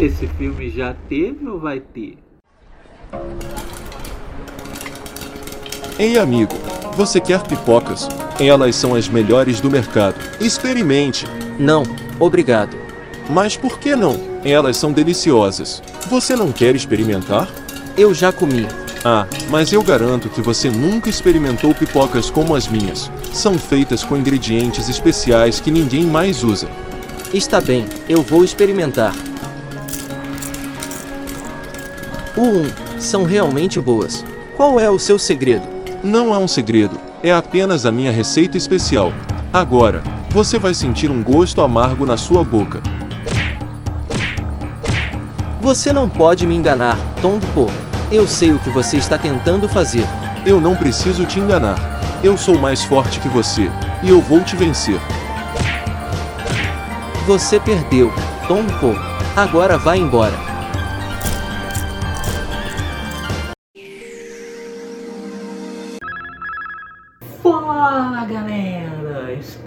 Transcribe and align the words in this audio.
Esse 0.00 0.26
filme 0.26 0.70
já 0.70 0.94
teve 1.10 1.46
ou 1.46 1.60
vai 1.60 1.78
ter? 1.78 2.16
Ei, 5.98 6.18
amigo, 6.18 6.54
você 6.96 7.20
quer 7.20 7.42
pipocas? 7.42 8.08
Elas 8.40 8.76
são 8.76 8.94
as 8.94 9.10
melhores 9.10 9.60
do 9.60 9.70
mercado. 9.70 10.14
Experimente. 10.40 11.26
Não, 11.58 11.82
obrigado. 12.18 12.74
Mas 13.28 13.58
por 13.58 13.78
que 13.78 13.94
não? 13.94 14.18
Elas 14.42 14.78
são 14.78 14.90
deliciosas. 14.90 15.82
Você 16.08 16.34
não 16.34 16.50
quer 16.50 16.74
experimentar? 16.74 17.46
Eu 17.94 18.14
já 18.14 18.32
comi. 18.32 18.66
Ah, 19.04 19.26
mas 19.50 19.70
eu 19.70 19.82
garanto 19.82 20.30
que 20.30 20.40
você 20.40 20.70
nunca 20.70 21.10
experimentou 21.10 21.74
pipocas 21.74 22.30
como 22.30 22.54
as 22.54 22.66
minhas. 22.66 23.12
São 23.34 23.58
feitas 23.58 24.02
com 24.02 24.16
ingredientes 24.16 24.88
especiais 24.88 25.60
que 25.60 25.70
ninguém 25.70 26.04
mais 26.04 26.42
usa. 26.42 26.70
Está 27.34 27.60
bem, 27.60 27.84
eu 28.08 28.22
vou 28.22 28.42
experimentar. 28.42 29.12
Um, 32.36 32.70
são 33.00 33.24
realmente 33.24 33.80
boas. 33.80 34.24
Qual 34.56 34.78
é 34.78 34.88
o 34.88 34.98
seu 34.98 35.18
segredo? 35.18 35.66
Não 36.02 36.32
há 36.32 36.38
um 36.38 36.48
segredo, 36.48 36.98
é 37.22 37.32
apenas 37.32 37.84
a 37.84 37.92
minha 37.92 38.12
receita 38.12 38.56
especial. 38.56 39.12
Agora, 39.52 40.02
você 40.30 40.58
vai 40.58 40.72
sentir 40.72 41.10
um 41.10 41.22
gosto 41.22 41.60
amargo 41.60 42.06
na 42.06 42.16
sua 42.16 42.44
boca. 42.44 42.80
Você 45.60 45.92
não 45.92 46.08
pode 46.08 46.46
me 46.46 46.54
enganar, 46.54 46.96
Tom 47.20 47.38
Po. 47.52 47.68
Eu 48.12 48.26
sei 48.26 48.52
o 48.52 48.58
que 48.58 48.70
você 48.70 48.96
está 48.96 49.18
tentando 49.18 49.68
fazer. 49.68 50.04
Eu 50.46 50.60
não 50.60 50.74
preciso 50.74 51.26
te 51.26 51.38
enganar. 51.38 52.00
Eu 52.22 52.36
sou 52.36 52.58
mais 52.58 52.84
forte 52.84 53.20
que 53.20 53.28
você, 53.28 53.70
e 54.02 54.08
eu 54.08 54.20
vou 54.20 54.40
te 54.40 54.56
vencer. 54.56 55.00
Você 57.26 57.60
perdeu, 57.60 58.12
Tom 58.46 58.64
Po. 58.78 58.94
Agora 59.36 59.76
vá 59.76 59.96
embora. 59.96 60.49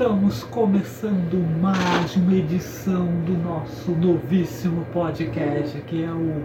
Estamos 0.04 0.44
começando 0.44 1.62
mais 1.62 2.18
uma 2.18 2.34
edição 2.34 3.06
do 3.22 3.38
nosso 3.38 3.92
novíssimo 3.92 4.84
podcast 4.92 5.80
que 5.84 6.04
é 6.04 6.12
o. 6.12 6.44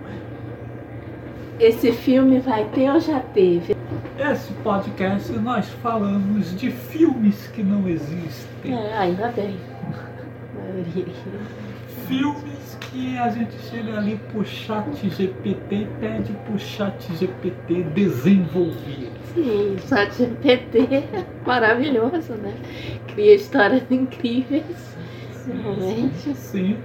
Esse 1.59 1.91
filme 1.91 2.39
vai 2.39 2.67
ter 2.67 2.89
ou 2.89 3.01
já 3.01 3.19
teve? 3.19 3.75
Esse 4.17 4.53
podcast 4.63 5.33
nós 5.33 5.69
falamos 5.83 6.57
de 6.57 6.71
filmes 6.71 7.49
que 7.49 7.65
não 7.65 7.89
existem. 7.89 8.75
É, 8.79 8.97
ainda 8.97 9.27
bem. 9.33 9.57
Filmes 12.07 12.58
que 12.91 13.19
a 13.19 13.29
gente 13.29 13.55
chega 13.71 13.97
ali 13.97 14.19
pro 14.33 14.45
chat 14.45 14.87
GPT 15.07 15.75
e 15.75 15.87
pede 16.01 16.33
pro 16.47 16.59
chat 16.59 16.95
GPT 17.13 17.83
desenvolver. 17.95 19.11
Sim, 19.35 19.77
chat 19.87 20.17
GPT 20.17 21.05
maravilhoso, 21.47 22.35
né? 22.35 22.55
Cria 23.09 23.35
histórias 23.35 23.83
incríveis. 23.91 24.97
Realmente. 25.47 26.35
Sim. 26.35 26.77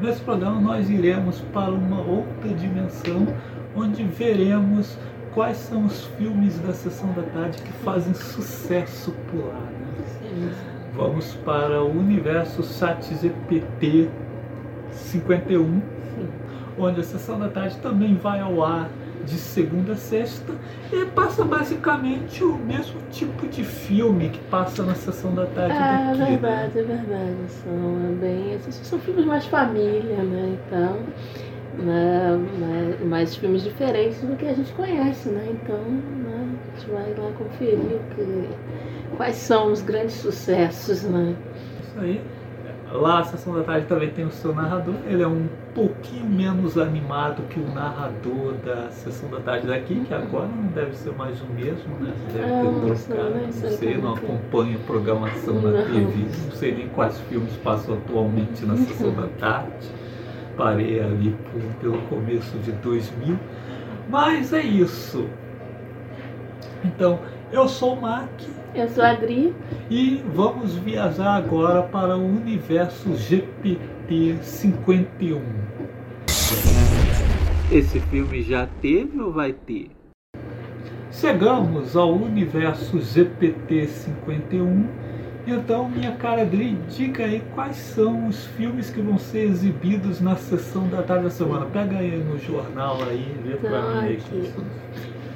Nesse 0.00 0.22
programa 0.22 0.58
nós 0.60 0.88
iremos 0.88 1.40
para 1.52 1.70
uma 1.70 2.00
outra 2.00 2.48
dimensão 2.54 3.26
onde 3.76 4.02
veremos 4.02 4.96
quais 5.34 5.58
são 5.58 5.84
os 5.84 6.06
filmes 6.16 6.58
da 6.58 6.72
sessão 6.72 7.12
da 7.12 7.22
tarde 7.22 7.60
que 7.62 7.72
fazem 7.84 8.14
sucesso 8.14 9.12
por 9.30 9.46
lá. 9.46 9.60
né? 10.36 10.54
Vamos 10.96 11.34
para 11.44 11.82
o 11.82 11.90
universo 11.90 12.62
ChatGPT 12.62 14.08
51, 14.90 15.82
onde 16.78 17.00
a 17.00 17.04
sessão 17.04 17.38
da 17.38 17.48
tarde 17.48 17.76
também 17.78 18.14
vai 18.16 18.40
ao 18.40 18.64
ar 18.64 18.88
de 19.24 19.36
segunda 19.36 19.92
a 19.92 19.96
sexta 19.96 20.52
e 20.92 21.04
passa 21.06 21.44
basicamente 21.44 22.42
o 22.44 22.56
mesmo 22.56 23.00
tipo 23.10 23.46
de 23.48 23.62
filme 23.64 24.28
que 24.30 24.38
passa 24.50 24.82
na 24.82 24.94
sessão 24.94 25.34
da 25.34 25.46
tarde 25.46 25.76
Ah, 25.78 26.00
é 26.02 26.06
daqui. 26.06 26.18
né? 26.18 26.26
verdade, 26.38 26.78
é 26.78 26.82
verdade. 26.82 27.36
São 27.48 28.08
é 28.08 28.14
bem. 28.20 28.54
Esses 28.54 28.74
são 28.86 28.98
filmes 28.98 29.24
mais 29.24 29.46
família, 29.46 30.22
né? 30.22 30.56
Então. 30.66 30.96
Né, 31.78 32.98
mais, 33.04 33.36
filmes 33.36 33.62
diferentes 33.62 34.20
do 34.20 34.36
que 34.36 34.44
a 34.44 34.52
gente 34.52 34.72
conhece, 34.72 35.28
né? 35.28 35.46
Então, 35.50 35.78
né, 35.78 36.48
a 36.74 36.78
gente 36.78 36.90
vai 36.90 37.14
lá 37.16 37.30
conferir 37.38 37.78
o 37.78 38.14
que, 38.14 38.48
quais 39.16 39.36
são 39.36 39.72
os 39.72 39.80
grandes 39.80 40.14
sucessos, 40.16 41.04
né? 41.04 41.34
Isso 41.80 42.00
aí. 42.00 42.20
Lá 42.92 43.20
a 43.20 43.24
sessão 43.24 43.54
da 43.54 43.62
tarde 43.62 43.86
também 43.86 44.10
tem 44.10 44.24
o 44.24 44.30
seu 44.32 44.52
narrador. 44.54 44.94
Ele 45.06 45.22
é 45.22 45.26
um 45.26 45.46
pouquinho 45.74 46.26
menos 46.28 46.76
animado 46.76 47.42
que 47.48 47.60
o 47.60 47.68
narrador 47.72 48.54
da 48.64 48.90
sessão 48.90 49.30
da 49.30 49.38
tarde 49.38 49.68
daqui, 49.68 50.00
que 50.00 50.12
agora 50.12 50.48
não 50.48 50.64
deve 50.72 50.96
ser 50.96 51.12
mais 51.14 51.40
o 51.40 51.46
mesmo, 51.46 51.94
né? 52.00 52.12
Deve 52.32 52.44
Ah, 52.44 52.60
ter 52.60 52.64
não 52.88 52.96
sei, 52.96 53.14
trocado, 53.16 53.34
nem 53.36 53.46
não 53.46 53.52
sei 53.52 53.96
não 53.98 54.10
é. 54.12 54.16
acompanho 54.18 54.76
a 54.76 54.86
programação 54.86 55.54
na 55.62 55.70
Não. 55.70 55.84
TV, 55.84 56.24
não 56.46 56.52
sei 56.52 56.74
nem 56.74 56.88
quais 56.88 57.18
filmes 57.28 57.52
passam 57.58 57.94
atualmente 57.94 58.66
na 58.66 58.76
sessão 58.76 59.12
da 59.14 59.28
tarde. 59.38 59.88
Parei 60.56 61.00
ali 61.00 61.34
por- 61.52 61.62
pelo 61.80 61.98
começo 62.08 62.58
de 62.58 62.72
2000. 62.72 63.38
Mas 64.08 64.52
é 64.52 64.62
isso. 64.62 65.26
Então, 66.84 67.18
eu 67.52 67.68
sou 67.68 67.94
o 67.94 68.00
Mark. 68.00 68.30
Eu 68.74 68.88
sou 68.88 69.02
a 69.02 69.10
Adri. 69.10 69.54
E 69.90 70.22
vamos 70.34 70.76
viajar 70.76 71.34
agora 71.34 71.82
para 71.82 72.16
o 72.16 72.24
universo 72.24 73.16
GPT 73.16 74.36
51. 74.42 75.40
Esse 77.70 78.00
filme 78.00 78.42
já 78.42 78.66
teve 78.80 79.20
ou 79.20 79.32
vai 79.32 79.52
ter? 79.52 79.90
Chegamos 81.12 81.96
ao 81.96 82.12
universo 82.12 83.00
GPT 83.00 83.86
51. 83.86 84.86
Então, 85.46 85.88
minha 85.88 86.12
cara 86.12 86.42
Adri, 86.42 86.78
diga 86.88 87.24
aí 87.24 87.42
quais 87.54 87.76
são 87.76 88.28
os 88.28 88.46
filmes 88.46 88.90
que 88.90 89.00
vão 89.00 89.18
ser 89.18 89.48
exibidos 89.48 90.20
na 90.20 90.36
sessão 90.36 90.86
da 90.88 91.02
tarde 91.02 91.24
da 91.24 91.30
semana. 91.30 91.66
Pega 91.66 91.98
aí 91.98 92.16
no 92.18 92.38
jornal 92.38 92.98
aí, 93.02 93.36
vê 93.44 93.56
pra 93.56 93.78
Então, 93.78 94.02
mim. 94.02 94.54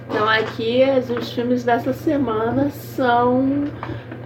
Então 0.08 0.28
aqui 0.28 0.82
os 1.18 1.32
filmes 1.32 1.64
dessa 1.64 1.92
semana 1.92 2.70
são 2.70 3.64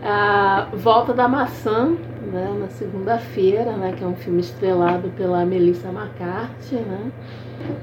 a 0.02 0.68
Volta 0.74 1.12
da 1.12 1.28
Maçã, 1.28 1.96
né, 2.32 2.56
na 2.60 2.68
segunda-feira, 2.68 3.72
né, 3.72 3.94
que 3.96 4.04
é 4.04 4.06
um 4.06 4.16
filme 4.16 4.40
estrelado 4.40 5.08
pela 5.16 5.44
Melissa 5.44 5.88
McCarthy, 5.88 6.76
né? 6.76 7.10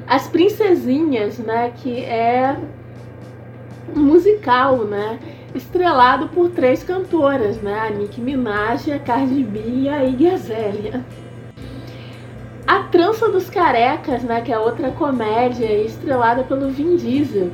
As 0.08 0.28
Princesinhas, 0.28 1.40
né, 1.40 1.72
que 1.76 2.04
é 2.04 2.56
um 3.96 4.02
musical, 4.02 4.78
né, 4.86 5.20
estrelado 5.54 6.28
por 6.30 6.50
três 6.50 6.84
cantoras, 6.84 7.62
né, 7.62 7.88
a 7.88 7.90
Nicki 7.90 8.22
Minaj, 8.22 8.92
a 8.92 9.00
Cardi 9.00 9.44
B 9.44 9.60
e 9.66 9.90
a 9.90 10.04
Iggy 10.04 10.30
Azalea. 10.30 11.06
A 12.68 12.84
Trança 12.84 13.30
dos 13.30 13.50
Carecas, 13.50 14.24
né, 14.24 14.42
que 14.42 14.52
é 14.52 14.60
outra 14.60 14.92
comédia 14.92 15.72
estrelada 15.82 16.44
pelo 16.44 16.70
Vin 16.70 16.96
Diesel. 16.98 17.52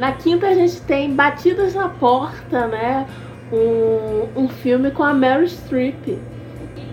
Na 0.00 0.12
quinta 0.12 0.46
a 0.46 0.54
gente 0.54 0.80
tem 0.80 1.14
Batidas 1.14 1.74
na 1.74 1.90
Porta, 1.90 2.66
né, 2.66 3.06
um, 3.52 4.44
um 4.44 4.48
filme 4.48 4.90
com 4.92 5.02
a 5.02 5.12
Meryl 5.12 5.46
Streep. 5.46 6.18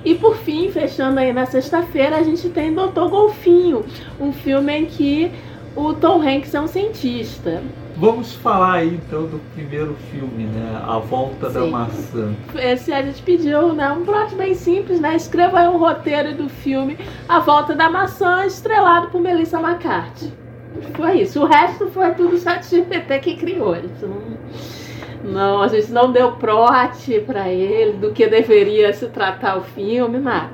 E 0.04 0.13
por 0.15 0.36
fim, 0.36 0.69
fechando 0.69 1.18
aí 1.18 1.31
na 1.31 1.45
sexta-feira, 1.45 2.18
a 2.18 2.24
gente 2.24 2.50
tem 2.50 2.74
Doutor 2.74 3.09
Golfinho, 3.09 3.86
um 4.19 4.33
filme 4.33 4.74
em 4.74 4.86
que 4.88 5.31
o 5.74 5.94
Tom 5.94 6.21
Hanks 6.21 6.54
é 6.54 6.59
um 6.59 6.68
cientista. 6.68 7.63
Vamos 7.95 8.33
falar 8.33 8.74
aí 8.74 8.95
então 8.95 9.25
do 9.25 9.39
primeiro 9.54 9.95
filme, 10.12 10.44
né? 10.44 10.81
A 10.86 11.00
Volta 11.00 11.50
da 11.50 11.62
Sim. 11.62 11.71
Maçã. 11.71 12.36
Esse 12.56 12.92
a 12.92 13.01
gente 13.01 13.21
pediu, 13.21 13.71
né? 13.74 13.89
Um 13.89 14.04
plot 14.04 14.36
bem 14.36 14.54
simples, 14.54 15.00
né? 15.00 15.15
Escreva 15.15 15.59
aí 15.59 15.68
um 15.69 15.77
roteiro 15.77 16.36
do 16.36 16.50
filme 16.50 16.98
A 17.27 17.39
Volta 17.39 17.74
da 17.74 17.89
Maçã, 17.89 18.45
estrelado 18.45 19.07
por 19.07 19.21
Melissa 19.21 19.62
McCarthy. 19.62 20.47
Foi 20.96 21.22
isso. 21.22 21.42
O 21.42 21.46
resto 21.46 21.88
foi 21.88 22.14
tudo 22.14 22.36
o 22.36 22.40
chat 22.40 22.64
GPT 22.64 23.20
que 23.20 23.36
criou. 23.36 23.76
Isso 23.76 24.08
não, 24.08 25.32
não, 25.32 25.62
a 25.62 25.68
gente 25.68 25.92
não 25.92 26.12
deu 26.12 26.34
plot 26.34 27.20
pra 27.26 27.50
ele 27.50 27.94
do 27.94 28.12
que 28.12 28.28
deveria 28.28 28.94
se 28.94 29.08
tratar 29.08 29.58
o 29.58 29.62
filme, 29.62 30.20
nada. 30.20 30.52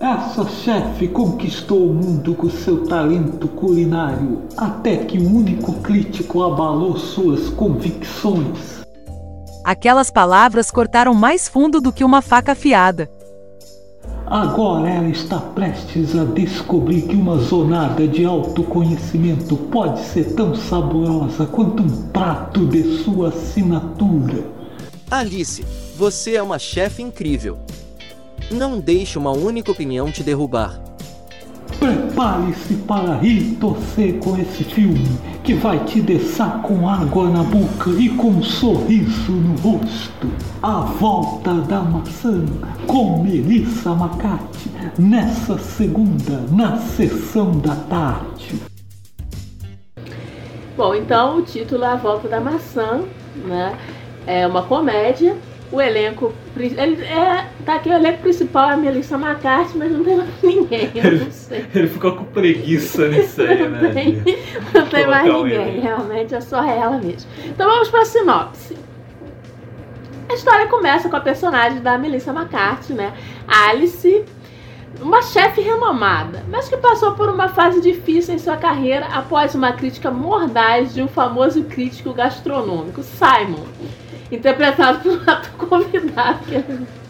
Essa 0.00 0.46
chefe 0.48 1.08
conquistou 1.08 1.90
o 1.90 1.92
mundo 1.92 2.34
com 2.34 2.48
seu 2.48 2.86
talento 2.86 3.46
culinário, 3.48 4.44
até 4.56 4.96
que 4.96 5.18
um 5.18 5.36
único 5.36 5.74
crítico 5.82 6.42
abalou 6.42 6.96
suas 6.96 7.50
convicções. 7.50 8.80
Aquelas 9.62 10.10
palavras 10.10 10.70
cortaram 10.70 11.12
mais 11.12 11.48
fundo 11.48 11.82
do 11.82 11.92
que 11.92 12.02
uma 12.02 12.22
faca 12.22 12.52
afiada. 12.52 13.10
Agora 14.30 14.88
ela 14.88 15.08
está 15.08 15.40
prestes 15.40 16.14
a 16.14 16.22
descobrir 16.24 17.02
que 17.02 17.16
uma 17.16 17.36
zonada 17.36 18.06
de 18.06 18.24
autoconhecimento 18.24 19.56
pode 19.56 19.98
ser 20.04 20.34
tão 20.34 20.54
saborosa 20.54 21.46
quanto 21.46 21.82
um 21.82 22.08
prato 22.10 22.64
de 22.64 23.02
sua 23.02 23.30
assinatura. 23.30 24.46
Alice, 25.10 25.64
você 25.96 26.36
é 26.36 26.42
uma 26.42 26.60
chefe 26.60 27.02
incrível. 27.02 27.58
Não 28.52 28.78
deixe 28.78 29.18
uma 29.18 29.32
única 29.32 29.72
opinião 29.72 30.12
te 30.12 30.22
derrubar. 30.22 30.80
Prepare-se 31.78 32.74
para 32.86 33.16
rir 33.16 33.52
e 33.52 33.54
torcer 33.56 34.18
com 34.18 34.36
esse 34.36 34.64
filme, 34.64 35.06
que 35.42 35.54
vai 35.54 35.78
te 35.84 36.00
deixar 36.00 36.60
com 36.62 36.88
água 36.88 37.28
na 37.30 37.42
boca 37.42 37.90
e 37.98 38.08
com 38.10 38.28
um 38.28 38.42
sorriso 38.42 39.32
no 39.32 39.56
rosto. 39.56 40.28
A 40.62 40.80
Volta 40.80 41.54
da 41.54 41.80
Maçã, 41.80 42.44
com 42.86 43.22
Melissa 43.22 43.94
Macate, 43.94 44.70
nessa 44.98 45.58
segunda, 45.58 46.44
na 46.52 46.76
sessão 46.76 47.52
da 47.58 47.74
tarde. 47.76 48.60
Bom, 50.76 50.94
então 50.94 51.38
o 51.38 51.42
título 51.42 51.84
é 51.84 51.88
A 51.88 51.96
Volta 51.96 52.28
da 52.28 52.40
Maçã, 52.40 53.02
né? 53.46 53.76
É 54.26 54.46
uma 54.46 54.62
comédia. 54.62 55.36
O 55.72 55.80
elenco. 55.80 56.32
Ele 56.56 57.02
é, 57.04 57.46
tá 57.64 57.74
aqui 57.76 57.88
o 57.88 57.92
elenco 57.92 58.18
principal 58.22 58.70
é 58.70 58.72
a 58.74 58.76
Melissa 58.76 59.14
McCarthy, 59.16 59.78
mas 59.78 59.92
não 59.92 60.02
tem 60.04 60.16
mais 60.16 60.28
ninguém. 60.42 60.90
Eu 60.94 61.12
não 61.24 61.30
sei. 61.30 61.64
Ele 61.74 61.86
ficou 61.88 62.12
com 62.16 62.24
preguiça 62.24 63.06
nisso 63.08 63.40
aí, 63.42 63.62
Não 63.62 63.70
né? 63.70 63.90
tem, 63.94 64.22
não 64.74 64.86
tem 64.86 65.06
mais 65.06 65.24
ninguém, 65.32 65.52
elenco. 65.54 65.80
realmente 65.82 66.34
é 66.34 66.40
só 66.40 66.62
ela 66.64 66.98
mesmo. 66.98 67.30
Então 67.46 67.68
vamos 67.70 67.88
para 67.88 68.02
a 68.02 68.04
sinopse. 68.04 68.76
A 70.28 70.34
história 70.34 70.66
começa 70.68 71.08
com 71.08 71.16
a 71.16 71.20
personagem 71.20 71.80
da 71.80 71.96
Melissa 71.98 72.30
McCarthy, 72.32 72.92
né? 72.92 73.12
Alice, 73.48 74.24
uma 75.00 75.22
chefe 75.22 75.60
renomada, 75.60 76.44
mas 76.48 76.68
que 76.68 76.76
passou 76.76 77.12
por 77.14 77.28
uma 77.28 77.48
fase 77.48 77.80
difícil 77.80 78.34
em 78.34 78.38
sua 78.38 78.56
carreira 78.56 79.06
após 79.06 79.54
uma 79.54 79.72
crítica 79.72 80.10
mordaz 80.10 80.94
de 80.94 81.02
um 81.02 81.08
famoso 81.08 81.64
crítico 81.64 82.12
gastronômico, 82.12 83.02
Simon, 83.02 83.64
interpretado 84.30 85.00
por 85.00 85.12
um 85.12 85.22
ator 85.30 85.68
convidado. 85.68 86.38
É 86.52 86.62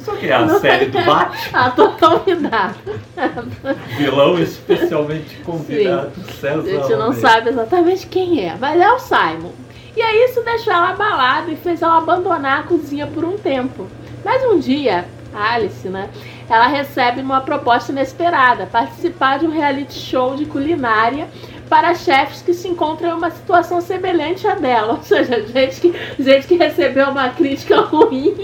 Só 0.02 0.14
que 0.14 0.26
é 0.26 0.34
a 0.34 0.48
série 0.58 0.86
do 0.86 1.00
Bate, 1.02 1.50
ator 1.52 1.96
convidado. 1.98 2.76
vilão 3.96 4.38
especialmente 4.38 5.36
convidado, 5.44 6.12
César. 6.40 6.60
A 6.60 6.64
gente 6.64 6.90
não 6.96 7.06
Almeida. 7.06 7.28
sabe 7.28 7.50
exatamente 7.50 8.06
quem 8.06 8.44
é, 8.44 8.56
mas 8.58 8.80
é 8.80 8.90
o 8.90 8.98
Simon. 8.98 9.52
E 9.96 10.02
aí 10.02 10.24
isso 10.24 10.42
deixou 10.42 10.72
ela 10.72 10.90
abalada 10.90 11.50
e 11.50 11.56
fez 11.56 11.82
ela 11.82 11.98
abandonar 11.98 12.60
a 12.60 12.62
cozinha 12.62 13.06
por 13.06 13.24
um 13.24 13.36
tempo. 13.36 13.86
Mas 14.24 14.42
um 14.44 14.58
dia, 14.58 15.04
a 15.34 15.54
Alice, 15.54 15.88
né? 15.88 16.08
Ela 16.48 16.66
recebe 16.66 17.20
uma 17.20 17.40
proposta 17.40 17.92
inesperada, 17.92 18.66
participar 18.66 19.38
de 19.38 19.46
um 19.46 19.50
reality 19.50 19.94
show 19.94 20.34
de 20.34 20.46
culinária 20.46 21.28
para 21.70 21.94
chefes 21.94 22.42
que 22.42 22.52
se 22.52 22.66
encontram 22.66 23.10
em 23.10 23.12
uma 23.12 23.30
situação 23.30 23.80
semelhante 23.80 24.46
à 24.46 24.56
dela. 24.56 24.94
Ou 24.94 25.02
seja, 25.02 25.46
gente 25.46 25.80
que, 25.80 25.94
gente 26.18 26.48
que 26.48 26.56
recebeu 26.56 27.08
uma 27.10 27.28
crítica 27.30 27.80
ruim 27.86 28.34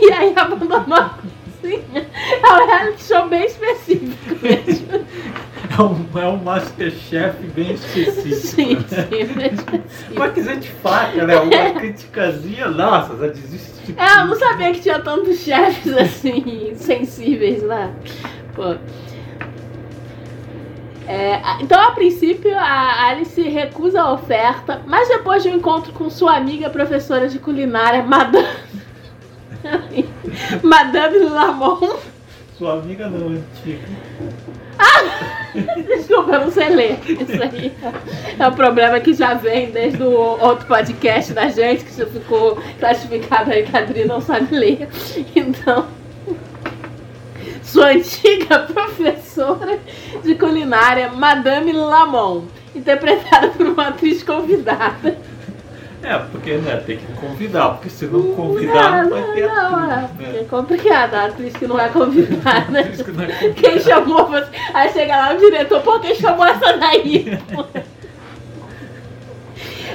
e 0.00 0.10
aí 0.10 0.32
abandonou 0.34 0.96
a 0.96 1.10
cozinha. 1.60 2.06
É 2.42 2.52
um 2.52 2.66
reality 2.66 3.04
show 3.04 3.28
bem 3.28 3.44
específico 3.44 4.36
mesmo. 4.42 5.06
É 5.72 5.80
um, 5.80 6.20
é 6.20 6.28
um 6.28 6.36
Masterchef 6.36 7.46
bem 7.54 7.72
específico. 7.72 8.34
Sim, 8.34 8.74
né? 8.74 8.84
sim, 8.88 9.32
bem 9.32 9.54
específico. 9.54 10.18
Mas 10.18 10.34
que 10.34 10.42
gente 10.42 10.68
faca, 10.82 11.24
né? 11.24 11.36
Uma 11.38 11.80
criticazinha, 11.80 12.68
nossa, 12.68 13.16
já 13.16 13.28
desiste 13.28 13.86
de 13.86 13.98
É, 13.98 14.20
eu 14.20 14.26
não 14.26 14.36
sabia 14.36 14.70
que 14.72 14.80
tinha 14.80 14.98
tantos 14.98 15.38
chefes 15.38 15.96
assim, 15.96 16.72
sensíveis 16.76 17.62
lá. 17.62 17.90
Pô. 18.54 18.74
É, 21.08 21.40
então, 21.60 21.80
a 21.80 21.90
princípio, 21.92 22.56
a 22.56 23.08
Alice 23.08 23.40
recusa 23.42 24.02
a 24.02 24.12
oferta, 24.12 24.82
mas 24.86 25.08
depois 25.08 25.42
de 25.42 25.48
um 25.48 25.56
encontro 25.56 25.92
com 25.92 26.08
sua 26.08 26.36
amiga 26.36 26.70
professora 26.70 27.28
de 27.28 27.38
culinária, 27.38 28.02
Madame. 28.02 28.48
Madame 30.62 31.18
Lamont. 31.18 31.96
Sua 32.56 32.74
amiga 32.74 33.08
não, 33.08 33.28
antiga. 33.28 33.88
Desculpa, 35.86 36.32
eu 36.32 36.40
não 36.42 36.50
sei 36.50 36.68
ler. 36.70 36.98
Isso 37.06 37.42
aí 37.42 37.72
é 38.38 38.48
um 38.48 38.52
problema 38.52 39.00
que 39.00 39.12
já 39.12 39.34
vem 39.34 39.70
desde 39.70 40.02
o 40.02 40.10
outro 40.10 40.66
podcast 40.66 41.32
da 41.32 41.48
gente, 41.48 41.84
que 41.84 41.96
já 41.96 42.06
ficou 42.06 42.58
classificado 42.78 43.50
aí 43.50 43.64
que 43.64 43.76
a 43.76 43.80
Adri 43.80 44.04
não 44.04 44.20
sabe 44.20 44.54
ler. 44.54 44.88
Então, 45.34 45.86
sua 47.72 47.88
antiga 47.96 48.60
professora 48.60 49.78
de 50.22 50.34
culinária, 50.34 51.08
Madame 51.08 51.72
Lamont, 51.72 52.46
interpretada 52.74 53.48
por 53.48 53.66
uma 53.66 53.88
atriz 53.88 54.22
convidada. 54.22 55.16
É, 56.02 56.18
porque 56.18 56.56
né, 56.56 56.82
tem 56.84 56.98
que 56.98 57.12
convidar, 57.12 57.70
porque 57.70 57.88
se 57.88 58.06
não 58.06 58.34
convidar 58.34 59.04
não 59.04 59.10
vai 59.10 59.22
ter 59.34 59.46
não, 59.46 59.84
é, 59.84 59.86
né? 59.86 60.10
é 60.40 60.44
complicado, 60.50 61.14
a 61.14 61.26
atriz 61.26 61.54
que 61.54 61.66
não 61.66 61.78
é 61.78 61.88
convidada. 61.88 62.80
Atriz 62.80 63.02
que 63.02 63.12
não 63.12 63.22
é 63.22 63.28
convidada. 63.28 63.54
Quem 63.54 63.78
chamou 63.78 64.26
você? 64.26 64.48
Aí 64.74 64.92
chega 64.92 65.16
lá 65.16 65.32
o 65.32 65.38
diretor, 65.38 65.80
pô, 65.80 66.00
quem 66.00 66.16
chamou 66.16 66.44
essa 66.44 66.76
daí? 66.76 67.38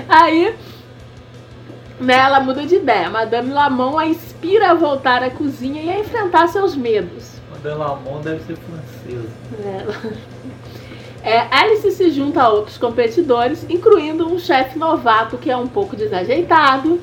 Aí, 0.07 0.55
né, 1.99 2.13
ela 2.13 2.39
muda 2.39 2.65
de 2.65 2.75
ideia. 2.75 3.09
Madame 3.09 3.51
Lamont 3.51 3.97
a 3.97 4.07
inspira 4.07 4.71
a 4.71 4.73
voltar 4.73 5.21
à 5.21 5.29
cozinha 5.29 5.81
e 5.81 5.89
a 5.89 5.99
enfrentar 5.99 6.47
seus 6.47 6.73
medos. 6.73 7.36
Madame 7.63 7.79
Lamont 7.79 8.23
deve 8.23 8.43
ser 8.43 8.57
francesa. 8.57 9.29
É, 11.23 11.39
Alice 11.51 11.91
se 11.91 12.11
junta 12.11 12.41
a 12.41 12.49
outros 12.49 12.77
competidores, 12.77 13.65
incluindo 13.69 14.31
um 14.31 14.39
chefe 14.39 14.79
novato 14.79 15.37
que 15.37 15.51
é 15.51 15.57
um 15.57 15.67
pouco 15.67 15.95
desajeitado, 15.95 16.99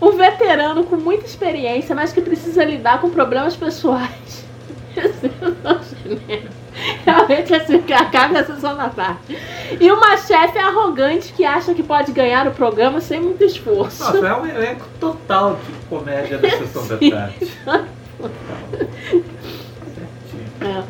um 0.00 0.12
veterano 0.12 0.84
com 0.84 0.96
muita 0.96 1.26
experiência, 1.26 1.94
mas 1.94 2.12
que 2.12 2.20
precisa 2.20 2.64
lidar 2.64 3.00
com 3.00 3.10
problemas 3.10 3.56
pessoais. 3.56 4.46
Realmente 7.04 7.54
assim, 7.54 7.82
acaba 7.92 8.38
a 8.38 8.44
sessão 8.44 8.76
da 8.76 8.88
tarde. 8.88 9.36
E 9.80 9.90
uma 9.90 10.16
chefe 10.16 10.58
arrogante 10.58 11.32
que 11.32 11.44
acha 11.44 11.74
que 11.74 11.82
pode 11.82 12.12
ganhar 12.12 12.46
o 12.46 12.52
programa 12.52 13.00
sem 13.00 13.20
muito 13.20 13.42
esforço. 13.44 14.04
Nossa, 14.04 14.26
é 14.26 14.34
um 14.34 14.46
elenco 14.46 14.86
total 15.00 15.56
de 15.56 15.72
comédia 15.88 16.38
da 16.38 16.50
sessão 16.50 16.86
da 16.86 16.96
tarde. 16.96 17.52
É. 20.60 20.82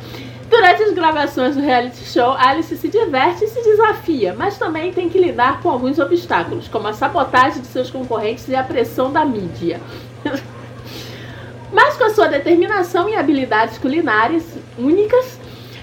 Durante 0.48 0.82
as 0.82 0.94
gravações 0.94 1.56
do 1.56 1.62
reality 1.62 2.04
show, 2.04 2.32
Alice 2.32 2.74
se 2.74 2.88
diverte 2.88 3.44
e 3.44 3.48
se 3.48 3.62
desafia, 3.62 4.34
mas 4.36 4.56
também 4.56 4.92
tem 4.92 5.08
que 5.08 5.18
lidar 5.18 5.60
com 5.60 5.68
alguns 5.68 5.98
obstáculos, 5.98 6.68
como 6.68 6.88
a 6.88 6.94
sabotagem 6.94 7.60
de 7.60 7.68
seus 7.68 7.90
concorrentes 7.90 8.48
e 8.48 8.56
a 8.56 8.62
pressão 8.62 9.12
da 9.12 9.26
mídia. 9.26 9.78
mas 11.70 11.96
com 11.98 12.04
a 12.04 12.10
sua 12.10 12.28
determinação 12.28 13.08
e 13.10 13.14
habilidades 13.14 13.76
culinárias 13.76 14.44
únicas, 14.78 15.38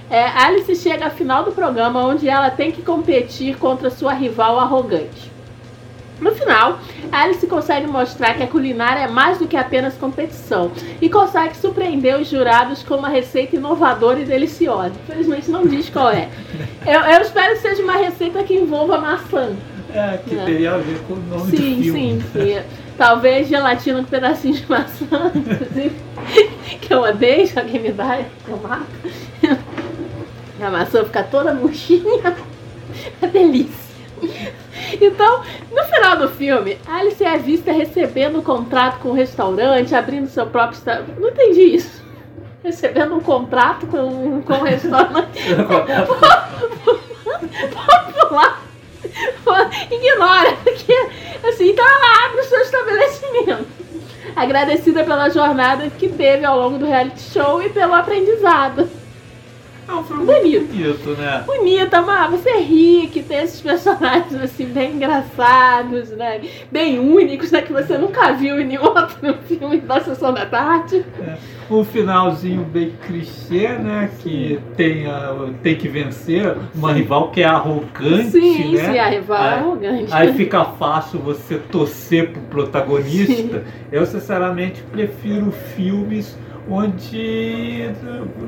é, 0.10 0.26
Alice 0.26 0.76
chega 0.76 1.06
ao 1.06 1.12
final 1.12 1.44
do 1.44 1.52
programa 1.52 2.04
onde 2.04 2.28
ela 2.28 2.50
tem 2.50 2.72
que 2.72 2.82
competir 2.82 3.58
contra 3.58 3.92
sua 3.92 4.14
rival 4.14 4.60
arrogante. 4.60 5.35
No 6.20 6.32
final, 6.34 6.80
Alice 7.12 7.46
consegue 7.46 7.88
mostrar 7.88 8.36
que 8.36 8.44
a 8.44 8.48
culinária 8.48 9.02
é 9.02 9.08
mais 9.08 9.38
do 9.38 9.48
que 9.48 9.58
apenas 9.58 9.96
competição 9.96 10.72
e 11.02 11.10
consegue 11.10 11.58
surpreender 11.58 12.18
os 12.20 12.30
jurados 12.30 12.84
com 12.84 12.96
uma 12.96 13.10
receita 13.10 13.56
inovadora 13.58 14.20
e 14.22 14.26
deliciosa. 14.26 14.94
Infelizmente 15.08 15.52
não 15.52 15.66
diz 15.68 15.90
qual 15.90 16.10
é. 16.12 16.30
Eu, 16.86 17.02
eu 17.02 17.22
espero 17.22 17.54
que 17.56 17.60
seja 17.62 17.84
uma 17.84 17.98
receita 17.98 18.44
que 18.44 18.54
envolva 18.56 18.98
maçã. 18.98 19.56
É, 19.94 20.18
que 20.26 20.36
É. 20.38 20.44
teria 20.46 20.74
a 20.74 20.78
ver 20.78 21.00
com 21.08 21.14
o 21.14 21.18
nome 21.18 21.52
Sim, 21.52 21.76
do 21.78 21.84
filme. 21.84 22.22
sim, 22.22 22.24
sim. 22.34 22.62
Talvez 22.98 23.48
gelatina 23.50 24.00
com 24.00 24.06
pedacinhos 24.06 24.62
de 24.62 24.70
maçã, 24.70 25.32
inclusive, 25.36 25.96
que 26.82 26.94
eu 26.94 27.02
odeio, 27.02 27.46
se 27.48 27.60
alguém 27.60 27.82
me 27.82 27.92
dá, 27.92 28.20
eu 28.48 28.58
mato. 28.58 28.86
A 30.62 30.70
maçã 30.70 31.04
fica 31.04 31.24
toda 31.24 31.54
murchinha. 31.54 32.36
Uma 33.22 33.28
delícia. 33.32 33.86
Então, 35.02 35.44
no 35.72 35.84
final 35.86 36.18
do 36.18 36.30
filme, 36.30 36.78
Alice 36.88 37.24
é 37.24 37.38
vista 37.38 37.72
recebendo 37.72 38.40
um 38.40 38.44
contrato 38.44 39.00
com 39.00 39.10
um 39.10 39.14
restaurante, 39.14 39.96
abrindo 39.96 40.28
seu 40.28 40.48
próprio. 40.48 40.80
Não 41.20 41.30
entendi 41.30 41.62
isso. 41.62 42.04
Recebendo 42.64 43.16
um 43.16 43.22
contrato 43.22 43.88
com, 43.88 44.42
com 44.42 44.54
um 44.54 44.64
restaurante. 44.64 45.40
popular. 48.26 48.62
Ignora, 49.92 50.54
porque 50.64 50.94
assim, 51.48 51.70
então 51.70 51.86
ela 51.86 52.26
abre 52.26 52.42
o 52.42 52.44
seu 52.44 52.60
estabelecimento. 52.62 53.68
Agradecida 54.36 55.04
pela 55.04 55.30
jornada 55.30 55.90
que 55.90 56.10
teve 56.10 56.44
ao 56.44 56.60
longo 56.60 56.78
do 56.78 56.86
reality 56.86 57.22
show 57.32 57.62
e 57.62 57.70
pelo 57.70 57.94
aprendizado. 57.94 58.90
É 59.88 59.94
um 59.94 60.04
filme 60.04 60.26
Bonito. 60.26 60.66
bonito, 60.68 61.10
né? 61.12 61.44
bonita, 61.46 62.02
mas 62.02 62.32
você 62.32 62.58
ri 62.58 63.08
que 63.14 63.22
tem 63.22 63.44
esses 63.44 63.62
personagens 63.62 64.34
assim 64.42 64.66
bem 64.66 64.94
engraçados, 64.96 66.10
né? 66.12 66.42
Bem 66.72 66.98
únicos, 66.98 67.52
né? 67.52 67.62
Que 67.62 67.72
você 67.72 67.96
nunca 67.98 68.34
viu 68.34 68.60
em 68.60 68.66
nenhum 68.66 68.84
outro 68.86 69.34
filme 69.48 69.78
da 69.82 70.00
Sessão 70.02 70.34
da 70.34 70.46
Tarde. 70.48 71.06
Um 71.70 71.84
finalzinho 71.84 72.64
bem 72.64 72.94
clichê, 73.06 73.70
né? 73.70 74.10
Que 74.24 74.60
tem, 74.76 75.06
a- 75.06 75.50
tem 75.62 75.76
que 75.76 75.88
vencer 75.88 76.56
uma 76.74 76.92
rival 76.92 77.30
que 77.30 77.42
é 77.42 77.46
arrogante, 77.46 78.32
sim, 78.32 78.76
né? 78.76 78.92
sim, 78.92 78.98
a 79.00 79.08
rival 79.10 79.38
é 79.38 79.48
Aí- 79.50 79.60
arrogante. 79.60 80.14
Aí 80.14 80.34
fica 80.34 80.66
fácil 80.66 81.20
você 81.20 81.58
torcer 81.58 82.30
pro 82.32 82.42
protagonista. 82.44 83.64
Eu, 83.92 84.06
sinceramente, 84.06 84.82
prefiro 84.92 85.52
filmes 85.76 86.36
onde 86.70 87.92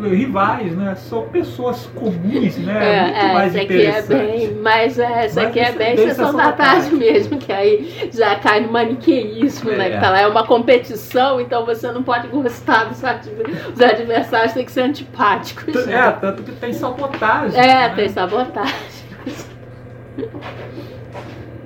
rivais, 0.10 0.76
né? 0.76 0.96
São 0.96 1.28
pessoas 1.28 1.86
comuns, 1.94 2.58
né? 2.58 2.98
É, 2.98 3.02
Muito 3.04 3.18
é, 3.18 3.34
mais 3.34 3.56
essa 3.56 3.64
aqui 3.64 3.74
é 3.74 3.90
interessante. 3.90 4.38
bem, 4.38 4.54
mas 4.62 5.00
é, 5.00 5.26
essa 5.26 5.42
Mas 5.42 5.50
aqui 5.50 5.60
é 5.60 5.70
isso 5.70 5.78
bem 5.78 5.88
é 5.88 5.96
bem 5.96 6.08
sessão 6.08 6.36
da 6.36 6.52
tarde 6.52 6.96
mesmo, 6.96 7.38
que 7.38 7.52
aí 7.52 8.10
já 8.12 8.36
cai 8.36 8.62
no 8.62 8.72
maniqueísmo, 8.72 9.72
né? 9.72 9.88
É. 9.88 9.92
Que 9.92 10.02
tá 10.02 10.10
lá, 10.10 10.22
é 10.22 10.28
uma 10.28 10.46
competição, 10.46 11.40
então 11.40 11.66
você 11.66 11.92
não 11.92 12.02
pode 12.02 12.28
gostar 12.28 12.86
dos, 12.86 13.04
adver- 13.04 13.72
os 13.74 13.82
adversários, 13.82 14.54
tem 14.54 14.66
que 14.66 14.72
ser 14.72 14.82
antipáticos. 14.82 15.76
É, 15.76 15.92
né? 15.92 16.18
tanto 16.20 16.44
que 16.44 16.52
tem 16.54 16.74
sabotagem. 16.74 17.60
É, 17.60 17.90
né? 17.90 17.94
tem 17.96 18.10
sabotagem. 18.10 18.74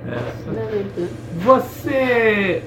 Essa. 0.06 0.50
Né, 0.50 1.08
Você 1.36 2.62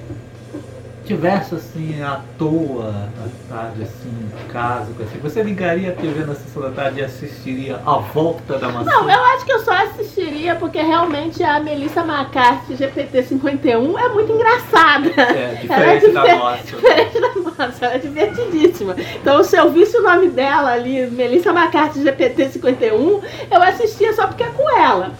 tivesse 1.05 1.55
assim 1.55 2.01
à 2.01 2.19
toa 2.37 2.89
à 2.89 3.53
tarde 3.53 3.83
assim 3.83 4.09
em 4.09 4.47
casa, 4.51 4.91
assim, 5.01 5.17
você 5.21 5.41
ligaria 5.43 5.91
a 5.91 5.93
TV 5.95 6.25
na 6.25 6.33
sessão 6.35 6.61
da 6.63 6.71
tarde 6.71 6.99
e 6.99 7.03
assistiria 7.03 7.79
A 7.85 7.97
Volta 7.97 8.57
da 8.57 8.69
Maçã? 8.69 8.89
Não, 8.89 9.09
eu 9.09 9.23
acho 9.25 9.45
que 9.45 9.51
eu 9.53 9.59
só 9.59 9.71
assistiria 9.73 10.55
porque 10.55 10.81
realmente 10.81 11.43
a 11.43 11.59
Melissa 11.59 12.01
McCarthy 12.01 12.73
GPT-51 12.75 13.97
é 13.99 14.09
muito 14.09 14.31
engraçada. 14.31 15.09
É, 15.17 15.65
Ela 15.69 15.83
é 15.85 15.97
diferente 15.97 16.11
da 16.13 16.21
difer- 16.21 16.37
nossa. 16.37 16.63
Diferente 16.75 17.21
da 17.21 17.35
nossa, 17.65 17.85
ela 17.85 17.95
é 17.95 17.97
divertidíssima. 17.99 18.95
Então, 19.21 19.43
se 19.43 19.55
eu 19.55 19.71
visse 19.71 19.97
o 19.97 20.01
nome 20.03 20.29
dela 20.29 20.71
ali, 20.73 21.07
Melissa 21.11 21.51
McCarthy 21.51 21.99
GPT-51, 22.03 23.21
eu 23.51 23.61
assistia 23.61 24.13
só 24.13 24.27
porque 24.27 24.43
é 24.43 24.47
com 24.49 24.69
ela. 24.77 25.11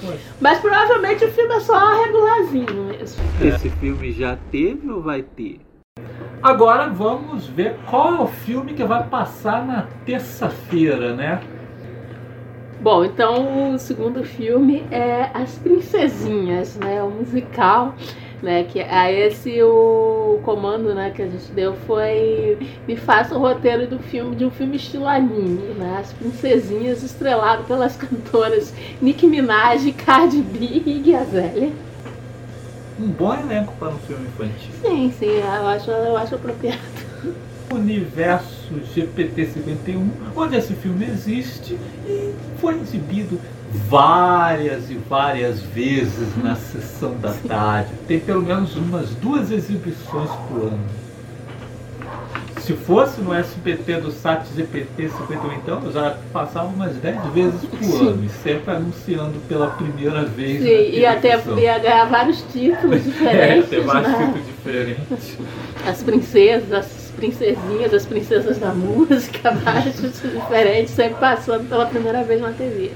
Mas 0.42 0.60
provavelmente 0.60 1.24
o 1.26 1.32
filme 1.32 1.54
é 1.56 1.60
só 1.60 2.02
regularzinho 2.04 2.74
mesmo. 2.86 3.24
Esse 3.42 3.70
filme 3.70 4.12
já 4.12 4.38
teve 4.52 4.90
ou 4.92 5.02
vai 5.02 5.22
ter? 5.22 5.60
Agora 6.46 6.90
vamos 6.90 7.48
ver 7.48 7.76
qual 7.90 8.18
é 8.18 8.22
o 8.22 8.28
filme 8.28 8.76
que 8.76 8.84
vai 8.84 9.04
passar 9.08 9.66
na 9.66 9.88
terça-feira, 10.06 11.16
né? 11.16 11.42
Bom, 12.80 13.04
então 13.04 13.74
o 13.74 13.80
segundo 13.80 14.24
filme 14.24 14.86
é 14.92 15.32
As 15.34 15.58
Princesinhas, 15.58 16.76
né? 16.76 17.02
O 17.02 17.10
musical, 17.10 17.96
né? 18.44 18.64
Que 18.64 18.80
a 18.80 19.12
esse 19.12 19.60
o 19.64 20.40
comando, 20.44 20.94
né, 20.94 21.10
que 21.10 21.24
a 21.24 21.26
gente 21.26 21.52
deu 21.52 21.74
foi 21.88 22.60
me 22.88 22.96
faça 22.96 23.36
o 23.36 23.40
roteiro 23.40 23.88
do 23.88 23.98
filme 23.98 24.36
de 24.36 24.46
um 24.46 24.52
filme 24.52 24.76
estilo 24.76 25.08
anime, 25.08 25.74
né? 25.74 25.98
As 26.00 26.14
Princesinhas 26.14 27.02
estrelado 27.02 27.64
pelas 27.64 27.98
cantoras 27.98 28.72
Nicki 29.02 29.26
Minaj, 29.26 29.92
Cardi 29.94 30.44
B 30.44 30.84
e 30.86 31.16
Azalea. 31.16 31.95
Um 33.00 33.08
bom 33.08 33.34
elenco 33.34 33.74
para 33.78 33.90
um 33.90 33.98
filme 34.00 34.28
infantil. 34.28 34.72
Sim, 34.82 35.14
sim, 35.20 35.26
eu 35.26 35.68
acho, 35.68 35.92
eu 35.92 36.18
acho 36.18 36.36
apropriado. 36.36 36.80
Universo 37.72 38.74
GPT-51, 38.96 40.08
onde 40.36 40.56
esse 40.56 40.74
filme 40.76 41.06
existe 41.06 41.78
e 42.08 42.34
foi 42.60 42.80
exibido 42.80 43.40
várias 43.90 44.90
e 44.90 44.96
várias 44.96 45.60
vezes 45.60 46.38
na 46.42 46.56
sessão 46.56 47.18
da 47.18 47.34
tarde. 47.48 47.92
Tem 48.08 48.20
pelo 48.20 48.44
menos 48.44 48.76
umas 48.76 49.10
duas 49.16 49.52
exibições 49.52 50.30
por 50.48 50.68
ano. 50.68 51.05
Se 52.66 52.74
fosse 52.74 53.22
no 53.22 53.32
SBT 53.32 53.98
do 53.98 54.10
SAT 54.12 54.48
GPT 54.56 55.10
51, 55.10 55.54
então, 55.54 55.84
eu 55.86 55.92
já 55.92 56.18
passava 56.34 56.66
umas 56.66 56.96
10 56.96 57.26
vezes 57.28 57.62
por 57.66 57.78
Sim. 57.84 58.08
ano, 58.08 58.26
e 58.26 58.30
sempre 58.30 58.74
anunciando 58.74 59.34
pela 59.48 59.68
primeira 59.68 60.26
vez. 60.26 60.64
Sim, 60.64 60.68
na 60.68 60.98
e 60.98 61.06
até 61.06 61.40
ia 61.60 61.78
ganhar 61.78 62.06
vários 62.06 62.42
títulos 62.52 63.02
É, 63.06 63.10
diferentes. 63.12 63.70
tem 63.70 63.82
vários 63.82 64.12
né? 64.12 64.26
tipos 64.34 64.46
diferentes. 64.48 65.38
As 65.86 66.02
princesas, 66.02 66.74
as 66.74 67.14
princesinhas, 67.16 67.94
as 67.94 68.06
princesas 68.08 68.58
da 68.58 68.74
música, 68.74 69.52
vários 69.64 69.94
títulos 69.96 70.34
diferentes, 70.34 70.92
sempre 70.96 71.20
passando 71.20 71.70
pela 71.70 71.86
primeira 71.86 72.24
vez 72.24 72.42
na 72.42 72.52
TV. 72.52 72.92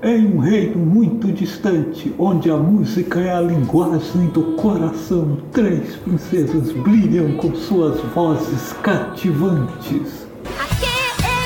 Em 0.00 0.26
um 0.32 0.38
reino 0.38 0.78
muito 0.78 1.26
distante, 1.32 2.14
onde 2.20 2.48
a 2.48 2.56
música 2.56 3.18
é 3.18 3.32
a 3.32 3.40
linguagem 3.40 4.28
do 4.28 4.54
coração, 4.54 5.38
três 5.50 5.96
princesas 5.96 6.70
brilham 6.70 7.36
com 7.36 7.52
suas 7.56 8.00
vozes 8.14 8.72
cativantes. 8.74 10.24
Aqui 10.56 10.86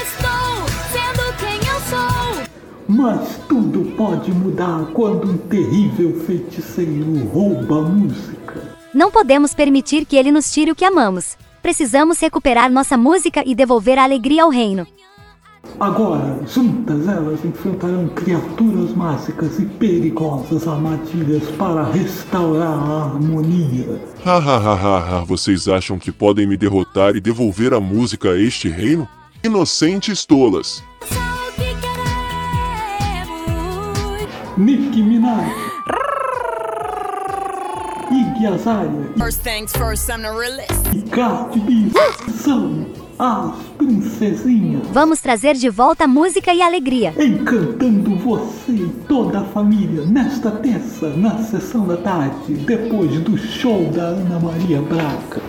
estou, 0.03 0.69
sendo 0.93 1.35
quem 1.39 1.57
eu 1.67 1.81
sou. 1.89 2.45
Mas 2.87 3.39
tudo 3.49 3.91
pode 3.97 4.31
mudar 4.31 4.85
quando 4.93 5.31
um 5.31 5.39
terrível 5.39 6.21
feiticeiro 6.21 7.25
rouba 7.33 7.79
a 7.79 7.83
música. 7.89 8.77
Não 8.93 9.11
podemos 9.11 9.55
permitir 9.55 10.05
que 10.05 10.17
ele 10.17 10.31
nos 10.31 10.53
tire 10.53 10.71
o 10.71 10.77
que 10.77 10.85
amamos. 10.85 11.39
Precisamos 11.63 12.21
recuperar 12.21 12.71
nossa 12.71 12.99
música 12.99 13.43
e 13.47 13.55
devolver 13.55 13.99
a 13.99 14.05
alegria 14.05 14.43
ao 14.43 14.51
reino. 14.51 14.87
Agora, 15.79 16.41
juntas 16.47 17.07
elas 17.09 17.45
enfrentarão 17.45 18.09
criaturas 18.09 18.95
mágicas 18.95 19.59
e 19.59 19.65
perigosas 19.65 20.67
armadilhas 20.67 21.43
para 21.57 21.85
restaurar 21.85 22.73
a 22.73 23.05
harmonia. 23.05 24.01
Hahaha, 24.25 25.25
vocês 25.25 25.69
acham 25.69 25.99
que 25.99 26.11
podem 26.13 26.47
me 26.47 26.57
derrotar 26.57 27.15
e 27.17 27.21
devolver 27.21 27.73
a 27.75 27.81
música 27.81 28.31
a 28.31 28.39
este 28.41 28.69
reino? 28.69 29.09
Inocentes 29.45 30.25
tolas. 30.25 30.83
Nicki 34.57 35.03
Minaj, 35.03 35.49
Iggy 38.11 38.47
Azalea 38.47 39.09
First 39.17 39.41
things 39.43 39.73
first, 39.73 40.11
I'm 40.11 40.21
the 40.23 40.31
realest. 40.31 40.73
e 40.95 41.03
Cardi 41.11 41.59
B 41.61 41.91
são 42.31 42.87
as 43.25 43.55
princesinhas, 43.79 44.83
Vamos 44.93 45.21
trazer 45.21 45.55
de 45.55 45.69
volta 45.71 46.09
música 46.09 46.53
e 46.53 46.61
alegria. 46.61 47.15
encantando 47.17 48.17
você 48.17 48.73
e 48.73 48.89
toda 49.07 49.41
a 49.41 49.45
família 49.45 50.05
nesta 50.05 50.51
terça, 50.51 51.09
na 51.11 51.39
sessão 51.39 51.87
da 51.87 51.97
tarde, 51.99 52.55
depois 52.55 53.21
do 53.21 53.39
show 53.39 53.85
da 53.93 54.03
Ana 54.03 54.41
Maria 54.41 54.83
Braga. 54.83 55.41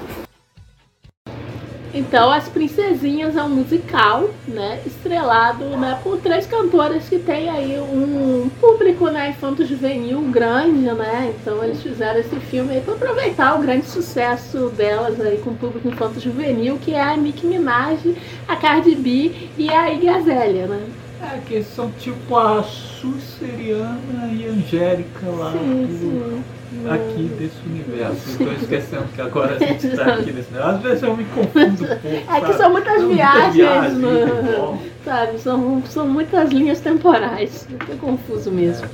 Então, 1.93 2.31
As 2.31 2.49
Princesinhas 2.49 3.35
é 3.37 3.43
um 3.43 3.49
musical, 3.49 4.29
né, 4.47 4.81
estrelado 4.83 5.63
né, 5.77 5.99
por 6.03 6.17
três 6.17 6.47
cantoras 6.47 7.07
que 7.07 7.19
tem 7.19 7.49
aí 7.49 7.79
um 7.79 8.49
público 8.59 9.09
né, 9.09 9.29
infanto-juvenil 9.29 10.19
grande, 10.31 10.91
né? 10.91 11.33
Então 11.39 11.63
eles 11.63 11.83
fizeram 11.83 12.19
esse 12.19 12.35
filme 12.37 12.73
aí 12.73 12.81
para 12.81 12.95
aproveitar 12.95 13.55
o 13.55 13.61
grande 13.61 13.85
sucesso 13.85 14.69
delas 14.69 15.21
aí 15.21 15.37
com 15.37 15.51
o 15.51 15.55
público 15.55 15.87
infanto-juvenil, 15.87 16.79
que 16.79 16.95
é 16.95 17.01
a 17.01 17.15
Nicki 17.15 17.45
Minaj, 17.45 17.99
a 18.47 18.55
Cardi 18.55 18.95
B 18.95 19.31
e 19.55 19.69
a 19.69 19.91
Iggy 19.93 20.09
Azalea, 20.09 20.65
né? 20.65 20.83
É, 21.21 21.37
que 21.47 21.61
são 21.63 21.91
tipo 21.91 22.35
a 22.35 22.63
Susseriana 22.63 24.31
e 24.31 24.45
Angélica 24.47 25.27
lá 25.27 25.51
Sim, 25.51 25.85
do- 25.85 25.99
sim. 25.99 26.43
Aqui 26.89 27.23
desse 27.37 27.59
universo. 27.65 28.29
Estou 28.29 28.53
esquecendo 28.53 29.05
que 29.13 29.21
agora 29.21 29.55
a 29.55 29.59
gente 29.59 29.87
está 29.87 30.13
aqui 30.15 30.31
nesse 30.31 30.51
negócio. 30.51 30.75
Às 30.75 30.81
vezes 30.81 31.03
eu 31.03 31.17
me 31.17 31.25
confundo 31.25 31.83
um 31.83 31.87
pouco. 31.87 32.07
É 32.07 32.41
que 32.41 32.53
são 32.53 32.71
muitas 32.71 33.01
Muita 33.01 33.15
viagens, 33.15 33.55
viagem, 33.55 33.99
bom. 33.99 34.79
sabe? 35.03 35.39
São, 35.39 35.83
são 35.85 36.07
muitas 36.07 36.51
linhas 36.51 36.79
temporais. 36.81 37.67
Fica 37.69 37.95
confuso 37.95 38.51
mesmo. 38.51 38.87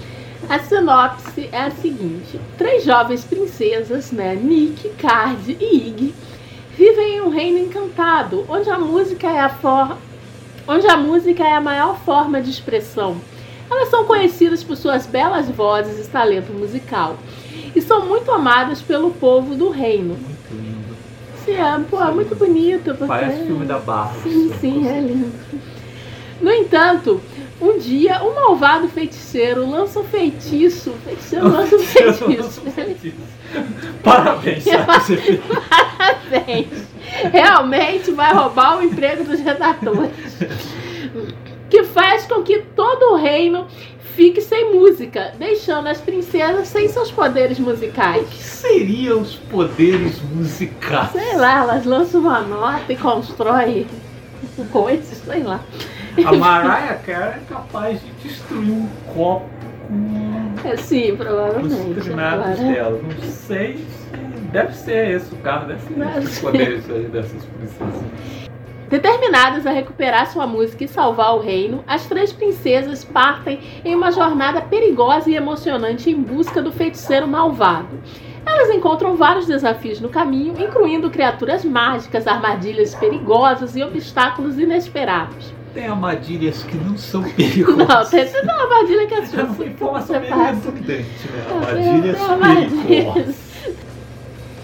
A 0.47 0.59
sinopse 0.59 1.49
é 1.51 1.63
a 1.63 1.71
seguinte: 1.71 2.39
três 2.57 2.83
jovens 2.83 3.23
princesas, 3.23 4.11
né, 4.11 4.35
Nick, 4.35 4.89
Card 4.97 5.57
e 5.59 5.87
Iggy, 5.87 6.13
vivem 6.77 7.17
em 7.17 7.21
um 7.21 7.29
reino 7.29 7.59
encantado, 7.59 8.45
onde 8.47 8.69
a 8.69 8.79
música 8.79 9.27
é 9.27 9.39
a 9.39 9.49
for... 9.49 9.97
onde 10.67 10.87
a 10.87 10.95
música 10.95 11.43
é 11.43 11.53
a 11.53 11.61
maior 11.61 11.99
forma 11.99 12.41
de 12.41 12.49
expressão. 12.49 13.17
Elas 13.69 13.89
são 13.89 14.05
conhecidas 14.05 14.63
por 14.63 14.75
suas 14.75 15.05
belas 15.05 15.47
vozes 15.47 16.03
e 16.03 16.09
talento 16.09 16.51
musical 16.51 17.17
e 17.75 17.81
são 17.81 18.05
muito 18.05 18.31
amadas 18.31 18.81
pelo 18.81 19.11
povo 19.11 19.55
do 19.55 19.69
reino. 19.69 20.15
Muito 20.15 20.51
lindo. 20.51 20.95
Sim, 21.45 21.53
é, 21.53 21.79
pô, 21.89 22.01
é 22.01 22.11
muito 22.11 22.35
bonito. 22.35 22.85
Porque... 22.91 23.05
Parece 23.05 23.45
filme 23.45 23.65
da 23.65 23.79
Barra. 23.79 24.13
Sim, 24.23 24.51
sim, 24.59 24.87
é 24.87 24.99
lindo. 24.99 25.31
No 26.41 26.51
entanto, 26.51 27.21
um 27.61 27.77
dia 27.77 28.23
um 28.23 28.33
malvado 28.33 28.87
feiticeiro 28.87 29.69
lança 29.69 29.99
um 29.99 30.03
feitiço. 30.03 30.93
Feiticeiro 31.03 31.47
lança 31.51 31.75
um 31.75 31.79
feitiço. 31.79 32.61
Parabéns, 34.03 34.63
sabe? 34.63 35.41
Parabéns. 35.97 36.67
realmente 37.31 38.11
vai 38.11 38.33
roubar 38.33 38.77
o 38.77 38.83
emprego 38.83 39.23
dos 39.23 39.39
redatores. 39.39 40.11
Que 41.69 41.83
faz 41.83 42.25
com 42.25 42.41
que 42.41 42.61
todo 42.75 43.13
o 43.13 43.15
reino 43.15 43.67
fique 44.15 44.41
sem 44.41 44.73
música, 44.73 45.33
deixando 45.39 45.87
as 45.87 45.99
princesas 45.99 46.67
sem 46.67 46.87
seus 46.89 47.11
poderes 47.11 47.57
O 47.59 47.63
musicais. 47.63 48.27
que 48.29 48.43
seriam 48.43 49.21
os 49.21 49.35
poderes 49.35 50.21
musicais? 50.33 51.11
Sei 51.11 51.35
lá, 51.37 51.59
elas 51.59 51.85
lançam 51.85 52.21
uma 52.21 52.41
nota 52.41 52.91
e 52.91 52.95
constroem 52.97 53.87
coisas, 54.71 55.17
sei 55.19 55.43
lá. 55.43 55.59
A 56.25 56.33
Mariah 56.33 56.99
Carey 57.05 57.39
é 57.39 57.53
capaz 57.53 58.01
de 58.01 58.11
destruir 58.27 58.71
um 58.71 58.87
copo 59.13 59.47
com 59.87 60.67
É, 60.67 60.75
sim, 60.75 61.11
os 61.11 61.17
provavelmente. 61.17 62.01
trinados 62.01 62.45
agora. 62.59 62.73
dela. 62.73 63.01
Não 63.01 63.21
sei 63.31 63.77
se 63.77 64.09
deve 64.51 64.73
ser 64.75 65.15
esse 65.15 65.33
o 65.33 65.37
carro, 65.37 65.67
deve 65.67 65.81
ser 66.27 66.41
poderes 66.41 66.83
dessas 66.85 67.43
princesas. 67.45 68.48
Determinadas 68.89 69.67
a 69.67 69.71
recuperar 69.71 70.31
sua 70.31 70.47
música 70.47 70.83
e 70.83 70.87
salvar 70.87 71.35
o 71.35 71.39
reino, 71.39 71.83
as 71.85 72.07
três 72.07 72.33
princesas 72.33 73.05
partem 73.05 73.59
em 73.85 73.93
uma 73.93 74.11
jornada 74.11 74.61
perigosa 74.61 75.29
e 75.29 75.35
emocionante 75.35 76.09
em 76.09 76.19
busca 76.19 76.59
do 76.59 76.71
feiticeiro 76.71 77.27
malvado. 77.27 77.99
Elas 78.43 78.71
encontram 78.71 79.15
vários 79.15 79.45
desafios 79.45 80.01
no 80.01 80.09
caminho, 80.09 80.55
incluindo 80.59 81.11
criaturas 81.11 81.63
mágicas, 81.63 82.25
armadilhas 82.25 82.95
perigosas 82.95 83.75
e 83.75 83.83
obstáculos 83.83 84.57
inesperados. 84.57 85.53
Tem 85.71 85.87
armadilhas 85.87 86.63
que 86.63 86.75
não 86.77 86.97
são 86.97 87.21
perigosas. 87.29 87.87
Não, 87.87 88.09
tem 88.09 88.25
tem 88.25 88.41
uma 88.41 88.63
armadilha 88.63 89.05
que 89.05 89.13
as 89.13 89.33
É 89.33 89.43
uma 89.43 89.49
pessoas 89.49 89.69
informação 89.69 90.19
meio 90.19 90.35
redundante, 90.35 91.29
né? 91.29 91.45
Armadilhas 91.51 92.21
armadilhas. 92.21 92.81
perigosas. 92.87 93.35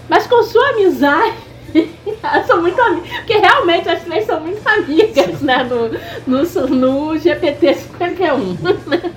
Mas 0.08 0.26
com 0.26 0.42
sua 0.42 0.68
amizade, 0.70 1.45
elas 2.22 2.46
são 2.46 2.60
muito 2.60 2.80
amigas. 2.80 3.10
Porque 3.18 3.36
realmente 3.38 3.88
as 3.88 4.02
três 4.02 4.26
são 4.26 4.40
muito 4.40 4.66
amigas, 4.66 5.40
né? 5.40 5.64
No, 5.64 5.88
no, 6.26 6.66
no 6.68 7.18
GPT 7.18 7.74
51. 7.74 8.38
né? 8.86 9.12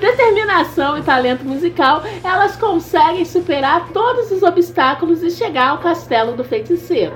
Determinação 0.00 0.98
e 0.98 1.02
talento 1.02 1.44
musical, 1.44 2.02
elas 2.24 2.56
conseguem 2.56 3.24
superar 3.24 3.88
todos 3.92 4.32
os 4.32 4.42
obstáculos 4.42 5.22
e 5.22 5.30
chegar 5.30 5.68
ao 5.68 5.78
castelo 5.78 6.32
do 6.32 6.42
feiticeiro. 6.42 7.14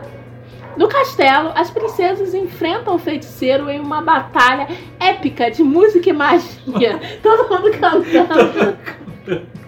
No 0.77 0.89
castelo, 0.89 1.51
as 1.55 1.71
princesas 1.71 2.35
enfrentam 2.35 2.95
o 2.95 2.99
feiticeiro 2.99 3.71
em 3.71 3.81
uma 3.81 4.03
batalha 4.03 4.69
épica 5.01 5.51
de 5.51 5.65
música 5.65 6.11
e 6.11 6.13
magia. 6.13 7.01
Todo 7.23 7.49
mundo 7.49 7.71
cantando. 7.73 8.79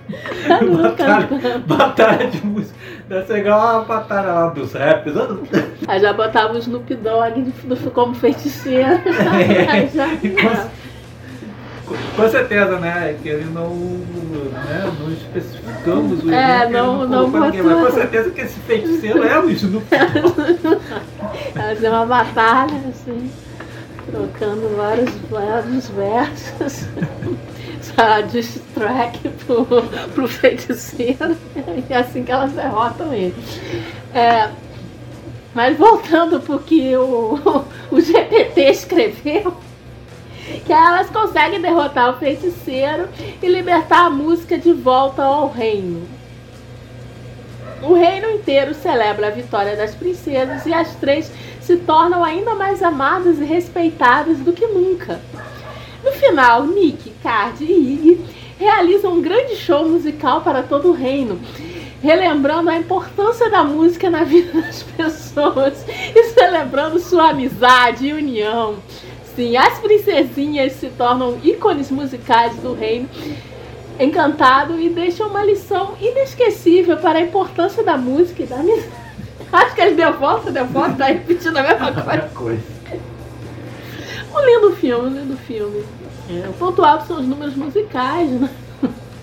Mundo 0.08 0.82
Batalha, 0.82 1.26
cantando. 1.26 1.58
batalha 1.66 2.26
de 2.28 2.46
música. 2.46 2.78
Deve 3.08 3.26
ser 3.26 3.38
igual 3.38 3.60
a 3.60 3.80
batalha 3.80 4.32
lá 4.32 4.46
dos 4.48 4.72
raps. 4.72 5.12
Aí 5.86 6.00
já 6.00 6.12
botava 6.12 6.54
o 6.54 6.58
Snoop 6.58 6.94
Dogg 6.94 7.52
como 7.94 8.14
feiticeiro. 8.14 9.00
Já- 9.94 10.08
E 10.22 10.28
com- 10.30 10.68
Com 12.16 12.28
certeza, 12.28 12.78
né? 12.78 13.16
Que 13.22 13.30
ele 13.30 13.46
não, 13.46 13.70
né, 13.70 14.92
não 15.00 15.10
especificamos 15.10 16.22
o 16.22 16.30
É, 16.30 16.68
não- 16.68 17.06
não 17.08 17.28
ninguém, 17.30 17.62
botou. 17.62 17.80
Mas 17.80 17.86
com 17.88 17.94
certeza 18.00 18.30
que 18.30 18.40
esse 18.42 18.60
feiticeiro 18.60 19.22
é 19.24 19.38
o 19.40 19.48
Snoop 19.50 19.86
Dogg. 19.88 20.80
Fazer 21.54 21.88
uma 21.88 22.04
batalha, 22.04 22.74
assim, 22.90 23.30
trocando 24.10 24.68
vários, 24.76 25.10
vários 25.30 25.88
versos. 25.88 26.86
Só 27.80 28.20
distrack 28.20 29.30
pro, 29.48 29.66
pro 30.14 30.28
feiticeiro. 30.28 31.36
E 31.88 31.92
é 31.92 31.96
assim 31.96 32.22
que 32.22 32.30
elas 32.30 32.52
derrotam 32.52 33.12
ele. 33.12 33.34
É, 34.14 34.50
mas 35.54 35.76
voltando 35.76 36.40
pro 36.40 36.58
que 36.58 36.94
o, 36.96 37.64
o 37.90 38.00
GPT 38.00 38.60
escreveu, 38.70 39.54
que 40.64 40.72
elas 40.72 41.08
conseguem 41.10 41.60
derrotar 41.60 42.10
o 42.10 42.18
feiticeiro 42.18 43.08
e 43.42 43.48
libertar 43.48 44.06
a 44.06 44.10
música 44.10 44.58
de 44.58 44.72
volta 44.72 45.22
ao 45.22 45.50
reino. 45.50 46.06
O 47.82 47.94
reino 47.94 48.28
inteiro 48.30 48.74
celebra 48.74 49.28
a 49.28 49.30
vitória 49.30 49.76
das 49.76 49.94
princesas 49.94 50.66
e 50.66 50.72
as 50.72 50.94
três 50.96 51.30
se 51.60 51.76
tornam 51.76 52.24
ainda 52.24 52.54
mais 52.54 52.82
amadas 52.82 53.38
e 53.38 53.44
respeitadas 53.44 54.38
do 54.38 54.52
que 54.52 54.66
nunca. 54.66 55.20
No 56.02 56.12
final, 56.12 56.64
Nick, 56.64 57.10
Card 57.22 57.64
e 57.64 57.72
Iggy 57.72 58.27
realizam 58.58 59.14
um 59.14 59.22
grande 59.22 59.56
show 59.56 59.88
musical 59.88 60.40
para 60.40 60.62
todo 60.62 60.88
o 60.88 60.92
reino, 60.92 61.40
relembrando 62.02 62.68
a 62.68 62.76
importância 62.76 63.48
da 63.48 63.62
música 63.62 64.10
na 64.10 64.24
vida 64.24 64.52
das 64.60 64.82
pessoas 64.82 65.84
e 65.88 66.24
celebrando 66.34 66.98
sua 66.98 67.30
amizade 67.30 68.08
e 68.08 68.12
união. 68.12 68.76
Sim, 69.36 69.56
as 69.56 69.78
princesinhas 69.78 70.72
se 70.72 70.88
tornam 70.90 71.38
ícones 71.44 71.90
musicais 71.90 72.56
do 72.56 72.74
reino 72.74 73.08
encantado 74.00 74.80
e 74.80 74.88
deixam 74.88 75.28
uma 75.28 75.44
lição 75.44 75.96
inesquecível 76.00 76.96
para 76.98 77.18
a 77.18 77.22
importância 77.22 77.82
da 77.82 77.96
música 77.96 78.42
e 78.42 78.46
da 78.46 78.56
amizade. 78.56 78.90
Acho 79.50 79.74
que 79.74 79.80
as 79.80 79.96
devotas, 79.96 80.52
devotas, 80.52 80.98
tá 80.98 81.06
repetindo 81.06 81.56
a 81.58 81.62
mesma 81.62 81.92
coisa. 81.92 82.30
coisa. 82.34 82.78
Um 84.34 84.44
lindo 84.44 84.76
filme, 84.76 85.08
um 85.08 85.20
lindo 85.20 85.36
filme. 85.36 85.84
É, 86.30 86.48
o 86.48 86.52
ponto 86.52 86.84
alto 86.84 87.06
são 87.06 87.20
os 87.20 87.26
números 87.26 87.54
musicais, 87.56 88.30
né? 88.30 88.48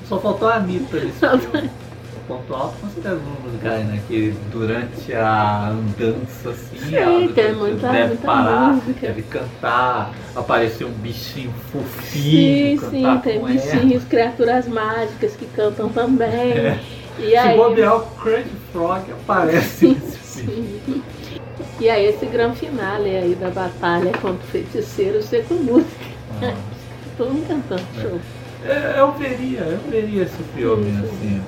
Só 0.09 0.19
faltou 0.19 0.47
a 0.49 0.55
Anitta 0.55 0.97
filme. 0.97 1.69
O 2.15 2.27
ponto 2.27 2.53
alto 2.55 2.75
certeza 2.89 3.15
os 3.15 3.43
musicais, 3.45 3.85
né? 3.85 4.01
Que 4.07 4.33
durante 4.51 5.13
a 5.13 5.69
andança 5.69 6.49
assim, 6.49 6.77
Sim, 6.89 6.95
ela 6.95 7.31
tem 7.31 7.53
muita- 7.53 7.89
deve 7.91 8.07
muita 8.07 8.25
parar, 8.25 8.73
música. 8.73 9.07
deve 9.07 9.21
cantar, 9.23 10.11
aparecer 10.35 10.85
um 10.85 10.91
bichinho 10.91 11.53
Sim, 11.71 11.79
fofinho, 11.79 12.79
sim, 12.89 13.01
cantar 13.03 13.21
tem 13.21 13.43
bichinhos, 13.45 14.03
criaturas 14.05 14.67
mágicas 14.67 15.35
que 15.35 15.45
cantam 15.47 15.89
também. 15.89 16.29
É. 16.53 16.79
E 17.19 17.29
Se 17.29 17.37
aí, 17.37 17.55
bobear, 17.57 17.95
o 17.97 18.01
Crazy 18.17 18.49
Frog 18.73 19.03
aparece 19.11 19.87
nesse 19.87 20.17
filme. 20.43 20.81
sim. 20.85 21.03
E 21.79 21.89
aí 21.89 22.05
esse 22.07 22.25
grande 22.25 22.57
finale 22.57 23.09
aí 23.15 23.35
da 23.35 23.49
batalha 23.49 24.11
contra 24.21 24.43
o 24.43 24.47
feiticeiro 24.47 25.21
ser 25.21 25.45
com 25.45 25.53
música. 25.55 26.05
Todo 27.17 27.31
mundo 27.33 27.47
cantando, 27.47 27.81
show. 28.01 28.19
É, 28.65 28.99
Eu 28.99 29.11
veria, 29.13 29.59
eu 29.61 29.79
veria 29.89 30.23
esse 30.23 30.41
filme, 30.55 30.91
Sim, 30.91 30.97
assim, 31.03 31.41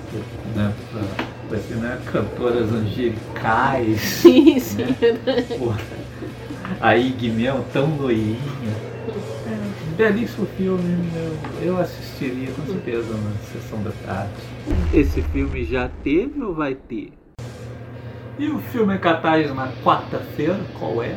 né? 0.56 0.74
Pra, 0.92 1.26
pra 1.50 1.58
ser, 1.60 1.76
né? 1.76 2.00
Cantoras 2.06 2.72
angelicais. 2.72 4.00
Sim, 4.22 4.60
sim. 4.60 4.86
Pô, 5.58 5.74
a 6.80 6.96
Ig 6.96 7.30
mesmo, 7.32 7.66
tão 7.74 7.98
loirinha. 7.98 8.38
É, 9.48 9.96
belíssimo 9.98 10.46
filme, 10.58 11.10
eu, 11.16 11.70
eu 11.70 11.78
assistiria 11.80 12.52
com 12.52 12.66
certeza 12.66 13.14
na 13.14 13.32
sessão 13.52 13.82
da 13.82 13.92
tarde. 14.06 14.32
Esse 14.94 15.22
filme 15.22 15.64
já 15.66 15.90
teve 16.04 16.42
ou 16.44 16.54
vai 16.54 16.76
ter? 16.76 17.12
E 18.38 18.50
o 18.50 18.60
filme 18.60 18.94
é 18.94 18.98
cartaz 18.98 19.54
na 19.56 19.70
quarta-feira, 19.84 20.60
qual 20.78 21.02
é? 21.02 21.16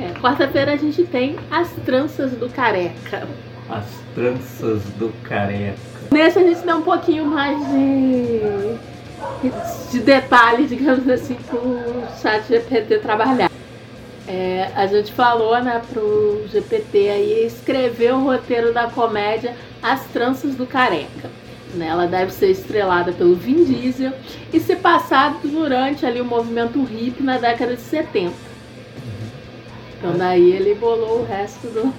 É, 0.00 0.12
Quarta-feira 0.20 0.72
a 0.72 0.76
gente 0.76 1.02
tem 1.04 1.36
As 1.50 1.68
Tranças 1.84 2.30
do 2.32 2.48
Careca. 2.48 3.26
As 3.68 3.84
Tranças 4.14 4.82
do 4.96 5.12
Careca. 5.24 5.76
Nesse 6.12 6.38
a 6.38 6.42
gente 6.42 6.64
dá 6.64 6.76
um 6.76 6.82
pouquinho 6.82 7.26
mais 7.26 7.58
de, 7.68 9.50
de 9.90 9.98
detalhes, 10.00 10.68
digamos 10.68 11.08
assim, 11.08 11.34
pro 11.34 11.60
chat 12.22 12.46
GPT 12.46 12.98
trabalhar. 12.98 13.50
É, 14.26 14.70
a 14.76 14.86
gente 14.86 15.12
falou 15.12 15.60
né, 15.60 15.82
pro 15.92 16.44
GPT 16.48 17.08
aí 17.08 17.46
escrever 17.46 18.12
o 18.14 18.22
roteiro 18.22 18.72
da 18.72 18.86
comédia 18.88 19.56
As 19.82 20.04
Tranças 20.06 20.54
do 20.54 20.64
Careca. 20.64 21.28
Né, 21.74 21.88
Ela 21.88 22.06
deve 22.06 22.32
ser 22.32 22.50
estrelada 22.50 23.12
pelo 23.12 23.34
Vin 23.34 23.64
Diesel 23.64 24.12
e 24.52 24.60
se 24.60 24.76
passar 24.76 25.40
durante 25.42 26.06
ali 26.06 26.20
o 26.20 26.24
movimento 26.24 26.82
hippie 26.84 27.22
na 27.22 27.36
década 27.36 27.74
de 27.74 27.82
70. 27.82 28.47
Então 29.98 30.16
daí 30.16 30.52
ele 30.52 30.76
bolou 30.76 31.22
o 31.22 31.24
resto 31.24 31.66
do. 31.68 31.92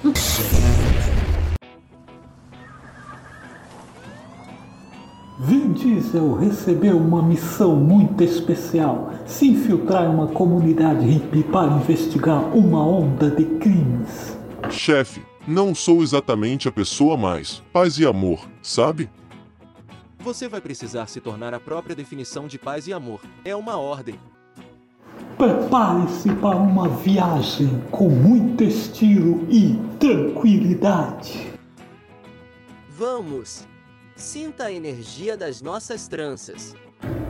Vin 5.38 5.72
Diesel 5.72 6.34
recebeu 6.34 6.96
uma 6.96 7.22
missão 7.22 7.76
muito 7.76 8.24
especial: 8.24 9.12
se 9.26 9.48
infiltrar 9.48 10.04
em 10.04 10.14
uma 10.14 10.28
comunidade 10.28 11.04
hippie 11.04 11.42
para 11.42 11.72
investigar 11.72 12.56
uma 12.56 12.82
onda 12.82 13.30
de 13.30 13.44
crimes. 13.58 14.38
Chefe, 14.70 15.22
não 15.46 15.74
sou 15.74 16.02
exatamente 16.02 16.68
a 16.68 16.72
pessoa 16.72 17.18
mais 17.18 17.62
paz 17.70 17.98
e 17.98 18.06
amor, 18.06 18.48
sabe? 18.62 19.10
Você 20.20 20.48
vai 20.48 20.62
precisar 20.62 21.06
se 21.06 21.20
tornar 21.20 21.52
a 21.52 21.60
própria 21.60 21.94
definição 21.94 22.46
de 22.46 22.58
paz 22.58 22.86
e 22.86 22.94
amor. 22.94 23.20
É 23.44 23.54
uma 23.54 23.76
ordem. 23.76 24.18
Prepare-se 25.40 26.30
para 26.34 26.54
uma 26.54 26.86
viagem 26.86 27.82
com 27.90 28.10
muito 28.10 28.62
estilo 28.62 29.46
e 29.48 29.74
tranquilidade. 29.98 31.50
Vamos! 32.90 33.66
Sinta 34.14 34.64
a 34.64 34.72
energia 34.72 35.38
das 35.38 35.62
nossas 35.62 36.06
tranças. 36.06 36.76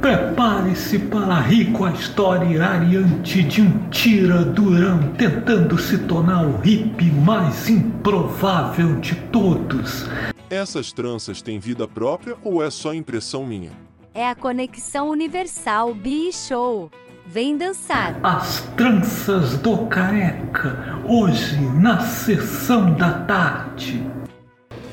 Prepare-se 0.00 0.98
para 0.98 1.38
rir 1.38 1.70
com 1.70 1.84
a 1.84 1.92
história 1.92 2.52
hilariante 2.52 3.44
de 3.44 3.62
um 3.62 3.88
tira 3.90 4.44
durão 4.44 5.12
tentando 5.12 5.78
se 5.78 5.96
tornar 5.96 6.44
o 6.44 6.56
hippie 6.62 7.12
mais 7.12 7.68
improvável 7.70 8.98
de 8.98 9.14
todos. 9.30 10.06
Essas 10.50 10.90
tranças 10.90 11.40
têm 11.40 11.60
vida 11.60 11.86
própria 11.86 12.36
ou 12.42 12.60
é 12.60 12.70
só 12.70 12.92
impressão 12.92 13.46
minha? 13.46 13.70
É 14.12 14.28
a 14.28 14.34
conexão 14.34 15.10
universal 15.10 15.94
Bi 15.94 16.32
Show. 16.32 16.90
Vem 17.32 17.56
dançar. 17.56 18.16
As 18.24 18.58
tranças 18.76 19.56
do 19.58 19.86
careca, 19.86 20.98
hoje 21.06 21.60
na 21.60 22.00
sessão 22.00 22.92
da 22.94 23.20
tarde. 23.20 24.04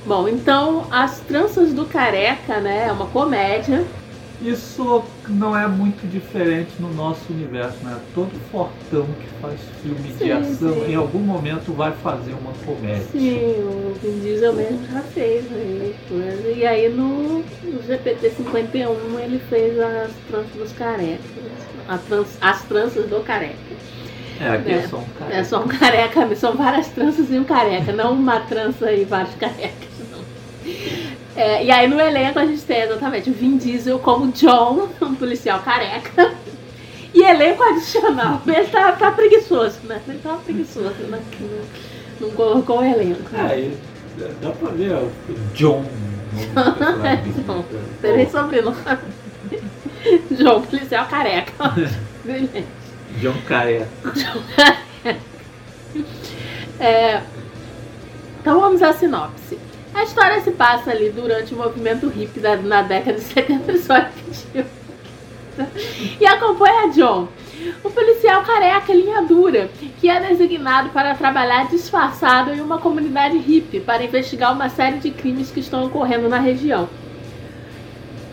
Bom, 0.06 0.28
então 0.28 0.86
As 0.91 1.19
Tranças 1.21 1.73
do 1.73 1.88
Careca, 1.88 2.60
né? 2.60 2.89
É 2.89 2.91
uma 2.91 3.08
comédia. 3.08 3.84
Isso 4.39 5.04
não 5.28 5.58
é 5.58 5.67
muito 5.67 6.08
diferente 6.08 6.69
no 6.80 6.93
nosso 6.93 7.21
universo, 7.32 7.78
né? 7.84 7.97
Todo 8.13 8.30
fortão 8.52 9.06
que 9.19 9.28
faz 9.41 9.60
filme 9.82 10.12
Sim, 10.17 10.26
de 10.26 10.32
ação, 10.32 10.73
sim. 10.73 10.91
em 10.91 10.95
algum 10.95 11.19
momento 11.19 11.73
vai 11.73 11.91
fazer 11.91 12.34
uma 12.34 12.54
comédia. 12.63 13.02
Sim, 13.12 13.56
o 13.63 13.95
Vin 14.02 14.19
Diesel 14.19 14.54
mesmo 14.54 14.86
já 14.91 15.02
fez 15.02 15.45
coisa. 16.08 16.52
E 16.52 16.65
aí 16.65 16.89
no, 16.89 17.39
no 17.39 17.84
GPT 17.86 18.30
51 18.30 19.19
ele 19.19 19.39
fez 19.50 19.80
as 19.80 20.12
tranças 20.30 20.52
dos 20.56 20.71
carecas. 20.73 21.19
Trans- 22.08 22.38
as 22.41 22.62
tranças 22.63 23.10
do 23.10 23.23
careca. 23.23 23.56
É, 24.39 24.50
aqui 24.50 24.71
é, 24.71 24.76
É, 24.76 24.88
só 24.88 24.97
um 24.97 25.06
cara. 25.17 25.34
É 25.34 25.43
só 25.43 25.63
um 25.63 25.67
careca, 25.67 26.36
são 26.36 26.56
várias 26.56 26.88
tranças 26.89 27.32
e 27.32 27.39
um 27.39 27.43
careca, 27.43 27.91
não 27.91 28.13
uma 28.13 28.39
trança 28.41 28.91
e 28.91 29.04
vários 29.04 29.34
carecas, 29.36 29.89
não. 30.12 30.19
É, 31.38 31.63
e 31.63 31.69
aí 31.69 31.88
no 31.88 32.02
elenco 32.02 32.39
a 32.39 32.45
gente 32.47 32.63
tem 32.63 32.82
exatamente 32.82 33.30
o 33.30 33.34
Vin 33.34 33.58
Diesel 33.58 34.00
como 34.00 34.32
John, 34.32 34.89
um 35.00 35.13
policial 35.13 35.60
careca. 35.60 36.34
E 37.13 37.23
elenco 37.23 37.63
adicional, 37.63 38.41
ele 38.45 38.67
tá, 38.67 38.91
tá 38.93 39.12
preguiçoso, 39.12 39.80
né? 39.84 40.02
Ele 40.08 40.19
tá 40.19 40.36
preguiçoso, 40.43 40.95
né? 41.10 41.21
Não, 42.19 42.32
colocou 42.32 42.80
o 42.80 42.84
elenco. 42.84 43.36
É, 43.36 43.60
e 43.60 43.78
dá 44.41 44.50
pra 44.50 44.69
ver 44.71 44.93
ó, 44.93 45.04
o 45.04 45.13
John. 45.54 45.86
personagem. 46.78 47.34
Não, 47.47 47.65
Terei 48.02 48.26
sobrenome. 48.26 48.78
John, 50.32 50.62
policial 50.62 51.08
careca. 51.08 51.54
Brilhante. 52.26 52.65
John 53.21 53.36
Careca. 53.47 53.88
É, 56.80 57.21
então 58.39 58.60
vamos 58.60 58.84
à 58.84 58.93
sinopse. 58.93 59.58
A 59.97 60.03
história 60.03 60.39
se 60.41 60.51
passa 60.51 60.91
ali 60.91 61.10
durante 61.10 61.55
o 61.55 61.57
movimento 61.57 62.07
hippie 62.07 62.39
da- 62.39 62.55
na 62.55 62.83
década 62.83 63.17
de 63.17 63.23
70 63.23 63.77
só 63.79 63.95
repetiu. 63.95 64.63
E 66.21 66.23
acompanha 66.27 66.91
John, 66.91 67.27
um 67.83 67.89
policial 67.89 68.43
careca 68.43 68.93
linha 68.93 69.23
dura, 69.23 69.71
que 69.99 70.07
é 70.07 70.19
designado 70.19 70.89
para 70.89 71.15
trabalhar 71.15 71.67
disfarçado 71.67 72.53
em 72.53 72.62
uma 72.62 72.77
comunidade 72.77 73.39
hippie 73.39 73.79
para 73.79 74.03
investigar 74.03 74.53
uma 74.53 74.69
série 74.69 74.99
de 74.99 75.10
crimes 75.10 75.49
que 75.49 75.62
estão 75.62 75.86
ocorrendo 75.86 76.29
na 76.29 76.38
região. 76.38 76.88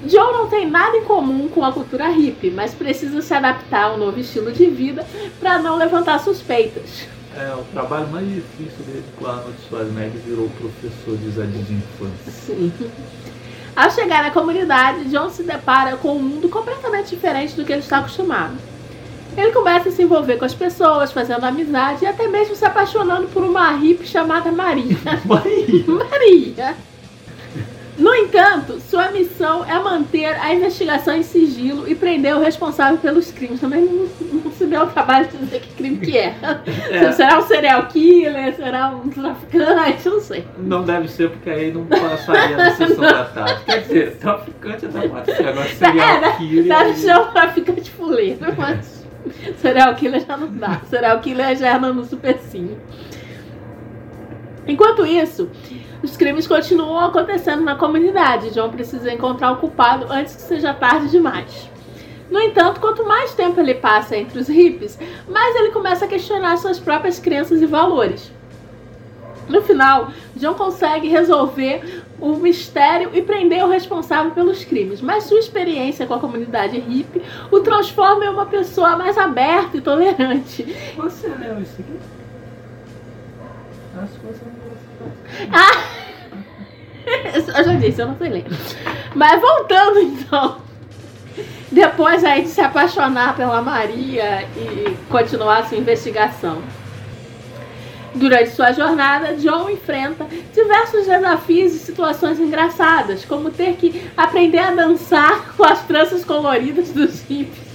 John 0.02 0.32
não 0.32 0.48
tem 0.48 0.68
nada 0.68 0.98
em 0.98 1.04
comum 1.04 1.48
com 1.48 1.64
a 1.64 1.72
cultura 1.72 2.08
hippie, 2.08 2.50
mas 2.50 2.74
precisa 2.74 3.22
se 3.22 3.32
adaptar 3.32 3.84
ao 3.84 3.96
novo 3.96 4.20
estilo 4.20 4.52
de 4.52 4.66
vida 4.66 5.06
para 5.40 5.58
não 5.58 5.78
levantar 5.78 6.18
suspeitas. 6.20 7.13
É 7.36 7.54
o 7.54 7.64
trabalho 7.72 8.06
mais 8.08 8.26
difícil 8.26 8.84
que 8.84 9.24
o 9.24 9.26
Arnold 9.26 9.56
Schwarzenegger 9.68 10.20
virou 10.24 10.48
professor 10.50 11.16
de 11.16 11.32
jardim 11.32 11.62
de 11.62 11.74
infância. 11.74 12.30
Sim. 12.30 12.72
Ao 13.74 13.90
chegar 13.90 14.22
na 14.22 14.30
comunidade, 14.30 15.06
John 15.06 15.28
se 15.30 15.42
depara 15.42 15.96
com 15.96 16.16
um 16.16 16.22
mundo 16.22 16.48
completamente 16.48 17.10
diferente 17.10 17.56
do 17.56 17.64
que 17.64 17.72
ele 17.72 17.80
está 17.80 17.98
acostumado. 17.98 18.56
Ele 19.36 19.50
começa 19.50 19.88
a 19.88 19.92
se 19.92 20.02
envolver 20.02 20.36
com 20.36 20.44
as 20.44 20.54
pessoas, 20.54 21.10
fazendo 21.10 21.44
amizade 21.44 22.04
e 22.04 22.06
até 22.06 22.28
mesmo 22.28 22.54
se 22.54 22.64
apaixonando 22.64 23.26
por 23.26 23.42
uma 23.42 23.72
hippie 23.72 24.06
chamada 24.06 24.52
Maria. 24.52 24.96
Maria! 25.26 25.84
Maria! 25.88 26.76
Entanto, 28.34 28.80
sua 28.80 29.12
missão 29.12 29.64
é 29.64 29.78
manter 29.78 30.34
a 30.40 30.52
investigação 30.52 31.14
em 31.14 31.22
sigilo 31.22 31.88
e 31.88 31.94
prender 31.94 32.34
o 32.34 32.40
responsável 32.40 32.98
pelos 32.98 33.30
crimes. 33.30 33.60
Também 33.60 33.84
não, 33.84 34.08
não 34.42 34.50
se 34.50 34.66
deu 34.66 34.82
o 34.82 34.86
trabalho 34.88 35.28
de 35.28 35.36
dizer 35.36 35.60
que 35.60 35.68
crime 35.74 35.98
que 35.98 36.18
é. 36.18 36.34
É. 36.90 37.12
Será 37.14 37.38
um 37.38 37.42
serial 37.42 37.86
killer? 37.86 38.56
Será 38.56 38.88
um 38.88 39.08
traficante? 39.08 40.08
Não 40.08 40.20
sei. 40.20 40.44
Não 40.58 40.82
deve 40.82 41.06
ser 41.06 41.30
porque 41.30 41.48
aí 41.48 41.72
não 41.72 41.86
passaria 41.86 42.56
na 42.56 42.72
sessão 42.72 43.02
da 43.02 43.24
tarde. 43.24 43.64
Quer 43.66 43.82
dizer, 43.82 44.16
traficante 44.16 44.86
até 44.86 45.08
pode 45.08 45.32
ser. 45.32 45.48
Agora 45.48 45.66
É, 45.68 45.74
serial 45.74 46.20
né? 46.20 46.34
killer. 46.36 46.64
Deve 46.78 46.94
ser 46.98 47.16
um 47.16 47.26
traficante 47.30 47.90
fuleiro, 47.92 48.38
mas 48.56 49.06
serial 49.58 49.94
killer 49.94 50.26
já 50.26 50.36
não 50.36 50.48
dá. 50.48 50.80
Serial 50.90 51.20
killer 51.20 51.56
já 51.56 51.68
é 51.68 51.78
no 51.78 52.04
supercinho. 52.04 52.80
Enquanto 54.66 55.06
isso, 55.06 55.48
os 56.04 56.16
crimes 56.16 56.46
continuam 56.46 57.00
acontecendo 57.00 57.62
na 57.62 57.74
comunidade. 57.74 58.50
John 58.50 58.70
precisa 58.70 59.10
encontrar 59.10 59.52
o 59.52 59.56
culpado 59.56 60.06
antes 60.10 60.36
que 60.36 60.42
seja 60.42 60.74
tarde 60.74 61.08
demais. 61.08 61.68
No 62.30 62.40
entanto, 62.40 62.80
quanto 62.80 63.06
mais 63.06 63.34
tempo 63.34 63.58
ele 63.60 63.74
passa 63.74 64.16
entre 64.16 64.38
os 64.38 64.48
hippies, 64.48 64.98
mais 65.28 65.56
ele 65.56 65.70
começa 65.70 66.04
a 66.04 66.08
questionar 66.08 66.56
suas 66.58 66.78
próprias 66.78 67.18
crenças 67.18 67.62
e 67.62 67.66
valores. 67.66 68.30
No 69.48 69.62
final, 69.62 70.10
John 70.36 70.54
consegue 70.54 71.08
resolver 71.08 72.02
o 72.20 72.36
mistério 72.36 73.10
e 73.12 73.20
prender 73.20 73.64
o 73.64 73.68
responsável 73.68 74.32
pelos 74.32 74.64
crimes, 74.64 75.00
mas 75.00 75.24
sua 75.24 75.38
experiência 75.38 76.06
com 76.06 76.14
a 76.14 76.18
comunidade 76.18 76.78
hippie 76.78 77.22
o 77.50 77.60
transforma 77.60 78.24
em 78.24 78.28
uma 78.28 78.46
pessoa 78.46 78.96
mais 78.96 79.18
aberta 79.18 79.76
e 79.76 79.80
tolerante. 79.80 80.64
Você 80.96 81.28
leu 81.28 81.60
isso 81.60 81.80
aqui? 81.80 81.98
Acho 83.96 84.12
que 84.12 84.26
você 84.26 84.44
Ah! 85.52 86.04
Eu 87.56 87.64
já 87.64 87.74
disse, 87.74 88.00
eu 88.00 88.06
não 88.06 88.16
sei 88.16 88.30
ler. 88.30 88.44
Mas 89.14 89.40
voltando 89.40 90.00
então. 90.00 90.58
Depois 91.70 92.24
aí 92.24 92.42
de 92.42 92.48
se 92.48 92.60
apaixonar 92.60 93.36
pela 93.36 93.60
Maria 93.60 94.42
e 94.56 94.96
continuar 95.10 95.68
sua 95.68 95.76
investigação. 95.76 96.62
Durante 98.14 98.50
sua 98.50 98.72
jornada, 98.72 99.34
John 99.34 99.68
enfrenta 99.68 100.24
diversos 100.54 101.04
desafios 101.06 101.74
e 101.74 101.78
situações 101.80 102.38
engraçadas, 102.38 103.24
como 103.24 103.50
ter 103.50 103.74
que 103.74 104.08
aprender 104.16 104.60
a 104.60 104.70
dançar 104.70 105.52
com 105.56 105.64
as 105.64 105.82
tranças 105.82 106.24
coloridas 106.24 106.90
dos 106.90 107.22
hippies. 107.22 107.73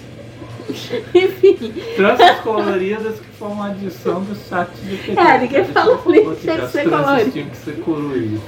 Enfim, 1.13 1.73
Tranças 1.95 2.39
coloridas 2.39 3.19
que 3.19 3.25
foram 3.37 3.53
uma 3.53 3.67
adição 3.69 4.21
do 4.21 4.35
chat 4.35 4.69
de 4.81 5.17
É, 5.17 5.37
ninguém 5.39 5.65
falou 5.65 5.97
que 5.97 6.09
nem 6.09 6.35
que 6.35 6.41
tinha 6.41 6.55
que 6.55 6.61
as 6.61 6.71
ser 6.71 6.89
colorido. 6.89 7.31
que 7.31 7.57
ser 7.57 7.79
coloridas. 7.81 8.41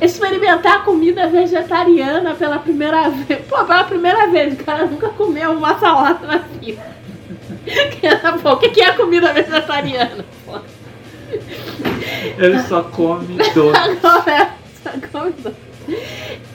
experimentar 0.00 0.84
comida 0.84 1.26
vegetariana 1.28 2.34
pela 2.34 2.58
primeira 2.58 3.08
vez. 3.10 3.40
Pô, 3.46 3.64
pela 3.64 3.84
primeira 3.84 4.26
vez, 4.28 4.54
o 4.54 4.64
cara 4.64 4.86
nunca 4.86 5.08
comeu 5.10 5.52
uma 5.52 5.78
salada 5.78 6.26
na 6.26 6.38
vida. 6.38 6.82
Pô, 8.42 8.52
o 8.52 8.56
que 8.58 8.80
é 8.80 8.92
comida 8.92 9.32
vegetariana? 9.32 10.24
Pô, 10.44 10.58
Ele 12.38 12.58
só 12.62 12.82
come 12.82 13.36
doce. 13.54 13.76
agora 13.78 14.30
é 14.32 14.48
essa 14.88 15.08
coisa. 15.08 15.54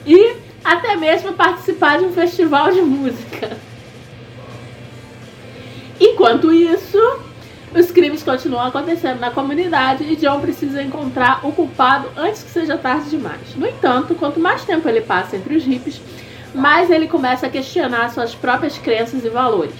E 0.06 0.36
até 0.64 0.96
mesmo 0.96 1.32
participar 1.32 1.98
de 1.98 2.04
um 2.06 2.12
festival 2.12 2.70
de 2.70 2.80
música. 2.80 3.56
Enquanto 6.04 6.52
isso, 6.52 6.98
os 7.72 7.92
crimes 7.92 8.24
continuam 8.24 8.66
acontecendo 8.66 9.20
na 9.20 9.30
comunidade 9.30 10.02
e 10.02 10.16
John 10.16 10.40
precisa 10.40 10.82
encontrar 10.82 11.46
o 11.46 11.52
culpado 11.52 12.08
antes 12.16 12.42
que 12.42 12.50
seja 12.50 12.76
tarde 12.76 13.08
demais. 13.08 13.54
No 13.54 13.68
entanto, 13.68 14.12
quanto 14.16 14.40
mais 14.40 14.64
tempo 14.64 14.88
ele 14.88 15.00
passa 15.00 15.36
entre 15.36 15.54
os 15.54 15.64
hippies, 15.64 16.00
mais 16.52 16.90
ele 16.90 17.06
começa 17.06 17.46
a 17.46 17.48
questionar 17.48 18.10
suas 18.10 18.34
próprias 18.34 18.76
crenças 18.76 19.24
e 19.24 19.28
valores. 19.28 19.76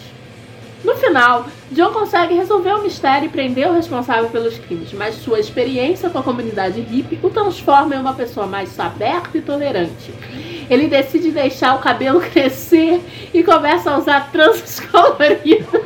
No 0.85 0.95
final, 0.95 1.47
John 1.73 1.91
consegue 1.91 2.35
resolver 2.35 2.73
o 2.73 2.83
mistério 2.83 3.27
e 3.27 3.29
prender 3.29 3.69
o 3.69 3.75
responsável 3.75 4.31
pelos 4.31 4.57
crimes, 4.59 4.93
mas 4.93 5.17
sua 5.17 5.41
experiência 5.41 6.09
com 6.09 6.21
a 6.21 6.23
comunidade 6.23 6.81
hippie 6.81 7.19
o 7.21 7.31
transforma 7.31 7.97
em 7.97 7.99
uma 7.99 8.15
pessoa 8.15 8.47
mais 8.47 8.79
aberta 8.79 9.37
e 9.37 9.43
tolerante. 9.43 10.15
Ele 10.71 10.87
decide 10.87 11.33
deixar 11.33 11.75
o 11.75 11.81
cabelo 11.81 12.21
crescer 12.31 13.01
e 13.35 13.43
começa 13.43 13.91
a 13.91 13.99
usar 13.99 14.31
tranças 14.31 14.79
coloridas. 14.87 15.83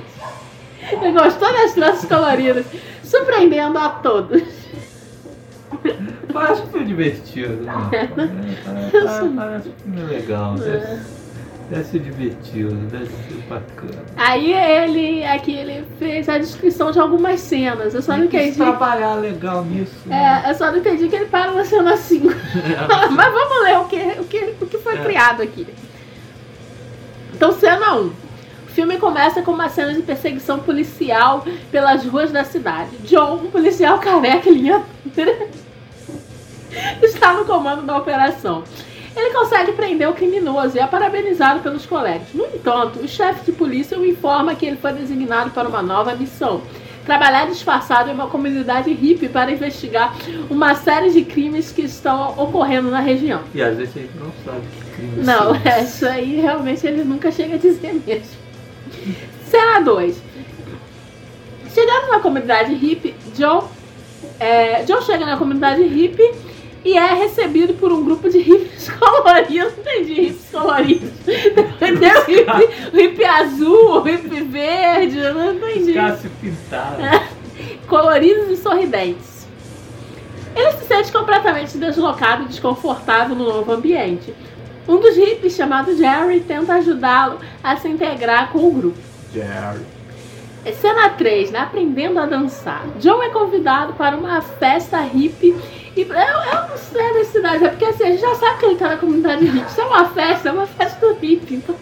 Ele 0.93 1.13
gostou 1.13 1.53
das 1.53 1.73
tranças 1.75 2.05
coloridas, 2.09 2.67
surpreendendo 3.03 3.79
a 3.79 3.89
todos. 3.89 4.43
Parece 6.33 6.63
um 6.63 6.67
filme 6.67 6.87
divertido, 6.87 7.55
né? 7.63 7.75
Parece, 8.65 9.29
parece 9.35 9.69
um 9.69 9.73
filme 9.83 10.03
legal. 10.13 10.55
Deve, 10.55 10.99
deve 11.71 11.85
ser 11.85 11.99
divertido, 12.01 12.75
deve 12.91 13.07
ser 13.07 13.43
bacana. 13.49 14.03
Aí 14.17 14.53
ele, 14.53 15.25
aqui 15.25 15.55
ele 15.57 15.85
fez 15.99 16.29
a 16.29 16.39
descrição 16.39 16.91
de 16.93 17.01
algumas 17.01 17.41
cenas. 17.41 17.95
Eu 17.95 18.03
só 18.03 18.13
não 18.17 18.29
Tem 18.29 18.43
entendi. 18.43 18.57
trabalhar 18.59 19.15
legal 19.15 19.65
nisso. 19.65 19.95
né? 20.07 20.43
É, 20.47 20.51
eu 20.51 20.55
só 20.55 20.71
não 20.71 20.79
entendi 20.79 21.09
que 21.09 21.17
ele 21.17 21.27
para 21.27 21.51
na 21.53 21.65
cena 21.65 21.97
5. 21.97 22.27
Mas 23.11 23.33
vamos 23.33 23.63
ler 23.65 23.79
o 23.79 23.85
que, 23.87 24.21
o 24.21 24.25
que, 24.25 24.55
o 24.61 24.67
que 24.67 24.79
foi 24.79 24.95
É. 24.95 25.03
criado 25.05 25.43
aqui. 25.43 25.67
Então, 27.35 27.53
cena 27.53 27.95
1. 27.97 28.07
O 28.07 28.13
filme 28.77 28.99
começa 28.99 29.41
com 29.41 29.53
uma 29.53 29.71
cena 29.71 29.95
de 29.95 30.03
perseguição 30.03 30.59
policial 30.59 31.43
pelas 31.73 32.05
ruas 32.05 32.31
da 32.31 32.45
cidade. 32.45 32.91
John, 33.05 33.37
um 33.37 33.51
policial 33.51 33.99
careca 33.99 34.51
e 34.51 34.53
linha 34.53 34.85
está 37.03 37.33
no 37.33 37.47
comando 37.47 37.87
da 37.87 37.97
operação. 37.97 38.65
Ele 39.17 39.31
consegue 39.31 39.73
prender 39.73 40.07
o 40.11 40.13
criminoso 40.13 40.77
e 40.77 40.81
é 40.81 40.87
parabenizado 40.87 41.61
pelos 41.61 41.87
colegas. 41.87 42.29
No 42.35 42.45
entanto, 42.45 42.99
o 42.99 43.09
chefe 43.09 43.47
de 43.47 43.53
polícia 43.53 43.99
o 43.99 44.05
informa 44.05 44.55
que 44.55 44.67
ele 44.67 44.77
foi 44.77 44.93
designado 44.93 45.53
para 45.53 45.67
uma 45.67 45.81
nova 45.81 46.15
missão. 46.15 46.61
Trabalhar 47.07 47.47
disfarçado 47.47 48.11
em 48.11 48.13
uma 48.13 48.27
comunidade 48.27 48.93
hippie 48.93 49.31
para 49.31 49.51
investigar 49.51 50.15
uma 50.51 50.75
série 50.75 51.09
de 51.13 51.25
crimes 51.25 51.73
que 51.73 51.81
estão 51.81 52.35
ocorrendo 52.37 52.91
na 52.91 53.01
região. 53.01 53.41
E 53.55 53.63
às 53.63 53.79
vezes 53.79 53.97
a 53.97 54.01
gente 54.01 54.19
não 54.19 54.31
sabe 54.45 54.61
que 54.67 54.97
crime 54.97 55.25
Não, 55.25 55.55
são 55.55 55.57
é, 55.65 55.83
isso 55.83 56.07
aí 56.07 56.39
realmente 56.43 56.87
ele 56.87 57.05
nunca 57.05 57.33
chega 57.33 57.55
a 57.55 57.59
dizer 57.59 57.95
mesmo. 58.07 58.46
Cena 59.51 59.81
2. 59.81 60.23
Chegando 61.73 62.09
na 62.09 62.21
comunidade 62.21 62.75
hippie, 62.75 63.15
John, 63.35 63.69
é, 64.41 64.83
John 64.85 65.03
chega 65.03 65.27
na 65.27 65.37
comunidade 65.37 65.83
hippie 65.83 66.35
e 66.85 66.97
é 66.97 67.15
recebido 67.15 67.75
por 67.75 67.93
um 67.93 68.05
grupo 68.05 68.29
de 68.29 68.39
hippies 68.39 68.89
coloridos. 68.99 69.73
Não 69.77 69.83
entendi, 69.83 70.15
hippies 70.15 70.51
coloridos. 70.51 71.11
Entendeu? 71.77 72.21
O 72.21 72.25
hippie, 72.25 72.97
hippie 72.97 73.25
azul, 73.25 73.97
o 73.97 74.01
hippie 74.03 74.43
verde, 74.43 75.19
eu 75.19 75.35
não 75.35 75.55
entendi. 75.55 75.93
Ficar 75.93 76.17
se 76.17 76.29
pintaram. 76.29 77.23
coloridos 77.89 78.51
e 78.51 78.57
sorridentes. 78.57 79.47
Ele 80.55 80.73
se 80.73 80.87
sente 80.87 81.13
completamente 81.13 81.77
deslocado 81.77 82.45
e 82.45 82.47
desconfortável 82.47 83.37
no 83.37 83.45
novo 83.45 83.71
ambiente. 83.73 84.35
Um 84.89 85.01
dos 85.01 85.17
hippies, 85.17 85.57
chamado 85.57 85.97
Jerry, 85.97 86.41
tenta 86.41 86.75
ajudá-lo 86.75 87.39
a 87.63 87.77
se 87.77 87.89
integrar 87.89 88.51
com 88.53 88.69
o 88.69 88.71
grupo. 88.71 88.99
Jerry. 89.33 89.85
Cena 90.81 91.11
3, 91.11 91.51
né? 91.53 91.61
Aprendendo 91.61 92.19
a 92.19 92.27
dançar. 92.27 92.85
John 92.99 93.23
é 93.23 93.29
convidado 93.29 93.93
para 93.95 94.17
uma 94.17 94.41
festa 94.41 94.99
hippie. 95.01 95.55
E 95.97 96.01
eu, 96.03 96.09
eu 96.09 96.69
não 96.69 96.77
sei 96.77 97.15
da 97.15 97.25
cidade, 97.25 97.65
é 97.65 97.69
porque 97.69 97.85
assim, 97.85 98.05
a 98.05 98.11
gente 98.11 98.21
já 98.21 98.35
sabe 98.35 98.59
que 98.59 98.67
ele 98.67 98.77
tá 98.77 98.89
na 98.89 98.97
comunidade 98.97 99.45
hippie. 99.45 99.67
Isso 99.67 99.81
é 99.81 99.85
uma 99.85 100.05
festa, 100.11 100.49
é 100.49 100.53
uma 100.53 100.67
festa 100.67 101.07
do 101.07 101.15
hippie. 101.15 101.55
Então, 101.57 101.75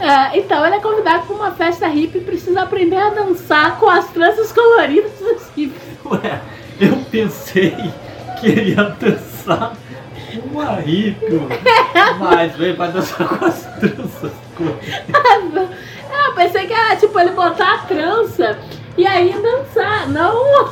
É, 0.00 0.38
então 0.38 0.64
ele 0.64 0.76
é 0.76 0.80
convidado 0.80 1.26
para 1.26 1.34
uma 1.34 1.50
festa 1.50 1.88
hippie 1.88 2.18
e 2.18 2.20
precisa 2.20 2.62
aprender 2.62 2.96
a 2.96 3.10
dançar 3.10 3.78
com 3.78 3.90
as 3.90 4.08
tranças 4.10 4.52
coloridas 4.52 5.10
dos 5.18 5.42
hippies. 5.56 5.82
Ué, 6.04 6.40
eu 6.80 6.96
pensei 7.10 7.74
que 8.40 8.46
ele 8.46 8.70
ia 8.74 8.84
dançar 8.84 9.72
hippie, 10.84 11.40
mas 12.18 12.56
veio 12.56 12.76
pra 12.76 12.88
dançar 12.88 13.28
com 13.28 13.44
as 13.44 13.62
tranças. 13.78 14.32
Eu 14.60 16.34
pensei 16.34 16.66
que 16.66 16.72
era 16.72 16.96
tipo 16.96 17.18
ele 17.18 17.30
botar 17.30 17.74
a 17.74 17.78
trança 17.78 18.58
e 18.96 19.06
aí 19.06 19.32
dançar, 19.32 20.08
não. 20.08 20.68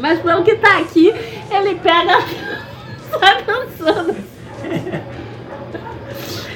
Mas 0.00 0.20
pelo 0.20 0.42
que 0.42 0.56
tá 0.56 0.78
aqui, 0.78 1.12
ele 1.50 1.74
pega 1.76 2.18
sai 3.18 3.42
dançando. 3.44 4.16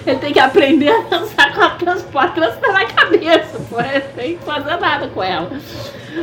Ele 0.06 0.18
tem 0.18 0.32
que 0.32 0.38
aprender 0.38 0.88
a 0.88 1.00
dançar 1.02 1.52
com 1.52 1.62
a 1.62 1.70
trança, 1.70 2.06
a 2.14 2.28
trança 2.28 2.56
tá 2.58 2.72
na 2.72 2.84
cabeça, 2.86 3.60
pô, 3.68 3.80
ele 3.80 4.00
tem 4.14 4.38
que 4.38 4.44
fazer 4.44 4.76
nada 4.76 5.08
com 5.08 5.22
ela. 5.22 5.50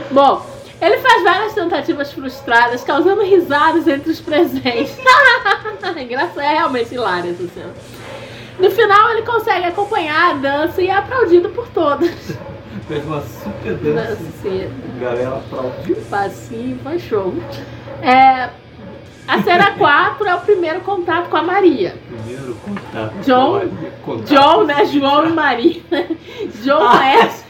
Bom, 0.09 0.52
ele 0.83 0.97
faz 0.97 1.23
várias 1.23 1.53
tentativas 1.53 2.11
frustradas, 2.11 2.83
causando 2.83 3.23
risadas 3.23 3.87
entre 3.87 4.11
os 4.11 4.19
presentes. 4.19 4.95
Engraçado, 5.97 6.39
é 6.41 6.53
realmente 6.53 6.93
hilária 6.93 7.29
essa 7.31 7.47
cena. 7.47 7.73
No 8.59 8.69
final, 8.69 9.11
ele 9.11 9.23
consegue 9.23 9.65
acompanhar 9.65 10.31
a 10.31 10.33
dança 10.33 10.81
e 10.81 10.87
é 10.87 10.95
aplaudido 10.95 11.49
por 11.49 11.67
todos. 11.69 12.09
Fez 12.87 13.03
uma 13.05 13.21
super 13.21 13.73
dança. 13.75 14.15
Dança, 14.15 14.69
Galera 14.99 15.37
aplaudiu. 15.37 15.95
passinho, 16.09 16.79
foi 16.83 16.99
show. 16.99 17.33
É, 18.01 18.49
a 19.27 19.41
cena 19.41 19.71
4 19.77 20.27
é 20.27 20.35
o 20.35 20.41
primeiro 20.41 20.81
contato 20.81 21.29
com 21.29 21.37
a 21.37 21.41
Maria. 21.43 21.95
Primeiro 22.07 22.55
contato. 22.55 23.13
John- 23.25 23.53
Olha, 23.53 23.69
contato 24.03 24.27
John, 24.29 24.63
né? 24.65 24.75
com 24.75 24.85
João 24.85 25.25
e 25.25 25.33
Maria. 25.33 25.81
John 26.63 26.83
Ah. 26.83 26.97
conhece. 26.97 27.43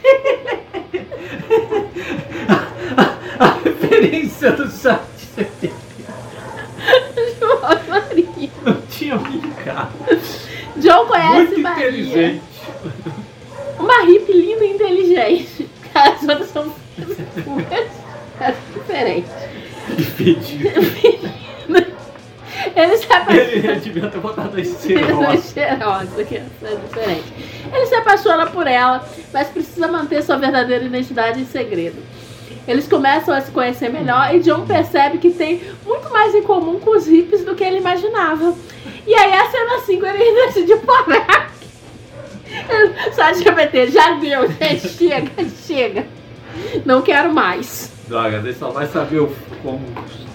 A 3.38 3.46
referência 3.64 4.52
do 4.52 4.70
chat 4.70 5.00
João 7.38 7.58
e 7.72 7.90
Maria. 7.90 8.50
não 8.64 8.80
tinha 8.82 9.16
brincado. 9.16 9.92
John 10.76 11.06
conhece 11.06 11.34
Muito 11.34 11.60
Maria. 11.60 11.88
inteligente. 11.88 12.42
Uma 13.78 14.02
hippie 14.04 14.32
linda 14.32 14.64
e 14.64 14.74
inteligente. 14.74 15.68
As 15.94 16.22
outras 16.22 16.50
são 16.50 16.74
diferente. 18.74 19.30
Que 19.96 20.04
pedido. 20.04 20.68
Ele 22.76 22.96
se. 22.96 23.06
Ele 23.32 23.80
devia 23.80 24.08
ter 24.08 24.18
botado 24.18 24.56
que 26.24 26.36
é 26.36 26.40
diferente. 26.40 27.32
Ele 27.72 27.86
se 27.86 27.94
apaixona 27.94 28.46
por 28.46 28.66
ela, 28.66 29.06
mas 29.32 29.48
precisa 29.48 29.86
manter 29.86 30.22
sua 30.22 30.36
verdadeira 30.36 30.84
identidade 30.84 31.40
em 31.40 31.46
segredo. 31.46 32.02
Eles 32.66 32.88
começam 32.88 33.34
a 33.34 33.40
se 33.40 33.50
conhecer 33.50 33.90
melhor 33.90 34.34
e 34.34 34.40
John 34.40 34.64
percebe 34.66 35.18
que 35.18 35.30
tem 35.30 35.60
muito 35.84 36.08
mais 36.10 36.34
em 36.34 36.42
comum 36.42 36.80
com 36.80 36.96
os 36.96 37.06
hippies 37.06 37.44
do 37.44 37.54
que 37.54 37.62
ele 37.62 37.78
imaginava. 37.78 38.54
E 39.06 39.14
aí 39.14 39.32
a 39.34 39.50
cena 39.50 39.78
5 39.80 40.06
ele 40.06 40.46
decide 40.46 40.76
parar. 40.76 41.52
Só 43.14 43.30
de 43.32 43.42
GPT, 43.42 43.88
já 43.90 44.12
deu, 44.14 44.48
gente, 44.50 44.88
chega, 44.96 45.30
chega. 45.66 46.06
Não 46.84 47.02
quero 47.02 47.32
mais. 47.32 47.92
Droga, 48.08 48.40
você 48.40 48.52
só 48.54 48.70
vai 48.70 48.86
saber 48.86 49.20
o- 49.20 49.32
como 49.62 49.80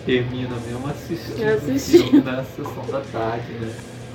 termina 0.06 0.56
mesmo 0.66 0.88
assistindo, 0.90 1.48
Assistindo. 1.50 2.24
na 2.26 2.44
sessão 2.44 2.86
da 2.92 3.00
tarde, 3.02 3.52
né? 3.62 3.72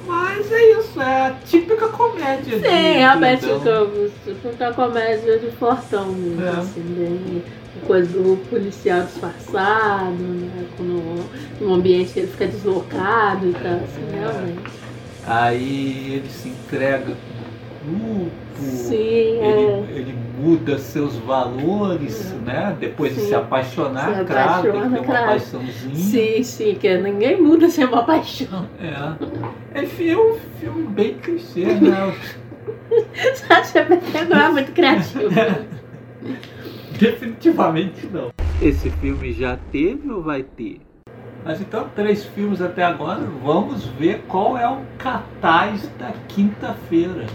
Mas 0.07 0.53
é 0.53 0.73
isso, 0.79 1.01
é 1.01 1.27
a 1.29 1.35
típica 1.47 1.89
comédia. 1.89 2.59
de 2.59 2.67
Sim, 2.69 2.99
realmente 2.99 3.47
grandão. 3.47 3.91
fica 4.43 4.69
a 4.69 4.73
comédia 4.75 5.39
de 5.39 5.51
fortão 5.53 6.09
mesmo, 6.13 6.45
É. 6.45 6.49
assim, 6.51 6.83
bem 6.83 7.43
coisa 7.87 8.19
do 8.19 8.37
policial 8.49 9.03
disfarçado, 9.03 10.15
né? 10.23 10.65
No, 10.79 11.25
num 11.61 11.75
ambiente 11.75 12.13
que 12.13 12.21
ele 12.21 12.29
fica 12.29 12.47
deslocado 12.47 13.49
e 13.49 13.53
tal, 13.53 13.75
assim, 13.75 14.03
É. 14.13 14.19
realmente. 14.21 14.71
Aí 15.27 16.15
ele 16.17 16.29
se 16.29 16.49
entrega 16.49 17.15
grupo. 17.85 18.31
Sim, 18.57 18.97
ele, 18.97 19.43
é. 19.43 19.85
ele 19.91 20.15
muda 20.39 20.79
seus 20.79 21.17
valores, 21.17 22.33
né? 22.45 22.77
Depois 22.79 23.15
de 23.15 23.21
Sim. 23.23 23.29
se 23.29 23.35
apaixonar, 23.35 24.19
Se 24.19 24.25
claro, 24.25 24.25
tem 24.25 24.27
que 24.27 24.33
apaixona, 24.33 24.73
ter 24.73 24.99
uma 24.99 25.05
claro. 25.05 25.27
paixãozinha. 25.27 25.95
Sim, 25.95 26.43
sim, 26.43 26.75
que 26.75 26.97
ninguém 26.99 27.41
muda 27.41 27.69
sem 27.69 27.85
uma 27.85 28.05
paixão. 28.05 28.67
É. 28.81 29.83
Enfim, 29.83 30.11
é 30.11 30.17
um 30.19 30.39
filme 30.61 30.87
bem 30.89 31.15
clichê, 31.15 31.65
né? 31.65 32.15
De 32.91 33.73
GPT 33.73 34.25
não 34.29 34.41
é 34.41 34.49
muito 34.51 34.73
criativo. 34.73 35.29
Definitivamente 36.99 38.07
não. 38.07 38.31
Esse 38.63 38.89
filme 38.91 39.33
já 39.33 39.59
teve 39.73 40.11
ou 40.11 40.23
vai 40.23 40.43
ter? 40.43 40.81
Mas 41.45 41.61
então, 41.61 41.89
três 41.95 42.25
filmes 42.25 42.63
até 42.63 42.83
agora. 42.83 43.21
Vamos 43.43 43.85
ver 43.85 44.23
qual 44.29 44.57
é 44.57 44.69
o 44.69 44.81
cartaz 44.97 45.87
da 45.99 46.13
quinta-feira. 46.29 47.27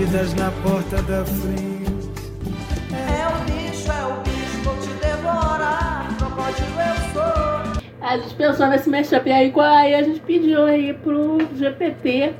Batidas 0.00 0.32
na 0.32 0.50
porta 0.62 1.02
da 1.02 1.26
frente. 1.26 2.08
É 2.90 3.28
o 3.28 3.44
bicho, 3.44 3.92
é 3.92 4.06
o 4.06 4.14
bicho, 4.22 4.62
vou 4.64 4.74
te 4.78 4.88
devorar. 4.94 6.08
Crocodilo 6.16 6.80
eu 6.80 7.12
sou. 7.12 7.82
A 8.00 8.16
gente 8.16 8.34
pensou 8.34 8.66
nesse 8.68 8.88
mashup 8.88 9.30
aí, 9.30 9.52
aí 9.54 9.94
a 9.94 10.02
gente 10.02 10.20
pediu 10.20 10.64
aí 10.64 10.94
pro 10.94 11.36
GPT 11.54 12.32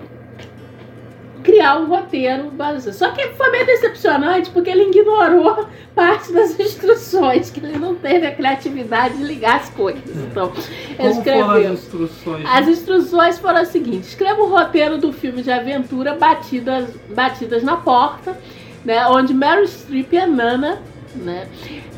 criar 1.61 1.79
um 1.79 1.87
roteiro 1.87 2.51
baseado. 2.51 2.95
Só 2.95 3.11
que 3.11 3.29
foi 3.35 3.51
meio 3.51 3.67
decepcionante 3.67 4.49
porque 4.51 4.71
ele 4.71 4.85
ignorou 4.85 5.67
parte 5.95 6.33
das 6.33 6.59
instruções, 6.59 7.51
que 7.51 7.61
ele 7.61 7.79
não 7.79 7.95
teve 7.95 8.27
a 8.27 8.35
criatividade 8.35 9.19
de 9.19 9.25
ligar 9.25 9.57
as 9.57 9.69
coisas. 9.69 10.03
Então, 10.17 10.51
ele 10.57 10.97
Como 10.97 11.11
escreveu. 11.11 11.45
foram 11.47 11.59
as 11.61 11.73
instruções? 11.73 12.45
As 12.51 12.69
instruções 12.69 13.39
foram 13.39 13.59
as 13.59 13.69
seguintes: 13.69 14.09
escreva 14.09 14.41
o 14.41 14.49
roteiro 14.49 14.97
do 14.97 15.13
filme 15.13 15.43
de 15.43 15.51
aventura 15.51 16.15
Batidas, 16.15 16.89
Batidas 17.11 17.63
na 17.63 17.77
Porta. 17.77 18.39
né, 18.83 19.07
onde 19.09 19.35
Meryl 19.35 19.67
Streep 19.67 20.15
é 20.15 20.27
Nana, 20.27 20.81
né, 21.15 21.47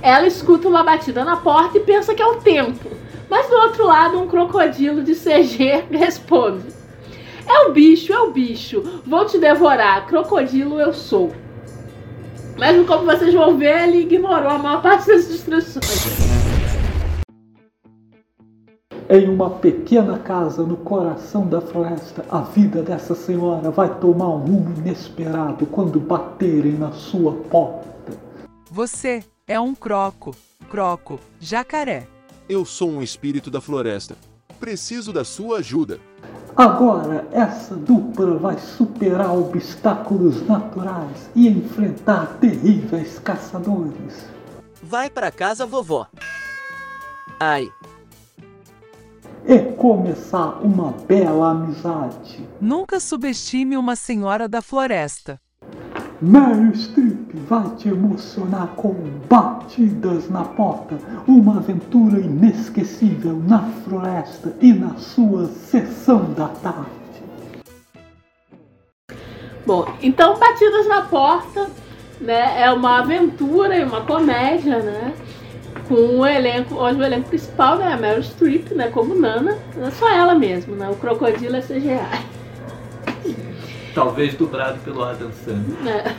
ela 0.03 0.27
escuta 0.27 0.67
uma 0.67 0.83
batida 0.83 1.25
na 1.25 1.37
porta 1.37 1.79
e 1.79 1.81
pensa 1.81 2.13
que 2.13 2.21
é 2.21 2.27
o 2.27 2.39
tempo. 2.41 2.91
Mas 3.31 3.49
do 3.49 3.55
outro 3.55 3.87
lado, 3.87 4.21
um 4.21 4.27
crocodilo 4.27 5.01
de 5.01 5.15
CG 5.15 5.85
responde: 5.97 6.65
É 7.47 7.69
o 7.69 7.73
bicho, 7.73 8.13
é 8.13 8.21
o 8.21 8.31
bicho, 8.31 9.03
vou 9.07 9.27
te 9.27 9.39
devorar, 9.39 10.07
crocodilo 10.07 10.81
eu 10.81 10.93
sou. 10.93 11.33
Mas 12.59 12.87
como 12.87 13.05
vocês 13.05 13.35
vão 13.35 13.57
ver, 13.57 13.89
ele 13.89 14.03
ignorou 14.03 14.51
a 14.51 14.59
maior 14.59 14.83
parte 14.83 15.07
das 15.07 15.29
instruções. 15.29 16.33
Em 19.09 19.29
uma 19.29 19.51
pequena 19.51 20.19
casa 20.19 20.63
no 20.63 20.77
coração 20.77 21.47
da 21.47 21.61
floresta, 21.61 22.25
a 22.31 22.41
vida 22.41 22.83
dessa 22.83 23.15
senhora 23.15 23.71
vai 23.71 23.99
tomar 23.99 24.29
um 24.29 24.39
rumo 24.39 24.75
inesperado 24.79 25.67
quando 25.67 26.01
baterem 26.01 26.73
na 26.73 26.93
sua 26.93 27.33
porta. 27.51 28.13
Você 28.71 29.23
é 29.47 29.61
um 29.61 29.75
croco, 29.75 30.35
croco, 30.71 31.21
jacaré. 31.39 32.07
Eu 32.49 32.65
sou 32.65 32.91
um 32.91 33.03
espírito 33.03 33.51
da 33.51 33.61
floresta. 33.61 34.17
Preciso 34.59 35.13
da 35.13 35.25
sua 35.25 35.59
ajuda. 35.59 36.01
Agora, 36.55 37.27
essa 37.33 37.75
dupla 37.75 38.37
vai 38.37 38.59
superar 38.59 39.35
obstáculos 39.35 40.47
naturais 40.47 41.31
e 41.35 41.49
enfrentar 41.49 42.37
terríveis 42.41 43.19
caçadores. 43.19 44.27
Vai 44.83 45.09
para 45.09 45.31
casa, 45.31 45.65
vovó. 45.65 46.07
Ai, 47.41 47.69
E 49.45 49.59
começar 49.77 50.61
uma 50.63 50.93
bela 50.93 51.51
amizade. 51.51 52.49
Nunca 52.61 53.01
subestime 53.01 53.77
uma 53.77 53.97
senhora 53.97 54.49
da 54.49 54.63
floresta. 54.63 55.41
Meryl 56.25 56.73
Streep 56.73 57.35
vai 57.49 57.69
te 57.77 57.89
emocionar 57.89 58.69
com 58.77 58.95
batidas 59.29 60.31
na 60.31 60.45
porta, 60.45 60.97
uma 61.27 61.57
aventura 61.57 62.21
inesquecível 62.21 63.43
na 63.49 63.59
floresta 63.85 64.55
e 64.61 64.73
na 64.73 64.95
sua 64.95 65.49
sessão 65.49 66.33
da 66.35 66.47
tarde. 66.47 66.91
Bom, 69.67 69.85
então 70.01 70.39
Batidas 70.39 70.87
na 70.87 71.03
Porta 71.03 71.69
né, 72.21 72.63
é 72.63 72.71
uma 72.71 73.01
aventura 73.01 73.77
e 73.77 73.83
uma 73.83 74.03
comédia, 74.03 74.79
né? 74.79 75.13
Com 75.89 76.21
o 76.21 76.25
elenco, 76.25 76.77
hoje 76.77 77.01
o 77.01 77.05
elenco 77.05 77.31
principal 77.31 77.79
né, 77.79 77.93
a 77.93 77.97
Meryl 77.97 78.23
Streep, 78.23 78.71
né, 78.71 78.91
como 78.91 79.17
Nana, 79.17 79.59
é 79.77 79.91
só 79.91 80.09
ela 80.09 80.37
mesmo, 80.37 80.77
né? 80.77 80.89
O 80.89 80.95
crocodilo 80.95 81.57
é 81.57 81.61
CGI. 81.61 82.42
Talvez 83.95 84.35
dublado 84.35 84.79
pelo 84.81 85.03
Adam 85.03 85.31
Sandler. 85.45 85.83
né? 85.83 86.17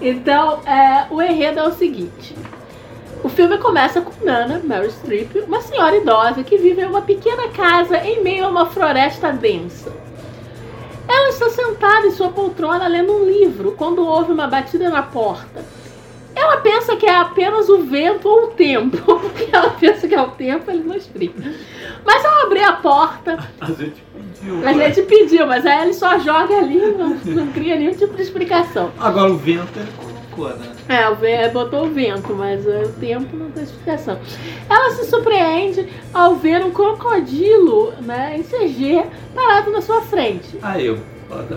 Então, 0.00 0.60
é, 0.66 1.06
o 1.10 1.20
enredo 1.22 1.60
é 1.60 1.68
o 1.68 1.72
seguinte. 1.72 2.36
O 3.24 3.28
filme 3.28 3.58
começa 3.58 4.00
com 4.00 4.24
Nana, 4.24 4.60
Meryl 4.62 4.90
Streep, 4.90 5.34
uma 5.46 5.60
senhora 5.62 5.96
idosa 5.96 6.44
que 6.44 6.58
vive 6.58 6.82
em 6.82 6.86
uma 6.86 7.00
pequena 7.02 7.48
casa 7.48 7.96
em 7.98 8.22
meio 8.22 8.44
a 8.44 8.48
uma 8.48 8.66
floresta 8.66 9.32
densa. 9.32 9.90
Ela 11.08 11.28
está 11.30 11.48
sentada 11.50 12.06
em 12.06 12.10
sua 12.10 12.28
poltrona 12.28 12.86
lendo 12.86 13.12
um 13.12 13.24
livro 13.24 13.72
quando 13.72 14.04
ouve 14.06 14.32
uma 14.32 14.46
batida 14.46 14.90
na 14.90 15.02
porta. 15.02 15.64
Ela 16.34 16.58
pensa 16.58 16.94
que 16.96 17.06
é 17.06 17.16
apenas 17.16 17.68
o 17.70 17.84
vento 17.84 18.28
ou 18.28 18.44
o 18.44 18.46
tempo, 18.48 18.98
porque 19.18 19.48
ela 19.50 19.70
pensa 19.70 20.06
que 20.06 20.14
é 20.14 20.20
o 20.20 20.28
tempo, 20.32 20.70
ele 20.70 20.84
não 20.84 20.94
explica. 20.94 21.42
Mas 22.04 22.24
ao 22.24 22.42
abrir 22.46 22.62
a 22.64 22.74
porta, 22.74 23.38
A 23.60 23.66
gente 23.66 24.02
pediu. 24.40 24.68
a 24.68 24.72
gente 24.72 25.02
pediu, 25.02 25.46
mas 25.46 25.64
aí 25.66 25.82
ele 25.82 25.92
só 25.94 26.18
joga 26.18 26.56
ali, 26.58 26.78
não, 26.96 27.08
não 27.24 27.46
cria 27.52 27.76
nenhum 27.76 27.94
tipo 27.94 28.14
de 28.14 28.22
explicação. 28.22 28.90
Agora 28.98 29.30
o 29.30 29.36
vento 29.36 29.68
ele 29.78 29.88
colocou, 29.96 30.56
né? 30.58 30.66
É, 30.88 31.08
o 31.08 31.16
ve- 31.16 31.48
botou 31.48 31.86
o 31.86 31.90
vento, 31.90 32.34
mas 32.34 32.66
é, 32.66 32.82
o 32.82 32.88
tempo 32.92 33.36
não 33.36 33.50
tem 33.50 33.64
explicação. 33.64 34.18
Ela 34.68 34.90
se 34.92 35.04
surpreende 35.06 35.88
ao 36.14 36.34
ver 36.36 36.64
um 36.64 36.70
crocodilo, 36.70 37.92
né, 38.02 38.36
em 38.38 38.42
CG, 38.42 39.04
parado 39.34 39.70
na 39.70 39.80
sua 39.80 40.00
frente. 40.02 40.56
Aí 40.62 40.86
eu. 40.86 40.98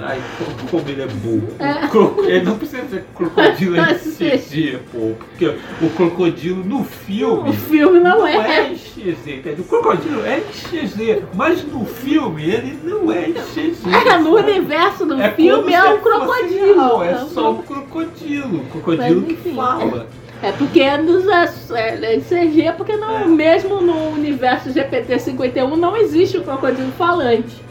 Ai, 0.01 0.19
como- 0.71 0.84
ele 0.89 1.01
é 1.03 1.05
burro. 1.08 1.47
É. 1.60 1.86
O 1.86 1.89
cro- 1.89 2.25
Ele 2.25 2.43
não 2.45 2.58
precisa 2.58 2.84
ser 2.89 3.03
crocodilo 3.15 3.75
em 3.77 3.93
CG, 3.99 4.79
pô. 4.91 5.12
Porque 5.19 5.45
o 5.82 5.89
crocodilo 5.91 6.63
no 6.63 6.84
filme. 6.84 7.49
O 7.49 7.53
filme 7.53 7.99
não, 7.99 8.25
é. 8.25 8.36
é 8.36 8.71
em 8.71 8.75
CG, 8.75 9.36
entendeu? 9.36 9.60
O 9.60 9.63
crocodilo 9.67 10.25
é 10.25 10.41
CG, 10.69 11.23
mas 11.36 11.63
no 11.63 11.86
filme 11.86 12.43
ele 12.49 12.79
não 12.84 13.12
é 13.12 13.23
CG. 13.53 13.75
É, 14.10 14.17
no 14.17 14.36
universo 14.36 15.05
do 15.05 15.21
É 15.21 15.32
filme 15.32 15.71
é 15.73 15.84
um 15.84 15.99
crocodilo. 15.99 16.73
real, 16.73 17.03
É 17.03 17.12
É 17.12 17.15
só 17.17 17.51
um 17.51 17.62
crocodilo. 17.62 18.62
Um 18.62 18.65
crocodilo 18.65 19.23
Mas, 19.27 19.39
que 19.39 19.53
fala. 19.53 20.08
É 20.41 20.51
porque 20.53 20.79
é, 20.79 20.97
dos, 20.97 21.27
é, 21.27 22.15
é 22.15 22.19
CG, 22.21 22.71
porque 22.77 22.95
não, 22.95 23.27
mesmo 23.27 23.82
no 23.82 24.10
universo 24.12 24.69
GPT-51 24.69 25.75
não 25.75 25.95
existe 25.97 26.38
o 26.38 26.43
crocodilo 26.43 26.91
falante. 26.93 27.68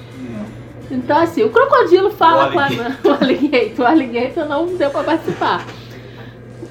Então, 0.90 1.18
assim, 1.18 1.42
o 1.42 1.50
crocodilo 1.50 2.10
fala 2.10 2.48
O 2.48 2.52
com 2.52 2.58
a 2.58 2.70
Nana. 2.70 2.98
O 3.04 3.10
alligator, 3.10 3.84
o 3.84 3.88
alligator 3.88 4.48
não 4.48 4.66
deu 4.76 4.90
pra 4.90 5.02
participar. 5.02 5.64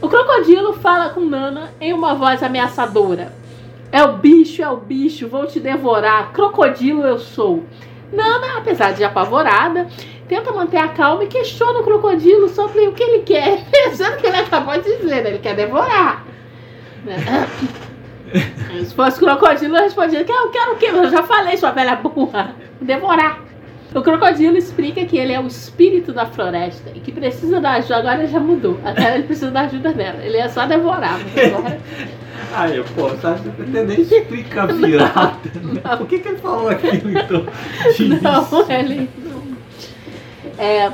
O 0.01 0.07
crocodilo 0.07 0.73
fala 0.73 1.09
com 1.09 1.21
Nana 1.21 1.71
em 1.79 1.93
uma 1.93 2.13
voz 2.15 2.41
ameaçadora. 2.41 3.33
É 3.91 4.03
o 4.03 4.13
bicho, 4.13 4.61
é 4.61 4.69
o 4.69 4.77
bicho, 4.77 5.27
vou 5.27 5.45
te 5.45 5.59
devorar. 5.59 6.31
Crocodilo 6.33 7.03
eu 7.03 7.19
sou. 7.19 7.63
Nana, 8.11 8.57
apesar 8.57 8.93
de 8.93 9.03
apavorada, 9.03 9.87
tenta 10.27 10.51
manter 10.51 10.77
a 10.77 10.89
calma 10.89 11.23
e 11.23 11.27
questiona 11.27 11.79
o 11.79 11.83
crocodilo 11.83 12.49
sobre 12.49 12.87
o 12.87 12.93
que 12.93 13.03
ele 13.03 13.23
quer, 13.23 13.65
pensando 13.71 14.17
que 14.17 14.27
ele 14.27 14.37
acabou 14.37 14.73
de 14.79 14.97
dizer, 14.97 15.23
né? 15.23 15.29
ele 15.29 15.39
quer 15.39 15.55
devorar. 15.55 16.25
Né? 17.05 17.17
Se 18.83 18.93
fosse 18.93 19.19
crocodilo, 19.19 19.77
eu 19.77 19.83
respondia 19.83 20.23
que 20.23 20.31
eu 20.31 20.49
quero 20.49 20.73
o 20.73 20.75
quê? 20.75 20.87
Eu 20.87 21.09
já 21.09 21.23
falei, 21.23 21.55
sua 21.55 21.71
velha 21.71 21.95
burra. 21.95 22.55
Devorar. 22.81 23.41
O 23.97 24.01
crocodilo 24.03 24.55
explica 24.55 25.03
que 25.05 25.17
ele 25.17 25.33
é 25.33 25.39
o 25.39 25.47
espírito 25.47 26.13
da 26.13 26.27
floresta 26.27 26.91
e 26.93 26.99
que 26.99 27.11
precisa 27.11 27.59
da 27.59 27.71
ajuda. 27.71 27.97
Agora 27.97 28.27
já 28.27 28.39
mudou. 28.39 28.79
Agora 28.85 29.15
ele 29.15 29.23
precisa 29.23 29.49
da 29.49 29.61
ajuda 29.61 29.91
dela. 29.91 30.23
Ele 30.23 30.37
é 30.37 30.47
só 30.49 30.67
devorar. 30.67 31.19
Agora... 31.19 31.79
Aí, 32.53 32.83
pô, 32.95 33.09
você 33.09 33.25
acha 33.25 33.41
que 33.41 33.49
você 33.49 33.83
nem 33.83 34.01
explica 34.01 34.67
virada, 34.67 35.39
né? 35.55 35.81
Por 35.97 36.07
que, 36.07 36.19
que 36.19 36.27
ele 36.27 36.37
falou 36.37 36.69
aquilo 36.69 37.09
então? 37.09 37.43
Não, 38.21 38.71
ele 38.71 39.09
não. 39.17 40.63
É. 40.63 40.91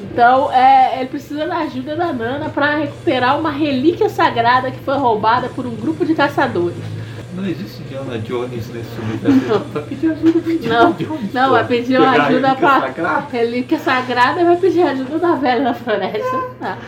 Então, 0.00 0.50
é, 0.50 1.00
ele 1.00 1.10
precisa 1.10 1.46
da 1.46 1.58
ajuda 1.58 1.94
da 1.94 2.12
Nana 2.12 2.48
para 2.48 2.76
recuperar 2.76 3.38
uma 3.38 3.50
relíquia 3.50 4.08
sagrada 4.08 4.70
que 4.70 4.80
foi 4.80 4.96
roubada 4.96 5.48
por 5.50 5.66
um 5.66 5.76
grupo 5.76 6.06
de 6.06 6.14
caçadores. 6.14 6.97
Não 7.38 7.48
existe 7.48 7.82
Diana 7.84 8.18
Jones 8.18 8.68
nesse 8.68 9.00
universo. 9.00 9.64
Vai 9.72 9.82
pedir 9.84 10.10
ajuda 10.10 10.68
Não, 10.68 10.92
Jones. 10.92 11.32
não, 11.32 11.50
vai 11.50 11.66
pedir 11.68 11.96
a 11.96 12.10
ajuda 12.10 12.54
pra 12.56 12.80
sagrada. 12.80 13.26
relíquia 13.30 13.78
sagrada 13.78 14.40
e 14.40 14.44
vai 14.44 14.56
pedir 14.56 14.82
ajuda 14.82 15.18
da 15.20 15.34
velha 15.36 15.64
da 15.64 15.74
floresta. 15.74 16.40
Tá. 16.58 16.78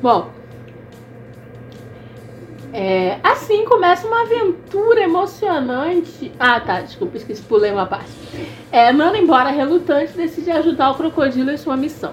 Bom, 0.00 0.30
é, 2.72 3.18
assim 3.22 3.64
começa 3.66 4.06
uma 4.06 4.22
aventura 4.22 5.02
emocionante. 5.02 6.32
Ah, 6.38 6.60
tá, 6.60 6.80
desculpa, 6.80 7.18
esqueci, 7.18 7.42
pulei 7.42 7.70
uma 7.70 7.84
parte. 7.84 8.10
É, 8.72 8.92
Nana, 8.92 9.18
embora 9.18 9.50
relutante, 9.50 10.12
decide 10.12 10.50
ajudar 10.50 10.92
o 10.92 10.94
crocodilo 10.94 11.50
em 11.50 11.56
sua 11.58 11.76
missão. 11.76 12.12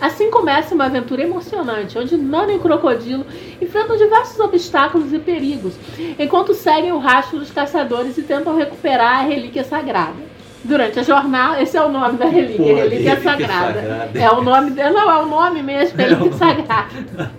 Assim 0.00 0.30
começa 0.30 0.74
uma 0.74 0.84
aventura 0.84 1.22
emocionante, 1.22 1.98
onde 1.98 2.16
Nana 2.16 2.52
e 2.52 2.56
o 2.56 2.60
crocodilo 2.60 3.26
enfrentam 3.60 3.96
diversos 3.96 4.38
obstáculos 4.38 5.12
e 5.12 5.18
perigos, 5.18 5.74
enquanto 6.18 6.54
seguem 6.54 6.92
o 6.92 6.98
rastro 6.98 7.38
dos 7.38 7.50
caçadores 7.50 8.16
e 8.16 8.22
tentam 8.22 8.56
recuperar 8.56 9.18
a 9.18 9.22
relíquia 9.22 9.64
sagrada. 9.64 10.28
Durante 10.62 10.98
a 10.98 11.02
jornada, 11.02 11.62
esse 11.62 11.76
é 11.76 11.82
o 11.82 11.88
nome 11.88 12.18
da 12.18 12.26
relíquia, 12.26 12.56
Pô, 12.56 12.74
relíquia, 12.74 13.14
relíquia 13.14 13.20
sagrada. 13.22 13.80
sagrada. 13.80 14.18
É 14.18 14.30
o 14.30 14.42
nome 14.42 14.70
não, 14.70 15.10
é 15.10 15.22
o 15.22 15.26
nome 15.26 15.62
mesmo, 15.62 16.00
É 16.00 16.04
relíquia 16.04 16.32
sagrada. 16.32 17.32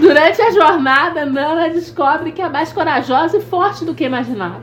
Durante 0.00 0.42
a 0.42 0.50
jornada, 0.50 1.24
Nana 1.26 1.68
descobre 1.70 2.32
que 2.32 2.42
é 2.42 2.48
mais 2.48 2.72
corajosa 2.72 3.38
e 3.38 3.40
forte 3.40 3.84
do 3.84 3.94
que 3.94 4.04
imaginava. 4.04 4.62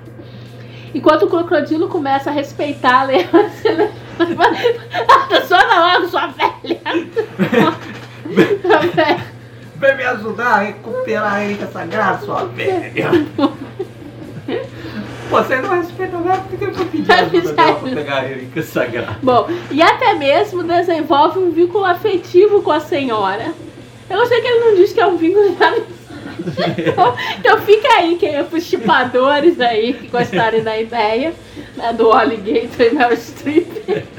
Enquanto 0.94 1.24
o 1.24 1.30
crocodilo 1.30 1.88
começa 1.88 2.30
a 2.30 2.34
respeitá-la 2.34 3.14
ela 3.14 3.50
se 3.50 3.70
levanta. 3.70 4.11
Sona 5.48 5.94
logo, 5.94 6.08
sua 6.08 6.28
velha! 6.28 6.82
Sua 8.62 8.80
velha. 8.80 9.32
Vem 9.76 9.98
me 9.98 10.04
ajudar 10.04 10.54
a 10.54 10.58
recuperar 10.60 11.34
a 11.34 11.38
relíquia 11.38 11.68
sagrada, 11.68 12.26
sua 12.26 12.46
velha. 12.46 13.10
Você 15.30 15.56
não 15.56 15.70
respeita 15.70 16.18
nada, 16.18 16.42
por 16.42 16.60
que 16.60 16.66
eu 16.66 16.74
vou 16.74 16.86
pedir 16.86 17.12
ajuda 17.12 17.54
dela 17.54 17.76
pra 17.76 17.90
pegar 17.90 18.18
a 18.18 18.20
relíquia 18.20 18.64
sagrada? 18.64 19.18
Bom, 19.24 19.48
e 19.72 19.82
até 19.82 20.14
mesmo 20.14 20.62
desenvolve 20.64 21.40
um 21.40 21.52
vínculo 21.52 21.86
afetivo 21.86 22.62
com 22.62 22.72
a 22.72 22.80
senhora. 22.80 23.54
Eu 24.10 24.18
gostei 24.18 24.42
que 24.42 24.48
ele 24.48 24.66
não 24.66 24.76
diz 24.76 24.92
que 24.92 25.00
é 25.00 25.08
um 25.08 25.16
vínculo 25.16 25.56
de 25.56 25.64
amizade. 25.64 26.01
Então, 26.78 27.16
então 27.40 27.58
fica 27.62 27.88
aí, 27.96 28.18
que 28.18 28.26
é 28.26 28.44
pros 28.44 28.64
chipadores 28.64 29.60
aí 29.60 29.94
que 29.94 30.08
gostarem 30.08 30.64
da 30.64 30.80
ideia 30.80 31.34
né, 31.76 31.94
do 31.94 32.12
Alligator 32.12 32.88
e 32.88 32.90
Meryl 32.92 33.18
Streep. 33.18 33.68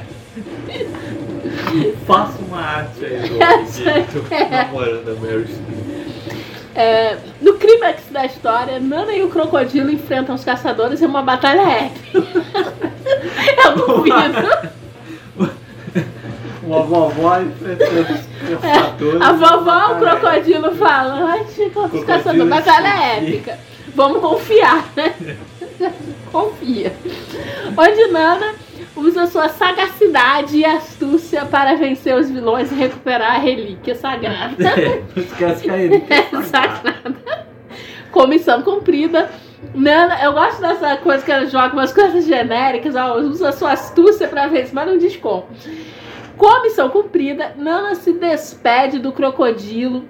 Faça 2.06 2.38
uma 2.42 2.60
arte 2.60 3.04
aí 3.04 3.20
do 3.28 3.38
Benedito 3.38 4.34
é. 4.34 4.64
namorando 4.64 5.08
a 5.08 5.14
Streep. 5.46 5.82
É, 6.74 7.18
no 7.40 7.54
clímax 7.54 8.04
da 8.10 8.24
história, 8.24 8.80
Nana 8.80 9.12
e 9.12 9.22
o 9.22 9.28
crocodilo 9.28 9.90
enfrentam 9.90 10.34
os 10.34 10.42
caçadores 10.42 11.02
em 11.02 11.06
uma 11.06 11.20
batalha 11.22 11.60
épica. 11.60 12.18
Eu 13.64 13.76
duvido. 13.76 14.70
Uma 16.62 16.82
vovó. 16.82 17.36
É, 17.36 17.46
A 19.20 19.32
vovó, 19.32 19.92
o 19.94 19.98
crocodilo 19.98 20.74
falante 20.76 21.70
caçadores. 22.06 22.48
Batalha 22.48 23.16
épica. 23.16 23.58
Vamos 23.94 24.20
confiar, 24.20 24.84
né? 24.96 25.14
Confia. 26.30 26.92
Onde 27.76 28.06
Nana 28.12 28.54
usa 28.96 29.26
sua 29.26 29.48
sagacidade 29.48 30.56
e 30.58 30.64
astúcia 30.64 31.44
para 31.44 31.74
vencer 31.74 32.14
os 32.16 32.30
vilões 32.30 32.70
e 32.70 32.74
recuperar 32.74 33.36
a 33.36 33.38
relíquia 33.38 33.94
sagrada. 33.94 34.54
Não 34.58 35.22
esquece 35.22 35.64
que 35.64 35.70
a 35.70 35.76
Erika 35.82 36.14
é 36.14 36.22
sagrada. 36.22 36.44
sagrada. 36.44 37.46
Com 38.10 38.26
missão 38.26 38.62
cumprida. 38.62 39.28
Nana, 39.74 40.22
eu 40.22 40.32
gosto 40.32 40.60
dessa 40.60 40.96
coisa 40.96 41.24
que 41.24 41.30
ela 41.30 41.46
joga 41.46 41.72
umas 41.72 41.92
coisas 41.92 42.26
genéricas, 42.26 42.94
ó, 42.96 43.16
usa 43.18 43.52
sua 43.52 43.72
astúcia 43.72 44.26
para 44.28 44.48
vencer, 44.48 44.74
mas 44.74 44.86
não 44.86 44.98
diz 44.98 45.16
como. 45.16 45.46
Com 46.36 46.46
a 46.48 46.62
missão 46.62 46.88
cumprida, 46.90 47.52
Nana 47.56 47.94
se 47.94 48.12
despede 48.12 48.98
do 48.98 49.12
crocodilo 49.12 50.04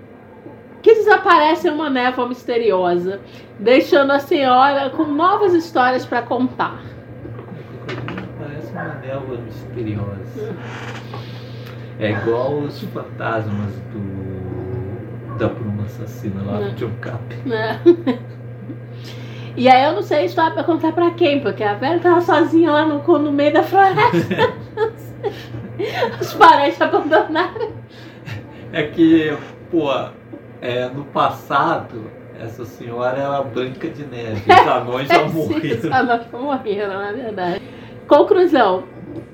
que 0.81 0.95
desaparece 0.95 1.69
em 1.69 1.71
uma 1.71 1.89
névoa 1.89 2.29
misteriosa, 2.29 3.21
deixando 3.59 4.11
a 4.13 4.19
senhora 4.19 4.91
com 4.91 5.05
novas 5.05 5.55
histórias 5.55 6.05
para 6.05 6.23
contar. 6.23 6.83
Parece 8.39 8.73
uma 8.73 8.95
névoa 8.95 9.39
misteriosa. 9.39 10.57
É 12.01 12.11
igual 12.11 12.59
os 12.59 12.81
fantasmas 12.81 13.75
do. 13.93 15.37
da 15.39 15.49
Bruma 15.49 15.85
Assassina 15.85 16.43
lá 16.45 16.59
do 16.59 16.65
Não. 16.65 16.75
John 16.75 16.91
Cap. 17.01 17.23
né? 17.47 17.81
E 19.55 19.69
aí 19.69 19.85
eu 19.85 19.93
não 19.93 20.03
sei 20.03 20.19
a 20.19 20.25
história 20.25 20.53
pra 20.53 20.65
contar 20.65 20.93
pra 20.93 21.11
quem, 21.11 21.41
porque 21.41 21.63
a 21.63 21.75
velha 21.75 22.01
tava 22.01 22.23
sozinha 22.23 22.73
lá 22.73 22.87
no, 22.87 23.19
no 23.19 23.31
meio 23.31 23.53
da 23.53 23.63
floresta. 23.63 24.55
Os 26.21 26.33
parentes 26.35 26.81
abandonaram. 26.81 27.73
É 28.73 28.85
que, 28.85 29.37
pô, 29.71 29.91
é, 30.61 30.89
no 30.89 31.05
passado, 31.07 32.11
essa 32.41 32.65
senhora 32.65 33.19
era 33.19 33.43
Branca 33.43 33.89
de 33.89 34.05
Neve. 34.05 34.43
Os 34.51 34.67
anões 34.67 35.09
já 35.09 35.25
morreram. 35.29 35.79
Os 35.79 35.85
anões 35.85 36.23
já 36.31 36.39
morreram, 36.39 36.95
na 36.95 37.13
verdade. 37.13 37.63
Conclusão. 38.07 38.85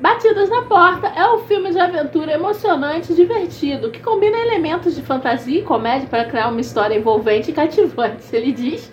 Batidas 0.01 0.49
na 0.49 0.63
Porta 0.63 1.07
é 1.09 1.25
um 1.33 1.39
filme 1.41 1.71
de 1.71 1.79
aventura 1.79 2.33
emocionante 2.33 3.13
e 3.13 3.17
divertido, 3.17 3.91
que 3.91 4.01
combina 4.01 4.37
elementos 4.37 4.95
de 4.95 5.03
fantasia 5.03 5.61
e 5.61 5.63
comédia 5.63 6.09
para 6.09 6.25
criar 6.25 6.49
uma 6.49 6.61
história 6.61 6.97
envolvente 6.97 7.51
e 7.51 7.55
cativante, 7.55 8.25
ele 8.33 8.53
diz. 8.53 8.91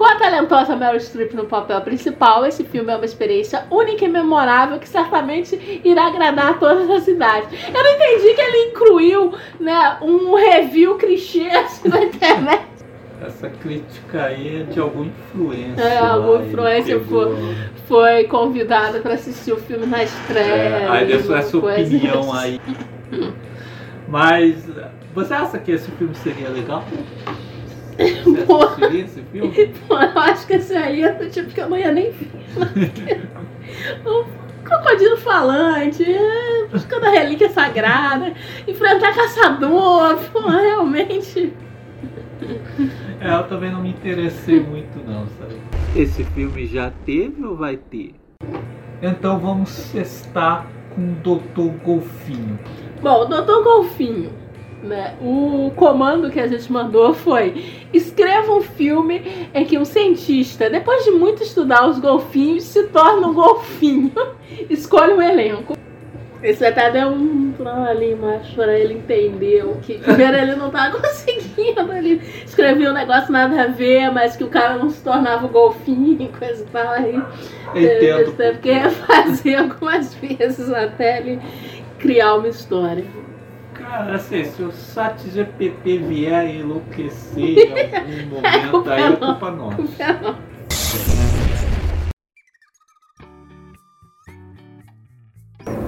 Com 0.00 0.06
a 0.06 0.14
talentosa 0.16 0.74
Meryl 0.74 0.98
Streep 0.98 1.34
no 1.34 1.44
papel 1.44 1.78
principal, 1.82 2.46
esse 2.46 2.64
filme 2.64 2.90
é 2.90 2.96
uma 2.96 3.04
experiência 3.04 3.66
única 3.70 4.02
e 4.02 4.08
memorável 4.08 4.78
que 4.78 4.88
certamente 4.88 5.82
irá 5.84 6.06
agradar 6.06 6.52
a 6.52 6.54
todas 6.54 6.88
as 6.88 7.06
idades. 7.06 7.50
Eu 7.66 7.84
não 7.84 7.90
entendi 7.92 8.32
que 8.32 8.40
ele 8.40 8.70
incluiu 8.70 9.34
né, 9.60 9.98
um 10.00 10.34
review 10.36 10.94
clichê 10.96 11.50
assim, 11.50 11.86
na 11.90 12.02
internet. 12.02 12.62
Essa 13.20 13.50
crítica 13.50 14.24
aí 14.24 14.62
é 14.62 14.72
de 14.72 14.80
alguma 14.80 15.04
influência. 15.04 15.82
É, 15.82 15.98
alguma 15.98 16.44
e 16.44 16.48
influência 16.48 16.98
pegou- 16.98 17.36
Foi 17.86 18.24
convidada 18.24 19.00
para 19.00 19.12
assistir 19.12 19.52
o 19.52 19.58
filme 19.58 19.84
na 19.84 20.02
estreia. 20.02 20.46
É, 20.46 20.88
aí 20.88 21.06
deu 21.08 21.36
essa 21.36 21.58
opinião 21.58 22.32
assim. 22.32 22.58
aí. 23.12 23.32
Mas 24.08 24.64
você 25.14 25.34
acha 25.34 25.58
que 25.58 25.72
esse 25.72 25.90
filme 25.90 26.14
seria 26.14 26.48
legal? 26.48 26.84
Você 28.24 28.42
Pô. 28.46 28.62
assistiria 28.62 29.04
esse 29.04 29.22
filme? 29.22 29.66
Pô, 29.86 29.94
eu 29.94 30.18
acho 30.18 30.46
que 30.46 30.54
esse 30.54 30.74
aí 30.74 31.02
é 31.02 31.12
do 31.12 31.28
tipo 31.28 31.50
que 31.50 31.60
ia 31.60 31.92
nem. 31.92 32.12
O 34.04 34.24
crocodilo 34.64 35.16
falante, 35.18 36.02
é, 36.02 36.66
buscando 36.66 37.06
a 37.06 37.10
relíquia 37.10 37.48
sagrada, 37.50 38.32
enfrentar 38.66 39.14
caçador, 39.14 40.18
pô, 40.32 40.40
realmente. 40.40 41.52
É, 43.20 43.34
eu 43.34 43.44
também 43.44 43.70
não 43.70 43.82
me 43.82 43.90
interessei 43.90 44.60
muito 44.60 44.98
não, 45.06 45.26
sabe? 45.38 45.56
Esse 45.94 46.24
filme 46.24 46.66
já 46.66 46.90
teve 47.04 47.44
ou 47.44 47.56
vai 47.56 47.76
ter? 47.76 48.14
Então 49.02 49.38
vamos 49.38 49.70
cestar 49.70 50.66
com 50.94 51.12
o 51.12 51.38
Dr. 51.38 51.84
Golfinho. 51.84 52.58
Bom, 53.00 53.28
doutor 53.28 53.62
Golfinho, 53.62 54.32
né? 54.82 55.14
O 55.20 55.72
comando 55.76 56.30
que 56.30 56.40
a 56.40 56.46
gente 56.46 56.70
mandou 56.70 57.14
foi: 57.14 57.84
escreva 57.92 58.52
um 58.52 58.62
filme 58.62 59.48
em 59.52 59.64
que 59.64 59.78
um 59.78 59.84
cientista, 59.84 60.70
depois 60.70 61.04
de 61.04 61.10
muito 61.10 61.42
estudar 61.42 61.88
os 61.88 61.98
golfinhos, 61.98 62.64
se 62.64 62.84
torna 62.84 63.26
um 63.26 63.34
golfinho. 63.34 64.12
Escolhe 64.68 65.12
um 65.12 65.22
elenco. 65.22 65.76
Esse 66.42 66.64
até 66.64 66.90
deu 66.90 67.08
um 67.08 67.40
ali, 67.68 68.16
mas 68.18 68.48
para 68.48 68.78
ele 68.78 68.94
entender 68.94 69.64
o 69.64 69.76
que. 69.76 69.98
Primeiro 70.00 70.36
ele 70.36 70.54
não 70.56 70.70
tava 70.70 70.96
conseguindo. 71.00 71.92
Ele 71.92 72.20
escrevia 72.44 72.90
um 72.90 72.94
negócio 72.94 73.30
nada 73.30 73.62
a 73.62 73.66
ver, 73.66 74.10
mas 74.10 74.36
que 74.36 74.44
o 74.44 74.48
cara 74.48 74.76
não 74.76 74.88
se 74.88 75.02
tornava 75.02 75.46
um 75.46 75.50
golfinho, 75.50 76.30
coisa 76.38 76.62
e 76.62 76.66
tal. 76.66 76.88
Aí 76.88 77.22
teve 78.36 78.58
que 78.58 78.72
refazer 78.72 79.60
algumas 79.60 80.14
vezes 80.14 80.72
até 80.72 81.18
ele 81.18 81.40
criar 81.98 82.36
uma 82.36 82.48
história. 82.48 83.04
Cara, 83.90 84.14
assim, 84.14 84.44
se 84.44 84.62
o 84.62 84.70
Sat 84.70 85.28
GPT 85.28 85.98
vier 85.98 86.54
enlouquecer 86.54 87.58
em 87.58 88.22
algum 88.22 88.36
momento, 88.36 88.88
aí 88.88 89.02
é 89.02 89.16
culpa 89.16 89.50
nossa. 89.50 90.30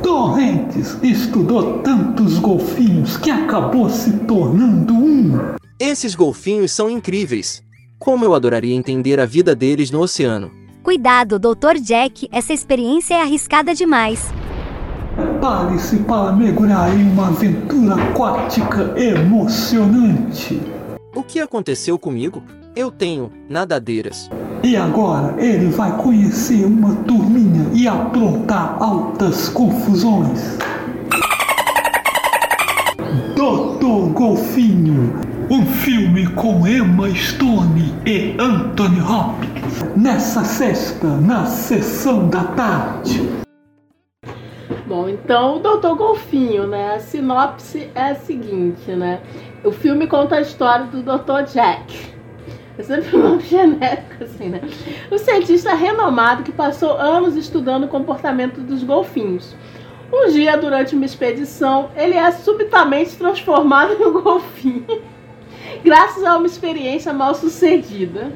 Torrentes 0.03 0.99
estudou 1.01 1.79
tantos 1.79 2.41
golfinhos 2.41 3.17
que 3.19 3.31
acabou 3.31 3.89
se 3.89 4.19
tornando 4.27 4.95
um. 4.95 5.39
Esses 5.79 6.17
golfinhos 6.17 6.73
são 6.73 6.91
incríveis. 6.91 7.63
Como 8.01 8.25
eu 8.25 8.35
adoraria 8.35 8.75
entender 8.75 9.21
a 9.21 9.27
vida 9.27 9.55
deles 9.55 9.93
no 9.93 10.01
oceano. 10.01 10.51
Cuidado, 10.83 11.39
Dr. 11.39 11.79
Jack, 11.81 12.29
essa 12.33 12.53
experiência 12.53 13.15
é 13.15 13.23
arriscada 13.23 13.73
demais. 13.73 14.33
Prepare-se 15.15 15.97
para 15.99 16.33
mergulhar 16.33 16.99
em 16.99 17.11
uma 17.11 17.29
aventura 17.29 17.95
aquática 17.97 18.95
emocionante. 18.99 20.61
O 21.15 21.23
que 21.23 21.39
aconteceu 21.39 21.99
comigo? 21.99 22.43
Eu 22.75 22.91
tenho 22.91 23.31
nadadeiras. 23.49 24.31
E 24.63 24.75
agora 24.75 25.35
ele 25.39 25.67
vai 25.67 25.95
conhecer 25.99 26.65
uma 26.65 26.95
turminha 27.05 27.67
e 27.75 27.87
aprontar 27.87 28.83
altas 28.83 29.51
confusões. 29.51 30.57
Doutor 33.37 34.09
Golfinho, 34.11 35.13
um 35.51 35.67
filme 35.67 36.27
com 36.29 36.67
Emma 36.67 37.15
Stone 37.15 37.93
e 38.07 38.35
Anthony 38.39 39.01
Hopkins. 39.01 39.83
Nessa 39.95 40.45
sexta, 40.45 41.09
na 41.21 41.45
sessão 41.45 42.29
da 42.29 42.45
tarde. 42.45 43.42
Bom, 44.93 45.09
então 45.09 45.57
o 45.57 45.59
Doutor 45.59 45.97
Golfinho, 45.97 46.67
né? 46.67 46.97
A 46.97 47.01
sinopse 47.01 47.91
é 47.95 48.11
a 48.11 48.15
seguinte, 48.15 48.91
né? 48.91 49.23
O 49.65 49.73
filme 49.73 50.07
conta 50.07 50.37
a 50.37 50.43
história 50.43 50.85
do 50.85 51.03
Dr. 51.03 51.51
Jack. 51.51 52.13
É 52.77 52.83
sempre 52.83 53.17
um 53.17 53.21
nome 53.25 53.41
genérico, 53.41 54.23
assim, 54.23 54.51
né? 54.51 54.61
Um 55.11 55.17
cientista 55.17 55.73
renomado 55.73 56.43
que 56.43 56.53
passou 56.53 56.93
anos 56.93 57.37
estudando 57.37 57.85
o 57.85 57.89
comportamento 57.89 58.61
dos 58.61 58.85
golfinhos. 58.85 59.57
Um 60.13 60.29
dia, 60.29 60.59
durante 60.59 60.95
uma 60.95 61.07
expedição, 61.07 61.89
ele 61.97 62.15
é 62.15 62.31
subitamente 62.31 63.17
transformado 63.17 63.95
em 63.99 64.05
um 64.05 64.21
golfinho, 64.21 65.01
graças 65.83 66.23
a 66.23 66.37
uma 66.37 66.47
experiência 66.47 67.15
mal 67.15 67.35
sucedida. 67.35 68.31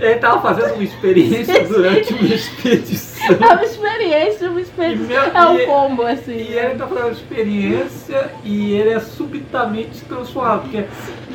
Ele 0.00 0.14
tava 0.16 0.40
fazendo 0.40 0.74
uma 0.74 0.82
experiência 0.84 1.64
durante 1.66 2.14
uma 2.14 2.34
expedição. 2.34 3.18
É 3.40 3.52
uma 3.54 3.64
experiência, 3.64 4.48
uma 4.50 4.60
experiência. 4.60 5.06
Meu- 5.06 5.22
É 5.22 5.46
um 5.48 5.66
combo, 5.66 6.02
assim. 6.02 6.32
E 6.36 6.52
ele 6.56 6.74
tá 6.76 6.86
fazendo 6.86 7.12
experiência 7.12 8.30
e 8.44 8.72
ele 8.74 8.90
é 8.90 9.00
subitamente 9.00 10.00
transformado. 10.02 10.62
Porque, 10.62 10.84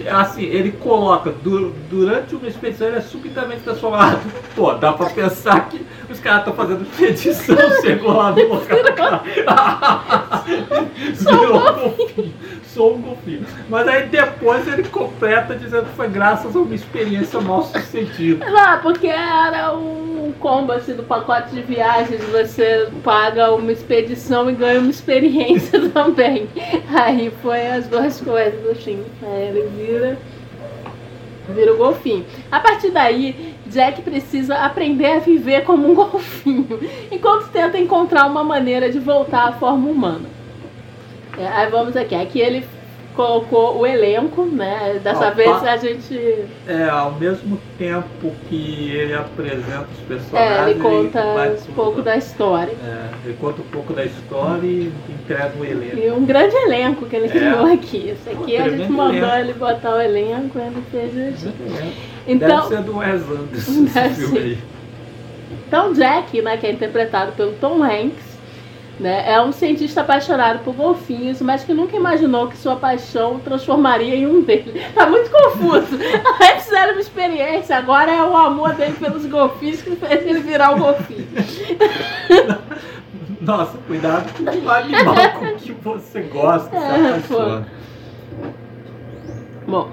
assim, 0.10 0.44
ele 0.44 0.72
coloca, 0.72 1.32
du- 1.32 1.74
durante 1.90 2.36
uma 2.36 2.48
expedição, 2.48 2.88
ele 2.88 2.98
é 2.98 3.02
subitamente 3.02 3.62
transformado. 3.62 4.20
Pô, 4.56 4.74
dá 4.74 4.94
pra 4.94 5.10
pensar 5.10 5.68
que 5.70 5.86
os 6.10 6.20
caras 6.20 6.40
estão 6.40 6.54
fazendo 6.54 6.84
expedição, 6.84 7.56
chegou 7.82 8.14
lá 8.14 8.32
no 8.32 8.44
local. 8.48 9.24
Virou 10.46 11.60
golfinho. 11.74 12.34
Mas 13.70 13.88
aí 13.88 14.08
depois 14.08 14.68
ele 14.68 14.84
completa 14.84 15.56
dizendo 15.56 15.86
que 15.86 15.96
foi 15.96 16.10
graças 16.10 16.56
a 16.56 16.60
uma 16.60 16.76
experiência 16.76 17.40
mal 17.40 17.64
sucedida. 17.64 18.46
Não, 18.50 18.80
porque 18.82 19.08
era 19.08 19.74
um 19.76 20.34
combo 20.40 20.72
assim 20.72 20.94
do 20.94 21.04
pacote 21.04 21.52
de 21.52 21.62
viagens, 21.62 22.24
você 22.26 22.90
paga 23.04 23.52
uma 23.52 23.72
expedição 23.72 24.50
e 24.50 24.54
ganha 24.54 24.80
uma 24.80 24.90
experiência 24.90 25.88
também. 25.90 26.48
Aí 26.94 27.32
foi 27.42 27.68
as 27.68 27.88
duas 27.88 28.20
coisas, 28.20 28.66
assim. 28.70 29.04
Aí 29.22 29.48
ele 29.48 29.70
vira. 29.76 30.18
Vira 31.50 31.74
o 31.74 31.78
golfinho. 31.78 32.26
A 32.50 32.58
partir 32.62 32.90
daí, 32.90 33.54
Jack 33.66 34.02
precisa 34.02 34.56
aprender 34.56 35.08
a 35.08 35.20
viver 35.20 35.66
como 35.66 35.92
um 35.92 35.94
golfinho, 35.94 36.80
enquanto 37.12 37.50
tenta 37.50 37.78
encontrar 37.78 38.28
uma 38.28 38.46
maneira 38.46 38.90
de 38.90 38.98
voltar 38.98 39.50
à 39.50 39.52
forma 39.52 39.90
humana. 39.90 40.30
É, 41.38 41.48
aí 41.48 41.70
vamos 41.72 41.96
aqui. 41.96 42.16
Aqui 42.16 42.40
ele 42.40 42.64
colocou 43.16 43.78
o 43.80 43.86
elenco, 43.86 44.44
né? 44.44 45.00
Dessa 45.04 45.28
Ah, 45.28 45.30
vez 45.30 45.50
pa- 45.52 45.72
a 45.72 45.78
gente. 45.78 46.16
É, 46.68 46.90
ao 46.90 47.12
mesmo 47.14 47.60
tempo 47.78 48.32
que 48.50 48.90
ele 48.92 49.14
apresenta 49.14 49.88
os 49.92 50.00
É, 50.02 50.08
personagens, 50.08 50.68
ele 50.68 50.80
conta 50.80 51.22
vai- 51.34 51.50
um 51.54 51.74
pouco 51.76 52.02
da 52.02 52.18
história. 52.18 52.72
É, 52.84 53.10
ele 53.26 53.38
conta 53.40 53.62
um 53.62 53.66
pouco 53.66 53.94
da 53.94 54.04
história 54.04 54.66
e 54.66 54.92
entrega 55.10 55.52
o 55.60 55.64
elenco. 55.64 55.98
E 55.98 56.10
um 56.12 56.26
grande 56.26 56.56
elenco 56.56 57.06
que 57.06 57.16
ele 57.16 57.28
É. 57.28 57.30
criou 57.30 57.72
aqui. 57.72 58.10
Esse 58.10 58.30
aqui 58.32 58.58
a 58.58 58.70
gente 58.70 58.92
mandou 58.92 59.16
elenco. 59.16 59.36
ele 59.38 59.54
botar 59.54 59.96
o 59.96 60.02
elenco, 60.02 60.58
ele 60.60 60.84
fez 60.92 61.36
isso. 61.36 61.46
Deve 61.50 61.94
Então, 62.28 62.68
ser 62.68 62.82
do 62.82 62.98
Wes 62.98 63.22
Anderson 63.30 63.84
Deve 63.94 64.08
esse 64.10 64.22
filme 64.22 64.40
aí. 64.40 64.58
então 65.68 65.94
Jack, 65.94 66.42
né, 66.42 66.58
que 66.58 66.66
é 66.66 66.72
interpretado 66.72 67.34
pelo 67.34 67.52
Tom 67.54 67.84
Hanks, 67.84 68.33
né, 69.00 69.32
é 69.32 69.42
um 69.42 69.52
cientista 69.52 70.02
apaixonado 70.02 70.64
por 70.64 70.74
golfinhos, 70.74 71.42
mas 71.42 71.64
que 71.64 71.74
nunca 71.74 71.96
imaginou 71.96 72.48
que 72.48 72.58
sua 72.58 72.76
paixão 72.76 73.36
o 73.36 73.40
transformaria 73.40 74.16
em 74.16 74.28
um 74.28 74.42
deles. 74.42 74.84
Tá 74.94 75.08
muito 75.08 75.30
confuso. 75.32 75.98
Antes 76.42 76.72
era 76.72 76.92
uma 76.92 77.02
experiência, 77.02 77.76
agora 77.76 78.12
é 78.12 78.24
o 78.24 78.38
amor 78.38 78.74
dele 78.74 78.94
pelos 78.94 79.26
golfinhos 79.26 79.82
que 79.82 79.96
fez 79.96 80.26
ele 80.26 80.42
virar 80.42 80.76
um 80.76 80.80
golfinho. 80.80 81.28
Nossa, 83.42 83.78
cuidado 83.88 84.32
com 84.38 84.44
o 84.44 84.70
animal 84.70 85.16
com 85.40 85.56
que 85.56 85.74
você 85.74 86.22
gosta, 86.22 86.78
É. 86.78 87.64
Bom, 89.68 89.92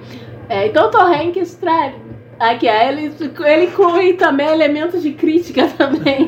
é, 0.49 0.67
então 0.67 0.87
o 0.87 0.91
Tom 0.91 1.03
Hanks 1.03 1.55
traz. 1.55 1.95
Aqui, 2.41 2.67
aí 2.67 2.89
ele, 2.89 3.15
ele 3.45 3.65
inclui 3.67 4.15
também 4.15 4.49
elementos 4.49 5.03
de 5.03 5.13
crítica 5.13 5.69
também. 5.77 6.27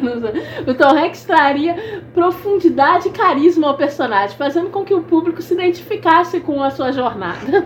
o 0.66 0.74
Tom 0.74 0.90
Hanks 0.96 1.24
traria 1.24 1.74
profundidade 2.12 3.08
e 3.08 3.12
carisma 3.12 3.68
ao 3.68 3.76
personagem, 3.78 4.36
fazendo 4.36 4.68
com 4.68 4.84
que 4.84 4.92
o 4.92 5.02
público 5.02 5.40
se 5.40 5.54
identificasse 5.54 6.38
com 6.40 6.62
a 6.62 6.70
sua 6.70 6.92
jornada. 6.92 7.64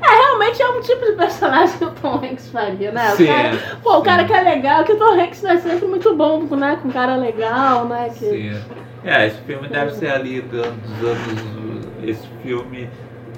É, 0.00 0.06
realmente 0.26 0.62
é 0.62 0.68
um 0.68 0.80
tipo 0.80 1.04
de 1.04 1.12
personagem 1.12 1.76
que 1.76 1.84
o 1.84 1.90
Tom 1.90 2.14
Hanks 2.22 2.50
faria, 2.50 2.92
né? 2.92 3.12
O 3.12 3.16
Sim, 3.16 3.26
cara, 3.26 3.58
pô, 3.82 3.98
o 3.98 4.02
cara 4.02 4.24
que 4.24 4.32
é 4.32 4.40
legal, 4.40 4.84
que 4.84 4.92
o 4.92 4.96
Tom 4.98 5.20
Hanks 5.20 5.42
é 5.42 5.56
sempre 5.56 5.88
muito 5.88 6.14
bom, 6.14 6.40
né? 6.54 6.78
Com 6.80 6.86
um 6.88 6.92
cara 6.92 7.16
legal, 7.16 7.84
né? 7.86 8.10
Que... 8.16 8.26
Sim. 8.26 8.60
É, 9.04 9.26
esse 9.26 9.38
filme 9.40 9.66
deve 9.68 9.90
ser 9.92 10.10
ali 10.12 10.40
do- 10.40 10.62
dos 10.62 11.08
anos. 11.10 11.88
Esse 12.04 12.26
filme. 12.42 12.88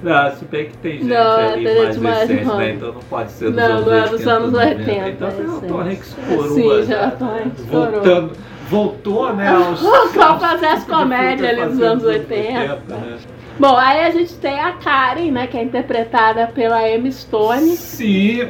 Não, 0.03 0.31
se 0.35 0.45
bem 0.45 0.65
que 0.65 0.77
tem 0.77 0.91
gente 0.93 1.05
Não, 1.05 1.37
ali 1.37 1.65
tem 1.65 1.97
mais 1.99 2.29
recente, 2.29 2.45
né? 2.45 2.71
Então 2.71 2.93
não 2.93 3.01
pode 3.01 3.31
ser 3.31 3.45
dos 3.45 3.55
Não, 3.55 3.65
anos 3.65 3.85
não 3.85 3.93
é 3.93 4.01
80. 4.01 4.17
dos 4.17 4.27
anos 4.27 4.51
90. 4.51 4.77
80, 4.79 5.09
Então 5.09 5.31
tem 5.31 5.45
o. 5.45 5.61
Tom 5.61 5.79
Hanks 5.81 6.15
coroa. 6.27 6.49
Sim, 6.49 6.83
já 6.83 7.07
né? 7.07 7.51
coroa. 7.69 7.91
Voltando. 7.91 8.31
Voltou, 8.69 9.33
né? 9.33 9.47
Aos, 9.55 10.11
Pra 10.11 10.37
fazer 10.39 10.65
as 10.67 10.83
comédias 10.83 11.49
ali 11.49 11.65
dos 11.69 11.81
anos 11.81 12.03
os 12.03 12.09
80. 12.09 12.81
né? 12.87 13.17
Bom, 13.59 13.75
aí 13.75 14.01
a 14.01 14.11
gente 14.11 14.35
tem 14.35 14.59
a 14.59 14.73
Karen, 14.73 15.31
né, 15.31 15.47
que 15.47 15.57
é 15.57 15.63
interpretada 15.63 16.47
pela 16.47 16.87
Emma 16.87 17.09
Stone. 17.11 17.75
Sim. 17.75 18.47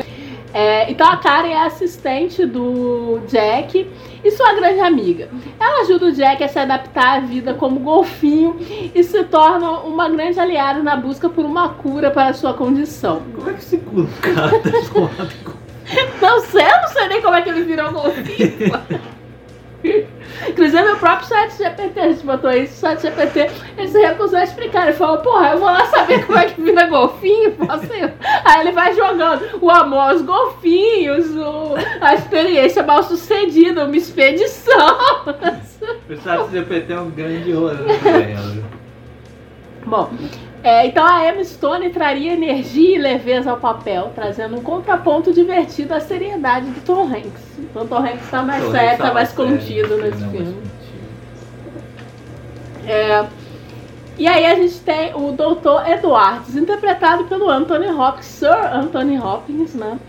É, 0.53 0.91
então 0.91 1.07
a 1.07 1.17
Karen 1.17 1.49
é 1.49 1.65
assistente 1.65 2.45
do 2.45 3.19
Jack 3.27 3.87
e 4.23 4.31
sua 4.31 4.53
grande 4.53 4.79
amiga. 4.79 5.29
Ela 5.59 5.81
ajuda 5.81 6.07
o 6.07 6.11
Jack 6.11 6.43
a 6.43 6.47
se 6.47 6.59
adaptar 6.59 7.17
à 7.17 7.19
vida 7.19 7.53
como 7.53 7.79
golfinho 7.79 8.57
e 8.93 9.03
se 9.03 9.23
torna 9.25 9.71
uma 9.79 10.09
grande 10.09 10.39
aliada 10.39 10.81
na 10.83 10.95
busca 10.95 11.29
por 11.29 11.45
uma 11.45 11.69
cura 11.69 12.11
para 12.11 12.29
a 12.29 12.33
sua 12.33 12.53
condição. 12.53 13.21
Como 13.35 13.49
é 13.49 13.53
que 13.53 13.63
se 13.63 13.77
cura 13.77 14.03
um 14.07 14.21
cara 14.21 14.59
transformado 14.59 15.31
em 15.31 16.21
Não 16.21 16.41
sei, 16.41 16.65
eu 16.65 16.81
não 16.81 16.87
sei 16.89 17.07
nem 17.07 17.21
como 17.21 17.35
é 17.35 17.41
que 17.41 17.49
ele 17.49 17.63
virou 17.63 17.91
golfinho. 17.91 19.07
Inclusive 20.47 20.91
o 20.91 20.97
próprio 20.97 21.27
chat 21.27 21.57
GPT, 21.57 21.99
a 21.99 22.07
gente 22.09 22.25
botou 22.25 22.51
isso, 22.51 22.73
o 22.77 22.79
chat 22.89 23.01
GPT, 23.01 23.49
ele 23.77 23.87
se 23.87 23.99
recusou 23.99 24.39
a 24.39 24.43
explicar. 24.43 24.83
Ele 24.83 24.93
falou, 24.93 25.17
porra, 25.19 25.51
eu 25.51 25.57
vou 25.59 25.67
lá 25.67 25.85
saber 25.87 26.25
como 26.25 26.37
é 26.37 26.45
que 26.45 26.61
vira 26.61 26.87
golfinho, 26.87 27.51
posso 27.53 27.85
ir? 27.93 28.13
Aí 28.45 28.61
ele 28.61 28.71
vai 28.71 28.93
jogando 28.93 29.43
o 29.61 29.69
amor 29.69 30.11
aos 30.11 30.21
golfinhos, 30.21 31.29
o- 31.35 31.75
a 32.01 32.13
experiência 32.15 32.83
mal 32.83 33.03
sucedida, 33.03 33.85
uma 33.85 33.95
expedição. 33.97 34.97
O 36.09 36.15
chat 36.21 36.51
GPT 36.51 36.93
é 36.93 36.99
um 36.99 37.09
grande 37.09 37.51
rolê. 37.51 37.75
né? 38.03 38.63
Bom, 39.85 40.09
é, 40.67 40.87
então 40.87 41.05
a 41.05 41.29
Emma 41.29 41.43
Stone 41.43 41.89
traria 41.91 42.33
energia 42.33 42.97
e 42.97 42.99
leveza 42.99 43.51
ao 43.51 43.57
papel, 43.57 44.11
trazendo 44.13 44.57
um 44.57 44.61
contraponto 44.61 45.31
divertido 45.31 45.93
à 45.93 45.99
seriedade 45.99 46.65
do 46.71 46.81
Tom 46.81 47.03
Hanks. 47.03 47.57
Então 47.57 47.83
o 47.83 47.87
Tom 47.87 47.99
Hanks 47.99 48.23
está 48.25 48.41
mais 48.43 48.63
Tom 48.63 48.71
sério, 48.71 48.87
Hanks 48.87 48.99
está 48.99 49.13
mais 49.13 49.31
contido 49.31 49.97
nesse 49.97 50.21
mais 50.21 50.31
filme. 50.31 50.63
É, 52.85 53.25
e 54.17 54.27
aí 54.27 54.45
a 54.45 54.55
gente 54.55 54.79
tem 54.79 55.13
o 55.13 55.31
Dr. 55.31 55.89
Edwards, 55.89 56.55
interpretado 56.55 57.25
pelo 57.25 57.49
Anthony 57.49 57.87
Hopkins, 57.87 58.25
Sir 58.25 58.73
Anthony 58.73 59.17
Hopkins, 59.19 59.75
né? 59.75 59.99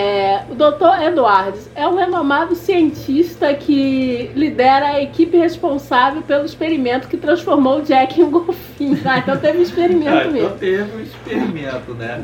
É, 0.00 0.44
o 0.48 0.54
Dr. 0.54 1.02
Edwards 1.08 1.68
é 1.74 1.84
um 1.88 1.96
renomado 1.96 2.54
cientista 2.54 3.52
que 3.52 4.30
lidera 4.36 4.90
a 4.90 5.02
equipe 5.02 5.36
responsável 5.36 6.22
pelo 6.22 6.44
experimento 6.44 7.08
que 7.08 7.16
transformou 7.16 7.78
o 7.80 7.82
Jack 7.82 8.20
em 8.20 8.22
um 8.22 8.30
golfinho. 8.30 8.96
Ah, 9.04 9.18
então 9.18 9.36
teve 9.36 9.58
um 9.58 9.60
Ah, 9.60 9.64
experimento 9.64 10.16
então 10.18 10.30
mesmo. 10.30 10.50
teve 10.50 10.96
um 10.96 11.00
experimento, 11.00 11.94
né? 11.94 12.22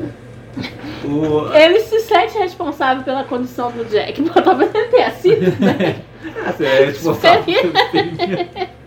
O... 1.05 1.53
Ele 1.53 1.81
se 1.81 1.99
sente 1.99 2.39
responsável 2.39 3.03
pela 3.03 3.25
condição 3.25 3.73
do 3.73 3.85
Jack. 3.87 4.23
Bom, 4.23 4.41
talvez 4.41 4.73
ele 4.73 4.87
tenha 4.91 5.11
sido, 5.11 5.41
né? 5.59 5.97
Você 6.47 6.65
é 6.65 6.85
responsável 6.85 7.43
pelo 7.43 7.73
experimento. 7.77 8.84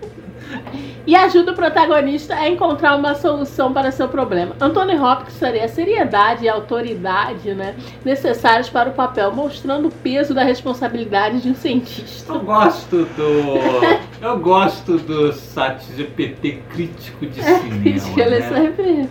E 1.08 1.16
ajuda 1.16 1.54
o 1.54 1.56
protagonista 1.56 2.36
a 2.36 2.50
encontrar 2.50 2.98
uma 2.98 3.16
solução 3.16 3.72
para 3.72 3.92
seu 3.92 4.10
problema. 4.10 4.54
Anthony 4.60 5.00
Hopkins 5.00 5.40
teria 5.40 5.64
a 5.64 5.68
seriedade 5.70 6.44
e 6.44 6.50
a 6.50 6.54
autoridade 6.54 7.54
né, 7.54 7.76
necessários 8.04 8.70
para 8.70 8.90
o 8.90 8.92
papel, 8.92 9.34
mostrando 9.34 9.88
o 9.88 9.92
peso 9.92 10.34
da 10.34 10.44
responsabilidade 10.44 11.40
de 11.40 11.50
um 11.50 11.56
cientista. 11.56 12.34
Eu 12.34 12.42
gosto 12.42 13.06
do. 13.16 13.98
Eu 14.20 14.38
gosto 14.40 14.98
do 14.98 15.32
site 15.32 15.86
GPT 15.96 16.64
crítico 16.72 17.26
de 17.26 17.42
cinema. 17.42 17.88
Isso, 17.88 18.20
ele 18.20 18.40
né? 18.40 18.50
sempre. 18.50 19.10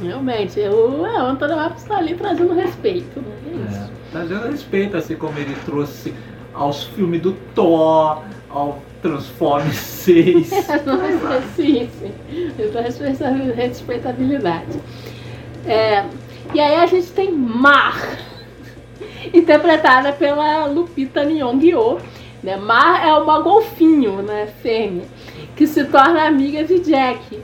Realmente, 0.00 0.60
o, 0.60 1.04
é, 1.04 1.22
o 1.22 1.26
Anthony 1.26 1.52
Hopkins 1.54 1.82
está 1.82 1.98
ali 1.98 2.14
trazendo 2.14 2.54
respeito. 2.54 3.20
Né? 3.20 3.32
É 3.46 3.70
isso. 3.70 3.92
É, 4.14 4.24
dando 4.24 4.50
respeito, 4.50 4.96
assim 4.96 5.16
como 5.16 5.38
ele 5.38 5.54
trouxe 5.66 6.14
aos 6.54 6.84
filmes 6.84 7.20
do 7.20 7.32
Thor, 7.54 8.22
ao 8.48 8.80
Transformers 9.02 9.76
6. 9.76 10.50
Nossa, 10.86 11.42
sim, 11.56 11.88
sim. 11.98 12.12
Respeitabilidade. 13.54 14.80
É, 15.66 16.04
e 16.54 16.60
aí 16.60 16.76
a 16.76 16.86
gente 16.86 17.08
tem 17.08 17.30
Mar, 17.30 18.00
interpretada 19.34 20.12
pela 20.12 20.66
Lupita 20.66 21.24
Nyong'o. 21.24 21.98
Né? 22.42 22.56
Mar 22.56 23.06
é 23.06 23.12
uma 23.12 23.40
golfinho, 23.40 24.22
né, 24.22 24.48
fêmea, 24.62 25.04
que 25.56 25.66
se 25.66 25.84
torna 25.84 26.26
amiga 26.26 26.64
de 26.64 26.78
Jack. 26.80 27.38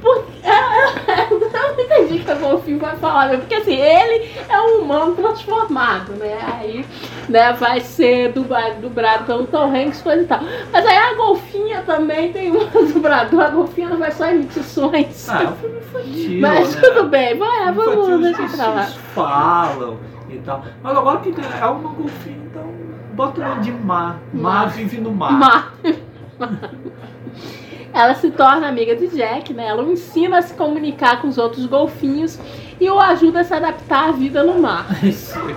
Por... 0.00 0.24
Eu 1.30 1.76
não 1.76 1.84
entendi 1.84 2.18
que 2.20 2.30
a 2.30 2.34
golfinho 2.34 2.78
vai 2.78 2.96
falar, 2.96 3.28
né? 3.28 3.36
porque 3.36 3.54
assim, 3.54 3.74
ele 3.74 4.30
é 4.48 4.60
um 4.60 4.82
humano 4.82 5.14
transformado, 5.14 6.12
né? 6.12 6.38
Aí 6.54 6.84
né, 7.28 7.52
vai 7.52 7.80
ser 7.80 8.32
dublado, 8.32 8.80
dublado 8.80 9.24
pelo 9.24 9.46
Tom 9.46 9.74
Hanks, 9.74 10.02
coisa 10.02 10.22
e 10.22 10.26
tal. 10.26 10.40
Mas 10.72 10.86
aí 10.86 10.96
a 10.96 11.14
golfinha 11.14 11.82
também 11.82 12.32
tem 12.32 12.50
um 12.50 12.66
dublador, 12.92 13.40
a 13.40 13.48
golfinha 13.50 13.88
não 13.88 13.98
vai 13.98 14.10
só 14.10 14.28
emitir 14.28 14.62
sons. 14.62 15.28
Ah, 15.28 15.42
é 15.42 15.48
um 15.48 15.56
filme 15.56 15.78
infantil. 15.78 16.40
Mas 16.40 16.74
né? 16.74 16.80
tudo 16.80 17.08
bem, 17.08 17.36
vai, 17.36 17.72
vamos 17.72 18.08
os 18.08 18.20
deixar 18.20 18.56
pra 18.56 18.68
lá. 18.68 18.86
falam 19.14 19.98
e 20.28 20.38
tal. 20.38 20.64
Mas 20.82 20.96
agora 20.96 21.18
que 21.20 21.28
é 21.28 21.66
uma 21.66 21.92
golfinha, 21.92 22.38
então 22.50 22.74
bota 23.14 23.40
o 23.40 23.44
nome 23.44 23.62
de 23.62 23.72
Mar. 23.72 24.20
Mar 24.32 24.42
Mar. 24.42 24.68
vive 24.70 25.00
no 25.00 25.12
mar. 25.12 25.32
Mar. 25.32 25.74
Ela 27.92 28.14
se 28.14 28.30
torna 28.30 28.68
amiga 28.68 28.94
de 28.94 29.08
Jack, 29.08 29.52
né? 29.54 29.66
Ela 29.68 29.82
o 29.82 29.92
ensina 29.92 30.38
a 30.38 30.42
se 30.42 30.54
comunicar 30.54 31.20
com 31.22 31.28
os 31.28 31.38
outros 31.38 31.66
golfinhos 31.66 32.38
e 32.80 32.88
o 32.88 32.98
ajuda 33.00 33.40
a 33.40 33.44
se 33.44 33.54
adaptar 33.54 34.08
à 34.10 34.12
vida 34.12 34.42
no 34.44 34.60
mar. 34.60 34.86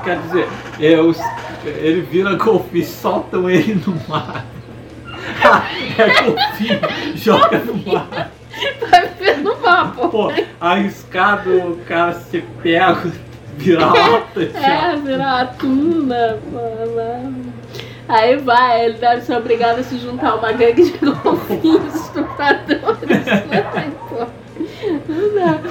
Quer 0.04 0.20
dizer, 0.22 0.48
é, 0.80 1.00
os- 1.00 1.20
ele 1.66 2.02
vira 2.02 2.36
golfinho, 2.36 2.86
soltam 2.86 3.50
ele 3.50 3.76
no 3.86 3.96
mar. 4.08 4.46
é 5.98 6.22
golfinho, 6.24 6.80
joga 7.16 7.60
no 7.60 7.76
mar. 7.92 8.32
Vai 8.90 9.08
viver 9.08 9.38
no 9.40 9.58
mar. 9.62 9.94
copo. 9.94 10.10
Pô, 10.10 10.34
arriscado 10.60 11.50
o 11.72 11.78
cara 11.88 12.14
se 12.14 12.42
pega, 12.64 13.12
vira 13.58 13.86
lata. 13.86 14.42
É, 14.56 14.96
virar 14.98 15.42
atum, 15.42 16.06
né? 16.06 16.38
pô? 16.52 16.58
Aí 18.12 18.36
vai, 18.36 18.84
ele 18.84 18.98
deve 18.98 19.22
ser 19.22 19.38
obrigado 19.38 19.80
a 19.80 19.84
se 19.84 19.98
juntar 19.98 20.36
uma 20.36 20.52
gangue 20.52 20.84
de 20.84 20.98
golfinhos 20.98 21.96
estupradores. 21.96 23.26
não 25.08 25.34
dá. 25.34 25.62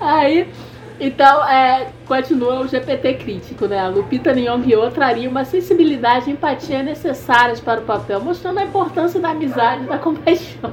Aí, 0.00 0.48
então, 1.00 1.44
é, 1.48 1.88
continua 2.06 2.60
o 2.60 2.68
GPT 2.68 3.14
crítico, 3.14 3.66
né? 3.66 3.80
A 3.80 3.88
Lupita 3.88 4.32
Nyong'o 4.32 4.88
traria 4.92 5.28
uma 5.28 5.44
sensibilidade 5.44 6.30
e 6.30 6.32
empatia 6.32 6.80
necessárias 6.80 7.58
para 7.58 7.80
o 7.80 7.84
papel, 7.84 8.20
mostrando 8.20 8.58
a 8.58 8.64
importância 8.64 9.18
da 9.18 9.30
amizade 9.30 9.82
e 9.82 9.88
da 9.88 9.98
compaixão. 9.98 10.72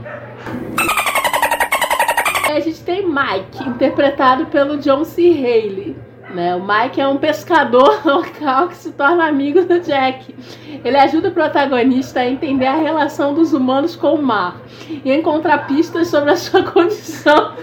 Aí 2.48 2.58
a 2.58 2.60
gente 2.60 2.82
tem 2.84 3.08
Mike, 3.08 3.68
interpretado 3.68 4.46
pelo 4.46 4.78
John 4.78 5.04
C. 5.04 5.32
Reilly. 5.32 5.98
Né? 6.30 6.56
O 6.56 6.60
Mike 6.60 7.00
é 7.00 7.08
um 7.08 7.18
pescador 7.18 8.02
local 8.06 8.68
que 8.68 8.76
se 8.76 8.92
torna 8.92 9.28
amigo 9.28 9.64
do 9.64 9.80
Jack. 9.80 10.36
Ele 10.84 10.98
ajuda 10.98 11.30
o 11.30 11.32
protagonista 11.32 12.20
a 12.20 12.28
entender 12.28 12.68
a 12.68 12.76
relação 12.76 13.34
dos 13.34 13.54
humanos 13.54 13.96
com 13.96 14.16
o 14.16 14.22
mar 14.22 14.62
e 14.90 15.12
encontrar 15.12 15.68
pistas 15.68 16.10
sobre 16.10 16.32
a 16.32 16.36
sua 16.36 16.64
condição. 16.72 17.54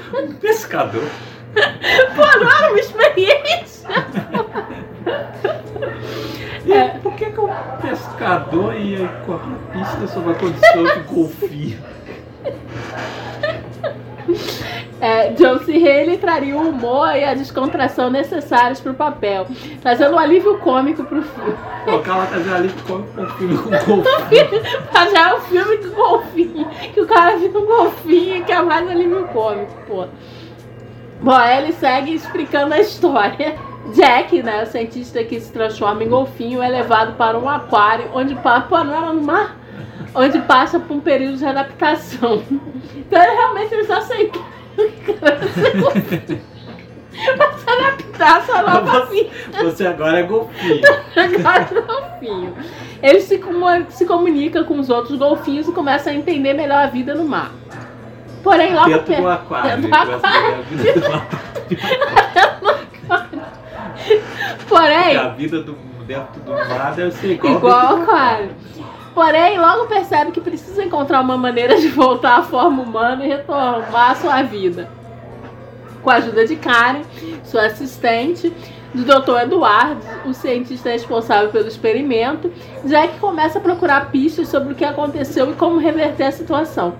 Pescador. 0.40 1.08
Pô, 2.16 2.38
não 2.40 2.50
era 2.50 2.70
uma 2.70 2.80
experiência? 2.80 3.88
Por 7.02 7.14
que, 7.14 7.26
que 7.26 7.40
o 7.40 7.48
pescador 7.80 8.74
ia 8.74 9.06
correr 9.26 9.56
pista 9.72 10.06
sobre 10.08 10.32
a 10.32 10.34
condição 10.34 10.84
de 10.84 11.00
golfinho? 11.00 11.78
É, 15.04 15.32
John 15.32 15.58
C. 15.58 15.72
Reilly 15.76 16.16
traria 16.16 16.56
o 16.56 16.70
humor 16.70 17.14
e 17.14 17.22
a 17.22 17.34
descontração 17.34 18.08
necessários 18.08 18.80
para 18.80 18.92
o 18.92 18.94
papel, 18.94 19.46
trazendo 19.82 20.14
um 20.14 20.18
alívio 20.18 20.56
cômico 20.60 21.04
para 21.04 21.18
o 21.18 21.22
filme. 21.22 21.54
Pô, 21.84 21.96
o 21.96 22.02
cara 22.02 22.24
fazer 22.24 22.54
ali 22.54 22.70
com 22.86 22.94
um 22.94 23.26
filme 23.36 23.58
com 23.58 23.96
golfinho. 24.00 24.62
Já 25.12 25.28
é 25.28 25.34
um 25.34 25.40
filme 25.42 25.76
com 25.76 25.90
golfinho, 25.90 26.70
que 26.94 27.00
o 27.02 27.06
cara 27.06 27.36
vira 27.36 27.58
um 27.58 27.66
golfinho 27.66 28.44
que 28.46 28.50
é 28.52 28.62
mais 28.62 28.88
alívio 28.88 29.28
cômico, 29.28 29.74
pô. 29.86 30.06
Bom, 31.20 31.32
aí 31.32 31.64
ele 31.64 31.72
segue 31.74 32.14
explicando 32.14 32.72
a 32.72 32.80
história. 32.80 33.56
Jack, 33.94 34.42
né, 34.42 34.62
o 34.62 34.66
cientista 34.66 35.22
que 35.22 35.38
se 35.38 35.52
transforma 35.52 36.02
em 36.02 36.08
golfinho, 36.08 36.62
é 36.62 36.68
levado 36.70 37.14
para 37.18 37.38
um 37.38 37.46
aquário 37.46 38.08
onde 38.14 38.34
passa. 38.36 38.82
Não 38.82 38.96
era 38.96 39.12
no 39.12 39.20
mar? 39.20 39.54
Onde 40.14 40.38
passa 40.40 40.80
por 40.80 40.96
um 40.96 41.00
período 41.00 41.36
de 41.36 41.44
adaptação. 41.44 42.42
Então 42.96 43.22
ele 43.22 43.32
realmente 43.32 43.74
eles 43.74 43.90
aceitam 43.90 44.40
que 44.40 44.63
adaptar 47.66 48.36
à 48.38 48.42
sua 48.42 48.62
nova 48.62 49.06
vida. 49.06 49.30
Você 49.62 49.86
agora 49.86 50.18
é 50.18 50.22
golfinho. 50.22 50.80
Agora 51.16 51.68
é 51.70 51.80
golfinho. 51.80 52.56
Ele 53.02 53.20
se, 53.20 53.40
se 53.90 54.04
comunica 54.06 54.64
com 54.64 54.78
os 54.78 54.88
outros 54.90 55.18
golfinhos 55.18 55.68
e 55.68 55.72
começa 55.72 56.10
a 56.10 56.14
entender 56.14 56.54
melhor 56.54 56.84
a 56.84 56.86
vida 56.86 57.14
no 57.14 57.24
mar. 57.24 57.52
Porém, 58.42 58.74
logo 58.74 58.88
Dentro 58.88 59.04
per- 59.06 59.20
do 59.22 59.28
aquário. 59.28 59.70
Dentro 59.70 59.88
do 59.88 59.94
aquário. 59.96 60.64
Porém, 64.68 65.16
A 65.16 65.28
vida 65.28 65.62
do, 65.62 65.72
dentro 66.06 66.40
do 66.40 66.50
mar 66.52 66.92
deve 66.94 67.12
ser 67.12 67.32
igual. 67.32 67.54
igual 67.54 67.86
ao 67.86 68.02
aquário. 68.02 68.50
Porém, 69.14 69.58
logo 69.58 69.86
percebe 69.86 70.32
que 70.32 70.40
precisa 70.40 70.84
encontrar 70.84 71.20
uma 71.20 71.36
maneira 71.36 71.76
de 71.80 71.88
voltar 71.88 72.40
à 72.40 72.42
forma 72.42 72.82
humana 72.82 73.24
e 73.24 73.28
retomar 73.28 74.10
a 74.10 74.14
sua 74.16 74.42
vida. 74.42 74.90
Com 76.02 76.10
a 76.10 76.16
ajuda 76.16 76.46
de 76.46 76.56
Karen, 76.56 77.02
sua 77.44 77.66
assistente, 77.66 78.52
do 78.94 79.04
Dr. 79.04 79.42
Eduardo, 79.42 80.00
o 80.24 80.32
cientista 80.32 80.88
responsável 80.88 81.50
pelo 81.50 81.66
experimento, 81.66 82.52
Jack 82.84 83.18
começa 83.18 83.58
a 83.58 83.60
procurar 83.60 84.10
pistas 84.12 84.48
sobre 84.48 84.72
o 84.72 84.76
que 84.76 84.84
aconteceu 84.84 85.50
e 85.50 85.54
como 85.54 85.78
reverter 85.78 86.26
a 86.26 86.32
situação. 86.32 86.94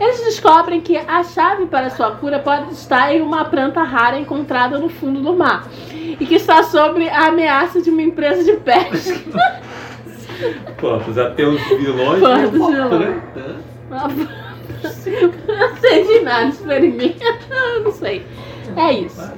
Eles 0.00 0.24
descobrem 0.24 0.80
que 0.80 0.96
a 0.96 1.22
chave 1.22 1.66
para 1.66 1.90
sua 1.90 2.10
cura 2.12 2.40
pode 2.40 2.72
estar 2.72 3.14
em 3.14 3.20
uma 3.20 3.44
planta 3.44 3.82
rara 3.82 4.18
encontrada 4.18 4.78
no 4.78 4.88
fundo 4.88 5.20
do 5.20 5.34
mar 5.34 5.68
e 5.92 6.26
que 6.26 6.34
está 6.34 6.64
sobre 6.64 7.08
a 7.08 7.26
ameaça 7.26 7.80
de 7.80 7.90
uma 7.90 8.02
empresa 8.02 8.42
de 8.42 8.58
pesca. 8.58 9.56
Já 11.14 11.30
tem 11.30 11.46
os 11.46 11.62
vilões. 11.62 12.20
Pô, 12.20 12.28
né? 12.28 12.46
vilões. 12.46 13.22
planta. 13.88 14.46
Não 15.46 15.76
sei 15.80 16.04
de 16.06 16.20
nada, 16.20 16.46
experimenta. 16.48 17.24
Não 17.82 17.90
sei. 17.92 18.26
É 18.76 18.92
isso. 18.92 19.32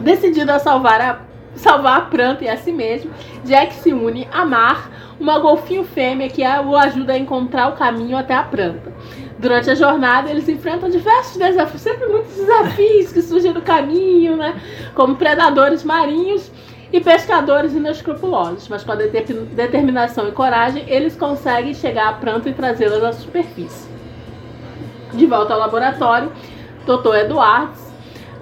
Decidido 0.00 0.52
a 0.52 0.58
salvar 0.58 1.00
a, 1.00 1.18
salvar 1.54 1.98
a 1.98 2.00
planta 2.02 2.44
e 2.44 2.48
a 2.48 2.56
si 2.56 2.72
mesmo, 2.72 3.10
Jack 3.44 3.74
se 3.74 3.92
une 3.92 4.28
a 4.32 4.44
Mar, 4.44 4.90
uma 5.18 5.38
golfinho 5.38 5.84
fêmea 5.84 6.28
que 6.28 6.44
a- 6.44 6.60
o 6.60 6.76
ajuda 6.76 7.14
a 7.14 7.18
encontrar 7.18 7.68
o 7.68 7.72
caminho 7.76 8.16
até 8.16 8.34
a 8.34 8.42
planta. 8.42 8.92
Durante 9.38 9.70
a 9.70 9.74
jornada, 9.74 10.30
eles 10.30 10.48
enfrentam 10.48 10.88
diversos 10.88 11.36
desafios, 11.36 11.80
sempre 11.82 12.06
muitos 12.08 12.34
desafios 12.36 13.12
que 13.12 13.22
surgem 13.22 13.52
no 13.52 13.62
caminho, 13.62 14.36
né? 14.36 14.54
Como 14.94 15.14
predadores 15.16 15.84
marinhos 15.84 16.50
e 16.92 17.00
pescadores 17.00 17.72
inescrupulosos. 17.74 18.68
Mas 18.68 18.84
com 18.84 18.92
a 18.92 18.94
deter- 18.96 19.24
determinação 19.52 20.28
e 20.28 20.32
coragem, 20.32 20.84
eles 20.86 21.16
conseguem 21.16 21.74
chegar 21.74 22.08
à 22.08 22.12
planta 22.14 22.48
e 22.48 22.52
trazê-las 22.54 23.02
à 23.02 23.12
superfície. 23.12 23.88
De 25.12 25.26
volta 25.26 25.54
ao 25.54 25.60
laboratório, 25.60 26.30
Dr. 26.84 27.14
Edwards 27.24 27.86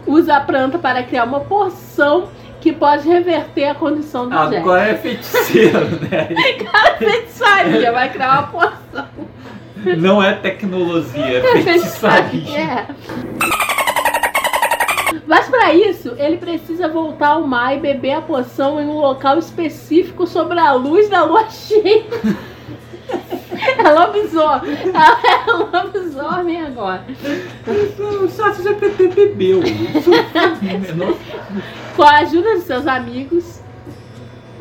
usa 0.07 0.37
a 0.37 0.41
planta 0.41 0.79
para 0.79 1.03
criar 1.03 1.25
uma 1.25 1.41
porção 1.41 2.29
que 2.61 2.73
pode 2.73 3.07
reverter 3.09 3.69
a 3.69 3.75
condição 3.75 4.29
do 4.29 4.35
Jack. 4.37 4.57
Agora 4.57 4.89
é 4.89 4.95
feiticeiro, 4.95 5.79
né? 6.11 6.29
Cara, 6.71 6.97
feitiçaria, 6.97 7.93
vai 7.93 8.09
criar 8.11 8.31
uma 8.33 8.43
porção. 8.45 9.07
Não 9.99 10.23
é 10.23 10.33
tecnologia, 10.33 11.41
é 11.41 11.63
feitiçaria. 11.63 12.59
É. 12.59 12.87
Mas 15.35 15.49
para 15.49 15.75
isso, 15.75 16.15
ele 16.17 16.37
precisa 16.37 16.87
voltar 16.87 17.31
ao 17.31 17.45
mar 17.45 17.77
e 17.77 17.81
beber 17.81 18.13
a 18.13 18.23
poção 18.23 18.81
em 18.81 18.87
um 18.87 19.01
local 19.01 19.37
específico 19.37 20.29
sobre 20.29 20.61
a 20.61 20.71
luz 20.75 21.09
da 21.11 21.25
lua 21.25 21.51
cheia. 21.51 22.05
É 23.77 23.91
lobisomem. 23.91 24.77
É 24.95 25.51
lobisomem 25.51 26.63
agora. 26.63 27.05
O 28.23 28.29
Sassi 28.29 28.63
GPT 28.63 29.09
bebeu. 29.09 29.61
Com 31.97 32.03
a 32.05 32.19
ajuda 32.19 32.55
de 32.55 32.61
seus 32.61 32.87
amigos, 32.87 33.61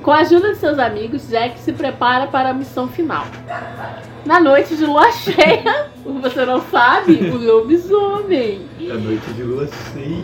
com 0.02 0.10
a 0.10 0.22
ajuda 0.22 0.54
de 0.54 0.58
seus 0.58 0.80
amigos, 0.80 1.30
Jack 1.30 1.60
se 1.60 1.72
prepara 1.72 2.26
para 2.26 2.50
a 2.50 2.54
missão 2.54 2.88
final. 2.88 3.26
Na 4.26 4.40
noite 4.40 4.76
de 4.76 4.86
lua 4.86 5.12
cheia, 5.12 5.88
você 6.22 6.46
não 6.46 6.62
sabe, 6.62 7.30
o 7.30 7.38
lobisomem. 7.38 8.66
É 8.80 8.94
noite 8.94 9.34
de 9.34 9.44
lua 9.44 9.68
cheia. 9.68 10.24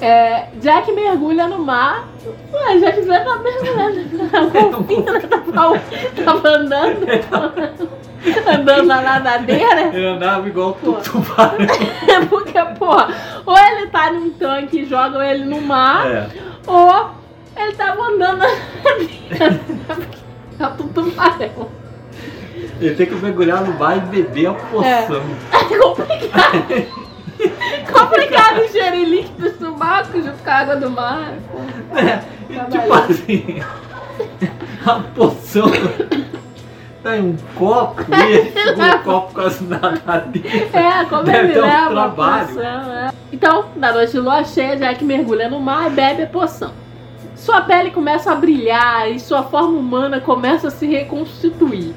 É, 0.00 0.46
Jack 0.62 0.90
mergulha 0.92 1.46
no 1.46 1.58
mar. 1.58 2.08
Ué, 2.52 2.78
Jack 2.78 3.02
já 3.04 3.22
tá 3.24 3.36
mergulhando. 3.38 4.00
A 4.32 4.46
golfinha 4.70 5.20
tava, 5.52 5.80
tava 6.24 6.48
andando. 6.48 7.06
andando 8.46 8.86
na 8.86 9.02
nadadeira. 9.02 9.80
Ele 9.94 10.06
andava 10.06 10.48
igual 10.48 10.78
o 10.82 10.92
tubarão. 10.94 11.66
É 12.08 12.24
porque, 12.26 12.58
pô, 12.78 12.94
ou 13.46 13.58
ele 13.58 13.88
tá 13.88 14.10
num 14.12 14.30
tanque 14.30 14.80
e 14.80 14.86
jogam 14.86 15.22
ele 15.22 15.44
no 15.44 15.60
mar, 15.60 16.06
É. 16.06 16.28
ou 16.66 17.10
ele 17.56 17.72
tava 17.74 18.02
andando 18.02 18.38
na 18.38 18.48
nadadeira. 18.48 19.60
É 20.58 20.66
o 20.66 20.88
tubarão. 20.88 21.79
Ele 22.80 22.94
tem 22.94 23.06
que 23.06 23.14
mergulhar 23.14 23.62
no 23.64 23.78
mar 23.78 23.96
e 23.96 24.00
beber 24.00 24.48
a 24.48 24.54
poção. 24.54 25.22
É 25.52 25.78
complicado. 25.78 27.00
complicado 27.92 28.64
ingerir 28.64 29.08
líquidos 29.08 29.52
do 29.58 29.76
mar 29.76 30.04
junto 30.04 30.42
com 30.42 30.50
a 30.50 30.54
água 30.54 30.76
do 30.76 30.90
mar. 30.90 31.34
E, 32.48 32.70
tipo 32.70 32.92
assim, 32.92 33.62
a 34.84 34.94
poção 35.14 35.70
tá 37.02 37.16
em 37.16 37.30
um 37.30 37.36
copo 37.56 38.04
e 38.08 38.32
ele 38.32 38.52
segura 38.52 38.96
o 38.96 39.02
copo 39.02 39.34
com 39.34 39.40
as 39.40 39.60
nadadeiras. 39.60 40.74
É, 40.74 41.04
como 41.04 41.22
Deve 41.24 41.48
ele 41.52 41.58
um 41.58 41.62
leva 41.62 41.86
a 41.86 41.90
trabalho. 41.90 42.46
poção, 42.48 42.92
é. 42.92 43.10
Então, 43.32 43.64
na 43.76 43.92
noite 43.92 44.12
de 44.12 44.20
lua 44.20 44.44
cheia, 44.44 44.76
Jack 44.76 45.02
mergulha 45.04 45.48
no 45.48 45.60
mar 45.60 45.86
e 45.90 45.94
bebe 45.94 46.24
a 46.24 46.26
poção. 46.26 46.72
Sua 47.34 47.62
pele 47.62 47.90
começa 47.90 48.30
a 48.30 48.34
brilhar 48.34 49.10
e 49.10 49.18
sua 49.18 49.42
forma 49.42 49.78
humana 49.78 50.20
começa 50.20 50.68
a 50.68 50.70
se 50.70 50.86
reconstituir. 50.86 51.94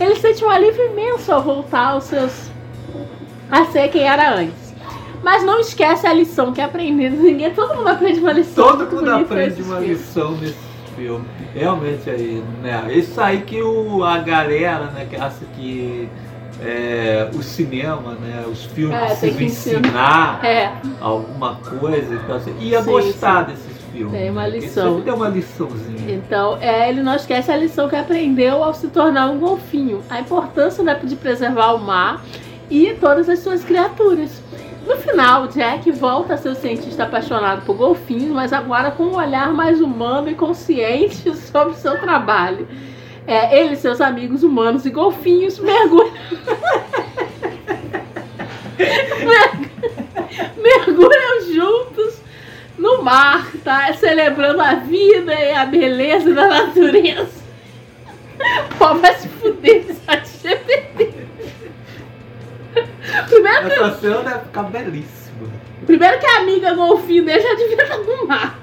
Ele 0.00 0.16
sente 0.16 0.44
um 0.44 0.48
alívio 0.50 0.86
imenso 0.92 1.30
ao 1.32 1.42
voltar 1.42 1.88
aos 1.88 2.04
seus. 2.04 2.50
a 3.50 3.66
ser 3.66 3.88
quem 3.88 4.08
era 4.08 4.34
antes. 4.34 4.74
Mas 5.22 5.44
não 5.44 5.60
esquece 5.60 6.06
a 6.06 6.14
lição 6.14 6.52
que 6.52 6.60
aprendeu. 6.62 7.10
Ninguém, 7.20 7.52
todo 7.52 7.74
mundo 7.76 7.88
aprende 7.88 8.18
uma 8.20 8.32
lição. 8.32 8.66
Todo 8.66 8.90
mundo 8.96 9.10
aprende 9.10 9.62
uma 9.62 9.76
filme. 9.76 9.88
lição 9.94 10.32
nesse 10.32 10.56
filme. 10.96 11.24
Realmente 11.54 12.08
aí, 12.08 12.42
né? 12.62 12.86
Isso 12.90 13.20
aí 13.20 13.42
que 13.42 13.60
o, 13.62 14.02
a 14.02 14.18
galera, 14.18 14.86
né, 14.86 15.06
que 15.10 15.16
acha 15.16 15.44
que 15.54 16.08
é, 16.62 17.28
o 17.34 17.42
cinema, 17.42 18.12
né? 18.14 18.44
Os 18.50 18.64
filmes 18.64 19.22
É, 19.22 19.26
ensinar. 19.28 20.44
É. 20.44 20.72
alguma 21.00 21.56
coisa. 21.56 22.14
Então, 22.14 22.36
assim, 22.36 22.54
ia 22.58 22.82
Sim, 22.82 22.90
gostar 22.90 23.44
sim. 23.46 23.52
desses 23.52 23.69
filmes. 23.92 24.12
Tem 24.12 24.30
uma 24.30 24.44
porque 24.44 24.58
lição. 24.58 24.96
Sempre 24.96 25.10
uma 25.12 25.28
liçãozinha. 25.28 26.14
Então, 26.14 26.58
é, 26.60 26.88
ele 26.88 27.02
não 27.02 27.14
esquece 27.14 27.50
a 27.50 27.56
lição 27.56 27.88
que 27.88 27.96
aprendeu 27.96 28.62
ao 28.62 28.74
se 28.74 28.88
tornar 28.88 29.30
um 29.30 29.38
golfinho. 29.38 30.02
A 30.08 30.20
importância 30.20 30.82
né, 30.82 30.98
de 31.02 31.16
preservar 31.16 31.72
o 31.72 31.78
mar 31.78 32.24
e 32.70 32.94
todas 33.00 33.28
as 33.28 33.40
suas 33.40 33.64
criaturas. 33.64 34.42
No 34.86 34.96
final, 34.96 35.46
Jack 35.48 35.90
volta 35.92 36.34
a 36.34 36.36
ser 36.36 36.48
o 36.48 36.54
cientista 36.54 37.04
apaixonado 37.04 37.64
por 37.64 37.76
golfinhos, 37.76 38.32
mas 38.32 38.52
agora 38.52 38.90
com 38.90 39.04
um 39.04 39.16
olhar 39.16 39.52
mais 39.52 39.80
humano 39.80 40.30
e 40.30 40.34
consciente 40.34 41.34
sobre 41.36 41.74
o 41.74 41.76
seu 41.76 42.00
trabalho. 42.00 42.66
É, 43.26 43.60
ele 43.60 43.74
e 43.74 43.76
seus 43.76 44.00
amigos 44.00 44.42
humanos 44.42 44.86
e 44.86 44.90
golfinhos 44.90 45.58
mergulham. 45.58 46.12
mergulham 50.56 51.40
juntos 51.52 52.19
no 52.80 53.02
mar, 53.02 53.50
tá? 53.62 53.92
Celebrando 53.92 54.60
a 54.60 54.74
vida 54.74 55.34
e 55.34 55.52
a 55.52 55.66
beleza 55.66 56.32
da 56.32 56.48
natureza. 56.48 57.40
Pô, 58.78 58.94
vai 58.94 59.14
se 59.14 59.28
fuder, 59.28 59.84
GPT. 60.42 61.14
Primeiro 63.28 63.66
que, 63.66 63.72
Essa 63.72 63.98
cena 63.98 64.22
deve 64.22 64.38
ficar 64.40 64.62
belíssima. 64.64 65.48
primeiro 65.84 66.18
que 66.18 66.26
a 66.26 66.38
amiga 66.38 66.74
golfinho 66.74 67.24
dele 67.24 67.40
já 67.40 67.54
devia 67.54 67.82
estar 67.82 67.98
no 67.98 68.26
mar. 68.26 68.58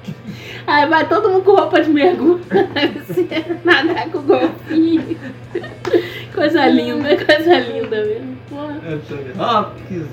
Aí 0.66 0.88
vai 0.88 1.08
todo 1.08 1.30
mundo 1.30 1.44
com 1.44 1.56
roupa 1.56 1.82
de 1.82 1.90
mergulho. 1.90 2.42
Você 3.08 3.28
nadar 3.64 4.10
com 4.10 4.22
golfinho. 4.22 5.18
Coisa 6.34 6.66
linda, 6.68 7.16
coisa 7.24 7.60
linda 7.60 8.04
mesmo. 8.04 8.38
Porra. 8.50 8.82
Anthony 8.88 9.34
Hopkins, 9.40 10.08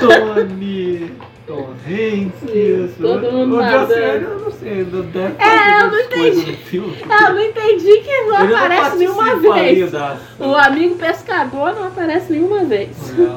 Tony, 0.00 1.12
Tom 1.46 1.70
Hanks, 1.86 2.96
todo 3.00 3.32
mundo 3.32 3.56
o 3.56 3.62
eu 3.62 4.40
não 4.40 4.50
sei, 4.50 4.84
não 4.84 5.02
deve 5.02 5.34
É, 5.42 5.80
eu 5.82 5.90
não 5.90 6.00
entendi. 6.00 6.52
filme. 6.56 6.96
Ah, 7.08 7.28
eu 7.28 7.34
não 7.34 7.40
entendi 7.42 7.98
que 8.00 8.20
não 8.22 8.40
Ele 8.40 8.48
não 8.52 8.56
aparece 8.58 8.96
nenhuma 8.96 9.24
participa 9.24 9.54
aí 9.54 9.74
vez. 9.76 9.92
da- 9.92 10.16
O 10.40 10.54
amigo 10.56 10.94
pescador 10.96 11.74
não 11.74 11.86
aparece 11.86 12.32
nenhuma 12.32 12.64
vez. 12.64 12.90
É. 13.18 13.36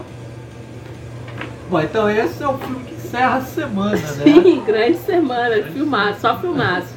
Bom, 1.70 1.82
então 1.82 2.10
esse 2.10 2.42
é 2.42 2.48
o 2.48 2.58
filme 2.58 2.84
que 2.86 2.96
encerra 2.96 3.38
a 3.38 3.42
semana, 3.42 3.96
né? 3.96 4.24
Sim, 4.24 4.62
grande 4.66 4.98
semana. 4.98 5.64
Filmaço, 5.72 6.22
só 6.22 6.40
filmaço. 6.40 6.88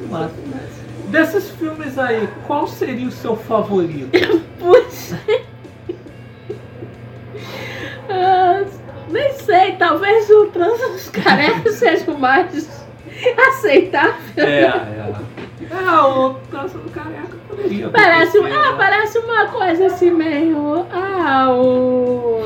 Desses 1.09 1.51
filmes 1.51 1.99
aí, 1.99 2.27
qual 2.47 2.67
seria 2.67 3.07
o 3.07 3.13
seu 3.13 3.37
favorito? 3.37 4.09
Putz. 4.59 5.15
Nem 9.13 9.33
sei, 9.35 9.73
talvez 9.77 10.29
o 10.31 10.47
Trans 10.47 10.79
dos 10.81 11.09
Carecas 11.11 11.75
seja 11.79 12.11
o 12.11 12.19
mais 12.19 12.69
aceitável. 13.49 14.15
É, 14.37 14.63
é. 14.63 15.15
É, 15.71 16.01
o 16.01 16.31
do 16.31 16.91
Careca 16.91 17.37
poderia. 17.49 17.89
Parece, 17.89 18.37
acontecer, 18.37 18.59
ah, 18.59 18.73
né? 18.73 18.77
parece 18.77 19.19
uma 19.19 19.47
coisa 19.47 19.87
assim 19.87 20.11
meio. 20.11 20.87
Ah, 20.93 21.51
o. 21.51 22.43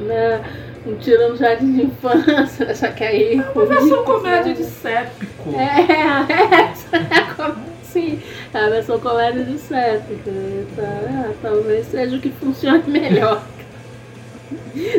Né, 0.00 0.42
um 0.86 0.96
tirando 0.96 1.36
jardim 1.36 1.72
de 1.74 1.82
infância, 1.86 2.74
só 2.74 2.88
que 2.88 3.04
aí. 3.04 3.44
Uma 3.54 3.66
versão 3.66 4.04
comédia 4.04 4.54
de 4.54 4.64
sépico. 4.64 5.54
É, 5.54 5.92
é, 6.32 7.18
é 7.18 7.34
como 7.36 7.64
assim, 7.82 8.20
é 8.52 8.58
a 8.58 8.68
versão 8.68 8.98
comédia 8.98 9.44
de 9.44 9.58
sépico. 9.58 10.30
Tá, 10.74 10.82
ah, 10.82 11.32
talvez 11.42 11.86
seja 11.86 12.16
o 12.16 12.20
que 12.20 12.30
funcione 12.30 12.84
melhor. 12.86 13.42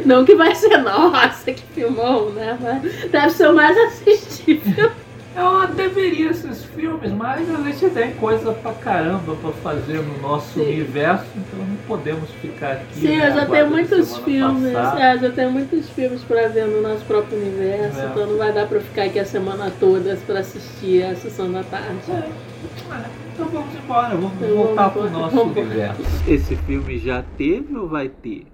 Não 0.06 0.26
que 0.26 0.36
vai 0.36 0.54
ser, 0.56 0.78
nossa, 0.78 1.52
que 1.52 1.62
filmão, 1.74 2.30
né? 2.32 2.58
Mas 2.62 3.10
deve 3.12 3.30
ser 3.32 3.50
o 3.50 3.56
mais 3.56 3.78
assistível. 3.78 4.92
Eu 5.36 5.68
deveria 5.68 6.32
esses 6.32 6.66
filmes, 6.66 7.12
mas 7.14 7.48
a 7.50 7.62
gente 7.62 7.90
tem 7.92 8.12
coisa 8.16 8.52
pra 8.52 8.74
caramba 8.74 9.36
pra 9.36 9.52
fazer 9.64 10.02
no 10.02 10.18
nosso 10.22 10.56
Sim. 10.56 10.62
universo, 10.66 11.24
então 11.36 11.60
não 11.66 11.76
podemos 11.88 12.30
ficar 12.42 12.72
aqui. 12.74 13.00
Sim, 13.00 13.18
né, 13.18 13.30
eu 13.30 13.34
já 13.36 13.46
tenho 13.46 13.70
muitos 13.70 14.18
filmes. 14.18 14.74
É, 14.76 15.18
já 15.18 15.30
tenho 15.30 15.52
muitos 15.52 15.90
filmes 15.92 16.22
pra 16.24 16.48
ver 16.50 16.66
no 16.66 16.82
nosso 16.82 17.06
próprio 17.06 17.38
universo, 17.38 18.00
É. 18.02 18.06
então 18.08 18.26
não 18.28 18.38
vai 18.38 18.52
dar 18.52 18.68
pra 18.68 18.80
ficar 18.82 19.04
aqui 19.04 19.20
a 19.20 19.26
semana 19.26 19.72
toda 19.80 20.18
pra 20.26 20.40
assistir 20.40 21.04
a 21.04 21.16
sessão 21.16 21.50
da 21.52 21.64
tarde. 21.64 21.96
Então 23.34 23.48
vamos 23.48 23.74
embora, 23.76 24.16
vamos 24.16 24.34
Então 24.42 24.56
voltar 24.58 24.88
vamos 24.90 25.10
pro 25.12 25.20
nosso 25.20 25.36
Vamos 25.36 25.58
universo. 25.58 26.02
Esse 26.28 26.56
filme 26.56 26.98
já 26.98 27.24
teve 27.38 27.78
ou 27.78 27.88
vai 27.88 28.10
ter? 28.10 28.46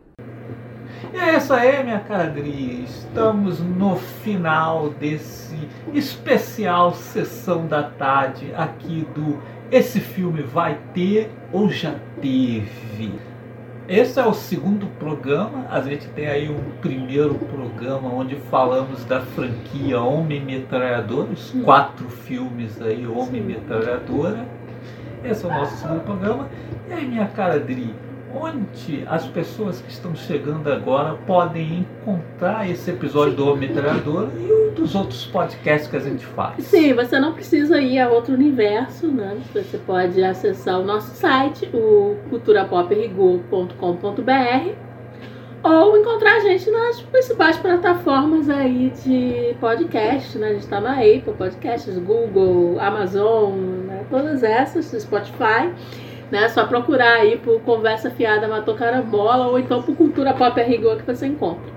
E 1.13 1.17
é 1.17 1.37
isso 1.37 1.53
aí, 1.53 1.83
minha 1.83 1.99
cara 1.99 2.29
Dri. 2.29 2.83
Estamos 2.83 3.59
no 3.59 3.95
final 3.95 4.89
desse 4.89 5.55
especial 5.93 6.93
Sessão 6.93 7.67
da 7.67 7.83
Tarde 7.83 8.53
aqui 8.55 9.07
do 9.15 9.39
Esse 9.71 9.99
Filme 9.99 10.41
Vai 10.41 10.77
Ter 10.93 11.31
ou 11.51 11.69
Já 11.69 11.95
Teve. 12.21 13.13
Esse 13.87 14.19
é 14.19 14.25
o 14.25 14.33
segundo 14.33 14.87
programa. 14.97 15.67
A 15.69 15.79
gente 15.79 16.07
tem 16.09 16.27
aí 16.27 16.49
um 16.49 16.79
primeiro 16.81 17.35
programa 17.35 18.09
onde 18.11 18.35
falamos 18.35 19.05
da 19.05 19.21
franquia 19.21 20.01
Homem 20.01 20.43
Metralhadora, 20.43 21.29
os 21.31 21.51
quatro 21.63 22.09
filmes 22.09 22.81
aí, 22.81 23.05
Homem 23.05 23.43
Metralhadora. 23.43 24.43
Esse 25.23 25.45
é 25.45 25.47
o 25.47 25.51
nosso 25.51 25.77
segundo 25.77 26.01
programa. 26.01 26.49
E 26.89 26.93
aí, 26.93 27.07
minha 27.07 27.27
cara 27.27 27.59
Dri, 27.59 27.93
onde 28.35 29.03
as 29.07 29.25
pessoas 29.27 29.81
que 29.81 29.91
estão 29.91 30.15
chegando 30.15 30.71
agora 30.71 31.15
podem 31.25 31.79
encontrar 31.79 32.69
esse 32.69 32.91
episódio 32.91 33.35
do 33.35 33.49
Homem 33.49 33.69
Metralhadora 33.69 34.29
e 34.37 34.71
dos 34.71 34.93
outros 34.93 35.25
podcasts 35.25 35.89
que 35.89 35.95
a 35.95 35.99
gente 35.99 36.25
faz? 36.25 36.63
Sim, 36.65 36.93
você 36.93 37.19
não 37.19 37.33
precisa 37.33 37.79
ir 37.79 37.99
a 37.99 38.09
outro 38.09 38.33
universo, 38.33 39.07
né? 39.07 39.37
Você 39.53 39.77
pode 39.77 40.21
acessar 40.23 40.79
o 40.79 40.83
nosso 40.83 41.15
site, 41.15 41.69
o 41.73 42.17
culturapoprigor.com.br 42.29 44.85
ou 45.63 45.97
encontrar 45.97 46.35
a 46.35 46.39
gente 46.41 46.69
nas 46.69 47.01
principais 47.01 47.57
plataformas 47.57 48.49
aí 48.49 48.91
de 49.03 49.55
podcast, 49.59 50.37
né? 50.37 50.49
A 50.49 50.53
gente 50.53 50.61
está 50.61 50.79
na 50.79 50.93
Apple 50.93 51.33
Podcasts, 51.35 51.97
Google, 51.97 52.79
Amazon, 52.79 53.53
né? 53.87 54.05
todas 54.11 54.43
essas, 54.43 54.85
Spotify. 55.01 55.73
Né? 56.31 56.49
Só 56.49 56.65
procurar 56.65 57.17
aí 57.19 57.37
por 57.37 57.61
Conversa 57.61 58.09
Fiada 58.09 58.47
Matou 58.47 58.75
Carambola 58.75 59.47
ou 59.47 59.59
então 59.59 59.81
por 59.83 59.95
Cultura 59.95 60.33
Pop 60.33 60.59
a 60.59 60.63
Rigor 60.63 60.97
que 60.97 61.05
você 61.05 61.27
encontra. 61.27 61.75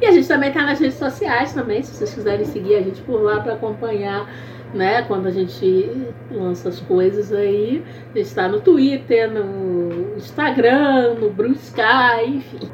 E 0.00 0.06
a 0.06 0.12
gente 0.12 0.28
também 0.28 0.52
tá 0.52 0.62
nas 0.64 0.78
redes 0.78 0.98
sociais 0.98 1.52
também, 1.54 1.82
se 1.82 1.94
vocês 1.94 2.14
quiserem 2.14 2.44
seguir 2.44 2.76
a 2.76 2.82
gente 2.82 3.00
por 3.02 3.22
lá 3.22 3.40
para 3.40 3.54
acompanhar, 3.54 4.28
né, 4.74 5.02
quando 5.02 5.26
a 5.26 5.30
gente 5.30 5.90
lança 6.30 6.68
as 6.68 6.80
coisas 6.80 7.32
aí. 7.32 7.82
A 8.14 8.18
gente 8.18 8.34
tá 8.34 8.48
no 8.48 8.60
Twitter, 8.60 9.30
no 9.30 10.16
Instagram, 10.16 11.14
no 11.14 11.30
Blue 11.30 11.52
Sky, 11.52 12.26
enfim. 12.26 12.70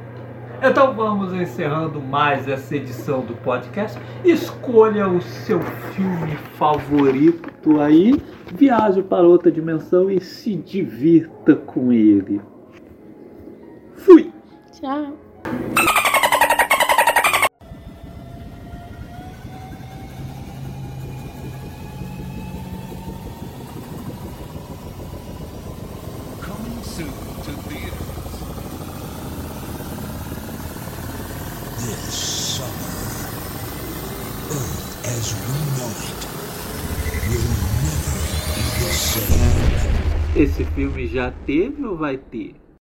Então 0.61 0.93
vamos 0.93 1.33
encerrando 1.33 2.01
mais 2.01 2.49
essa 2.49 2.75
edição 2.75 3.21
do 3.21 3.35
podcast. 3.35 3.99
Escolha 4.25 5.09
o 5.09 5.21
seu 5.21 5.61
filme 5.95 6.37
favorito 6.57 7.81
aí, 7.81 8.21
viaje 8.53 9.03
para 9.03 9.23
outra 9.23 9.53
dimensão 9.53 10.11
e 10.11 10.21
se 10.21 10.57
divirta 10.57 11.55
com 11.55 11.93
ele. 11.93 12.41
Fui! 13.95 14.33
Tchau. 14.73 15.17
Já 41.09 41.31
teve 41.31 41.85
ou 41.85 41.97
vai 41.97 42.19
ter? 42.19 42.68